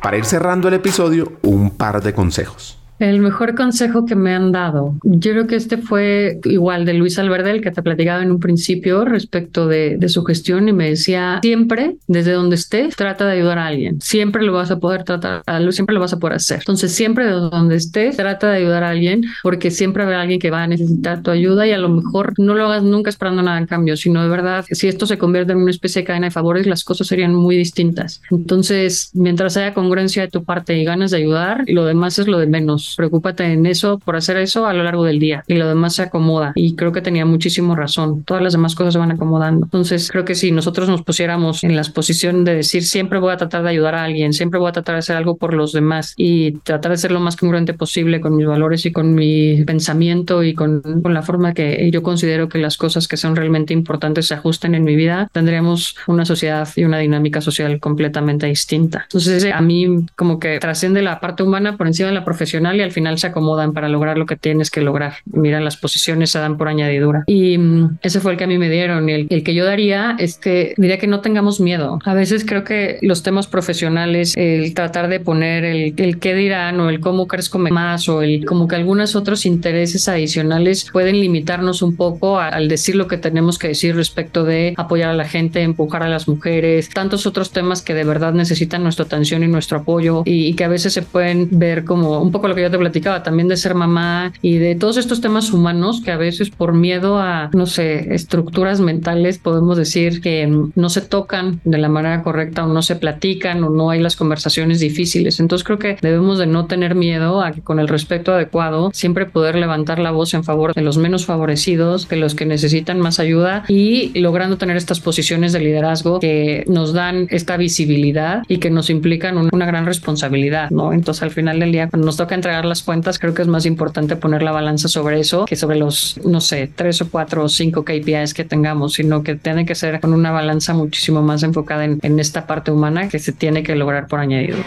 Para 0.03 0.17
ir 0.17 0.25
cerrando 0.25 0.69
el 0.69 0.75
episodio, 0.75 1.33
un 1.43 1.71
par 1.77 2.03
de 2.03 2.15
consejos. 2.15 2.80
El 3.01 3.21
mejor 3.21 3.55
consejo 3.55 4.05
que 4.05 4.15
me 4.15 4.35
han 4.35 4.53
dado, 4.53 4.95
yo 5.03 5.33
creo 5.33 5.47
que 5.47 5.57
este 5.57 5.79
fue 5.79 6.39
igual 6.45 6.85
de 6.85 6.93
Luis 6.93 7.19
Alberde, 7.19 7.51
el 7.51 7.63
que 7.63 7.71
te 7.71 7.83
platicaba 7.83 8.23
en 8.23 8.31
un 8.31 8.41
principio 8.41 9.07
respecto 9.07 9.67
de, 9.67 9.99
su 10.09 10.23
gestión 10.25 10.69
y 10.69 10.73
me 10.75 10.91
decía, 10.91 11.39
siempre, 11.41 11.97
desde 12.09 12.33
donde 12.33 12.57
estés, 12.57 12.97
trata 12.97 13.25
de 13.27 13.39
ayudar 13.39 13.59
a 13.59 13.67
alguien. 13.67 14.01
Siempre 14.03 14.43
lo 14.43 14.53
vas 14.53 14.71
a 14.71 14.81
poder 14.81 15.05
tratar, 15.05 15.43
siempre 15.73 15.95
lo 15.95 16.01
vas 16.01 16.13
a 16.13 16.19
poder 16.19 16.37
hacer. 16.37 16.59
Entonces, 16.59 16.93
siempre 16.93 17.25
desde 17.25 17.39
donde 17.39 17.77
estés, 17.77 18.17
trata 18.17 18.51
de 18.51 18.59
ayudar 18.59 18.83
a 18.83 18.91
alguien 18.91 19.23
porque 19.43 19.71
siempre 19.71 20.03
habrá 20.03 20.21
alguien 20.21 20.39
que 20.39 20.51
va 20.51 20.65
a 20.65 20.67
necesitar 20.67 21.23
tu 21.23 21.31
ayuda 21.31 21.67
y 21.67 21.73
a 21.73 21.79
lo 21.79 21.89
mejor 21.89 22.35
no 22.37 22.55
lo 22.55 22.67
hagas 22.67 22.83
nunca 22.83 23.09
esperando 23.09 23.41
nada 23.43 23.57
en 23.57 23.67
cambio, 23.67 23.97
sino 23.97 24.23
de 24.23 24.29
verdad, 24.29 24.67
si 24.71 24.89
esto 24.89 25.07
se 25.07 25.17
convierte 25.17 25.53
en 25.53 25.59
una 25.59 25.71
especie 25.71 26.03
de 26.03 26.07
cadena 26.07 26.27
de 26.27 26.33
favores, 26.33 26.67
las 26.67 26.85
cosas 26.85 27.07
serían 27.07 27.35
muy 27.35 27.57
distintas. 27.57 28.21
Entonces, 28.31 29.11
mientras 29.15 29.57
haya 29.57 29.73
congruencia 29.73 30.21
de 30.21 30.29
tu 30.29 30.45
parte 30.45 30.77
y 30.77 30.85
ganas 30.85 31.13
de 31.13 31.17
ayudar, 31.17 31.65
lo 31.67 31.87
demás 31.87 32.19
es 32.19 32.27
lo 32.27 32.39
de 32.39 32.47
menos 32.47 32.90
preocúpate 32.97 33.45
en 33.45 33.67
eso, 33.67 33.99
por 33.99 34.17
hacer 34.17 34.37
eso 34.37 34.67
a 34.67 34.73
lo 34.73 34.83
largo 34.83 35.05
del 35.05 35.19
día 35.19 35.45
y 35.47 35.55
lo 35.55 35.69
demás 35.69 35.95
se 35.95 36.03
acomoda. 36.03 36.53
Y 36.55 36.75
creo 36.75 36.93
que 36.93 37.01
tenía 37.01 37.25
muchísimo 37.25 37.77
razón. 37.77 38.25
Todas 38.25 38.43
las 38.43 38.53
demás 38.53 38.75
cosas 38.75 38.95
se 38.95 38.99
van 38.99 39.11
acomodando. 39.11 39.67
Entonces, 39.67 40.11
creo 40.11 40.25
que 40.25 40.35
si 40.35 40.53
nosotros 40.53 40.89
nos 40.89 41.03
pusiéramos 41.03 41.65
en 41.65 41.77
la 41.77 41.83
posición 41.95 42.45
de 42.45 42.55
decir 42.55 42.85
siempre 42.85 43.19
voy 43.19 43.33
a 43.33 43.37
tratar 43.37 43.63
de 43.63 43.71
ayudar 43.71 43.95
a 43.95 44.05
alguien, 44.05 44.33
siempre 44.33 44.59
voy 44.59 44.69
a 44.69 44.73
tratar 44.73 44.95
de 44.97 45.01
hacer 45.01 45.17
algo 45.17 45.37
por 45.37 45.55
los 45.55 45.73
demás 45.73 46.15
y 46.17 46.53
tratar 46.59 46.93
de 46.93 46.99
ser 46.99 47.13
lo 47.13 47.21
más 47.21 47.37
congruente 47.37 47.75
posible 47.75 48.21
con 48.21 48.37
mis 48.37 48.47
valores 48.47 48.87
y 48.87 48.93
con 48.93 49.15
mi 49.15 49.65
pensamiento 49.65 50.43
y 50.43 50.55
con, 50.55 50.83
con 51.03 51.15
la 51.15 51.23
forma 51.23 51.55
que 51.55 51.91
yo 51.91 52.03
considero 52.03 52.49
que 52.49 52.59
las 52.59 52.77
cosas 52.77 53.09
que 53.09 53.17
son 53.17 53.37
realmente 53.37 53.73
importantes 53.73 54.27
se 54.27 54.35
ajusten 54.35 54.75
en 54.75 54.85
mi 54.85 54.97
vida, 54.97 55.29
tendríamos 55.33 55.97
una 56.07 56.25
sociedad 56.25 56.69
y 56.77 56.85
una 56.85 56.99
dinámica 56.99 57.41
social 57.41 57.81
completamente 57.81 58.47
distinta. 58.47 59.03
Entonces, 59.05 59.47
a 59.53 59.61
mí 59.61 60.07
como 60.17 60.39
que 60.39 60.59
trasciende 60.59 61.03
la 61.03 61.21
parte 61.21 61.43
humana 61.43 61.77
por 61.77 61.87
encima 61.87 62.09
de 62.09 62.15
la 62.15 62.25
profesional 62.25 62.80
y 62.81 62.83
al 62.83 62.93
final 62.93 63.19
se 63.19 63.29
acomodan 63.29 63.73
para 63.73 63.89
lograr 63.89 64.19
lo 64.19 64.27
que 64.27 64.37
tienes 64.37 64.71
que 64.71 64.81
lograr. 64.81 65.15
Mira, 65.27 65.61
las 65.61 65.77
posiciones 65.77 66.31
se 66.31 66.39
dan 66.39 66.57
por 66.57 66.69
añadidura. 66.69 67.25
Y 67.27 67.59
mm, 67.59 67.99
ese 68.03 68.21
fue 68.21 68.33
el 68.33 68.39
que 68.39 68.45
a 68.45 68.47
mí 68.47 68.59
me 68.59 68.69
dieron. 68.69 69.09
Y 69.09 69.13
el, 69.13 69.27
el 69.31 69.43
que 69.43 69.55
yo 69.55 69.65
daría 69.65 70.17
es 70.19 70.39
que 70.39 70.75
diría 70.77 70.99
que 70.99 71.07
no 71.07 71.21
tengamos 71.21 71.61
miedo. 71.61 71.99
A 72.05 72.15
veces 72.15 72.45
creo 72.45 72.65
que 72.65 72.99
los 73.03 73.23
temas 73.23 73.47
profesionales, 73.47 74.35
el 74.37 74.75
tratar 74.75 75.09
de 75.09 75.21
poner 75.21 75.65
el, 75.65 75.95
el 75.97 76.19
qué 76.19 76.35
dirán 76.35 76.81
o 76.81 76.89
el 76.89 77.01
cómo 77.01 77.27
crezco 77.27 77.59
más 77.59 78.09
o 78.09 78.23
el 78.23 78.45
como 78.45 78.69
que 78.69 78.77
algunos 78.77 79.17
otros 79.17 79.47
intereses 79.47 80.09
adicionales 80.09 80.89
pueden 80.93 81.21
limitarnos 81.21 81.83
un 81.83 81.97
poco 81.97 82.39
al 82.39 82.69
decir 82.69 82.97
lo 82.97 83.07
que 83.07 83.19
tenemos 83.19 83.59
que 83.59 83.69
decir 83.69 83.95
respecto 83.97 84.45
de 84.45 84.75
apoyar 84.77 85.11
a 85.11 85.15
la 85.15 85.25
gente, 85.25 85.63
empujar 85.63 86.03
a 86.03 86.09
las 86.09 86.29
mujeres, 86.29 86.89
tantos 86.89 87.27
otros 87.27 87.51
temas 87.51 87.83
que 87.83 87.95
de 87.95 88.05
verdad 88.05 88.33
necesitan 88.33 88.83
nuestra 88.83 89.05
atención 89.05 89.43
y 89.43 89.49
nuestro 89.49 89.79
apoyo 89.79 90.23
y, 90.25 90.47
y 90.47 90.55
que 90.55 90.65
a 90.65 90.69
veces 90.69 90.93
se 90.93 91.03
pueden 91.03 91.49
ver 91.53 91.85
como 91.85 92.21
un 92.21 92.33
poco 92.33 92.49
lo 92.49 92.55
que 92.55 92.60
yo 92.61 92.71
te 92.71 92.79
platicaba 92.79 93.23
también 93.23 93.49
de 93.49 93.57
ser 93.57 93.75
mamá 93.75 94.33
y 94.43 94.59
de 94.59 94.75
todos 94.75 94.97
estos 94.97 95.21
temas 95.21 95.53
humanos 95.53 96.01
que 96.05 96.11
a 96.11 96.17
veces 96.17 96.51
por 96.51 96.73
miedo 96.73 97.19
a, 97.19 97.51
no 97.53 97.67
sé, 97.67 98.15
estructuras 98.15 98.81
mentales 98.81 99.39
podemos 99.39 99.77
decir 99.77 100.21
que 100.21 100.47
no 100.75 100.89
se 100.89 101.01
tocan 101.01 101.61
de 101.65 101.79
la 101.79 101.89
manera 101.89 102.23
correcta 102.23 102.65
o 102.65 102.69
no 102.69 102.83
se 102.83 102.97
platican 102.97 103.63
o 103.65 103.71
no 103.71 103.91
hay 103.91 104.01
las 104.01 104.17
conversaciones 104.17 104.81
difíciles. 104.81 105.41
Entonces 105.41 105.65
creo 105.65 105.79
que 105.79 105.97
debemos 106.01 106.39
de 106.39 106.47
no 106.47 106.67
tener 106.67 106.95
miedo 106.95 107.43
a 107.43 107.53
que 107.53 107.63
con 107.63 107.81
el 107.81 107.89
respeto 107.89 108.33
adecuado 108.33 108.91
siempre 108.93 109.27
poder 109.27 109.57
levantar 109.57 109.99
la 109.99 110.11
voz 110.11 110.35
en 110.35 110.45
favor 110.45 110.75
de 110.75 110.83
los 110.83 110.99
menos 110.99 111.27
favorecidos, 111.27 112.09
de 112.09 112.17
los 112.17 112.35
que 112.35 112.47
necesitan 112.47 113.01
más 113.01 113.21
ayuda 113.21 113.65
y 113.69 114.19
logrando 114.19 114.59
tener 114.59 114.77
estas 114.77 115.01
posiciones 115.01 115.53
de 115.53 115.61
liderazgo 115.61 116.21
que 116.21 116.65
nos 116.67 116.93
dan 116.93 117.27
esta 117.31 117.57
visibilidad 117.57 118.43
y 118.49 118.59
que 118.59 118.71
nos 118.71 118.91
implican 118.91 119.37
una 119.53 119.67
gran 119.67 119.87
responsabilidad, 119.87 120.71
¿no? 120.71 120.93
Entonces 120.93 121.23
al 121.23 121.31
final 121.31 121.61
del 121.61 121.73
día 121.73 121.89
cuando 121.89 122.07
nos 122.07 122.17
toca 122.17 122.35
entregar 122.51 122.65
las 122.65 122.83
cuentas 122.83 123.21
creo 123.21 123.33
que 123.33 123.43
es 123.43 123.49
más 123.49 123.65
importante 123.65 124.17
poner 124.17 124.43
la 124.43 124.51
balanza 124.51 124.89
sobre 124.89 125.21
eso 125.21 125.45
que 125.45 125.55
sobre 125.55 125.79
los, 125.79 126.19
no 126.25 126.41
sé, 126.41 126.69
tres 126.75 127.01
o 127.01 127.09
cuatro 127.09 127.45
o 127.45 127.49
cinco 127.49 127.85
KPIs 127.85 128.35
que 128.35 128.45
tengamos, 128.45 128.95
sino 128.95 129.23
que 129.23 129.37
tiene 129.37 129.65
que 129.65 129.77
ser 129.77 130.01
con 130.01 130.13
una 130.13 130.33
balanza 130.33 130.75
muchísimo 130.75 131.23
más 131.23 131.45
enfocada 131.45 131.85
en, 131.85 132.01
en 132.03 132.19
esta 132.19 132.49
parte 132.49 132.73
humana 132.73 133.09
que 133.09 133.21
se 133.21 133.33
tiene 133.33 133.63
que 133.63 133.77
lograr 133.77 134.09
por 134.09 134.19
añadido. 134.19 134.59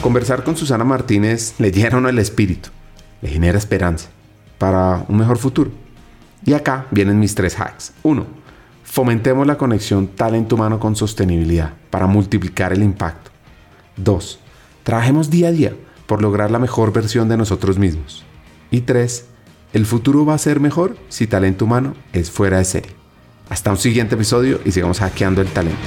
Conversar 0.00 0.44
con 0.44 0.56
Susana 0.56 0.84
Martínez 0.84 1.54
le 1.58 1.70
llena 1.70 2.08
el 2.08 2.18
espíritu, 2.18 2.70
le 3.20 3.28
genera 3.28 3.58
esperanza 3.58 4.08
para 4.56 5.04
un 5.08 5.18
mejor 5.18 5.36
futuro. 5.36 5.70
Y 6.46 6.54
acá 6.54 6.86
vienen 6.90 7.20
mis 7.20 7.34
tres 7.34 7.58
hacks. 7.60 7.92
Uno, 8.02 8.24
fomentemos 8.82 9.46
la 9.46 9.56
conexión 9.58 10.08
talento 10.08 10.54
humano 10.54 10.78
con 10.78 10.96
sostenibilidad 10.96 11.72
para 11.90 12.06
multiplicar 12.06 12.72
el 12.72 12.82
impacto. 12.82 13.30
Dos, 13.96 14.40
trabajemos 14.84 15.30
día 15.30 15.48
a 15.48 15.52
día 15.52 15.72
por 16.06 16.22
lograr 16.22 16.52
la 16.52 16.60
mejor 16.60 16.92
versión 16.92 17.28
de 17.28 17.36
nosotros 17.36 17.78
mismos. 17.78 18.24
Y 18.70 18.82
tres, 18.82 19.26
el 19.72 19.86
futuro 19.86 20.24
va 20.24 20.34
a 20.34 20.38
ser 20.38 20.60
mejor 20.60 20.96
si 21.08 21.26
talento 21.26 21.64
humano 21.64 21.94
es 22.12 22.30
fuera 22.30 22.58
de 22.58 22.64
serie. 22.64 22.92
Hasta 23.48 23.72
un 23.72 23.78
siguiente 23.78 24.14
episodio 24.14 24.60
y 24.64 24.70
sigamos 24.70 25.00
hackeando 25.00 25.40
el 25.40 25.48
talento. 25.48 25.80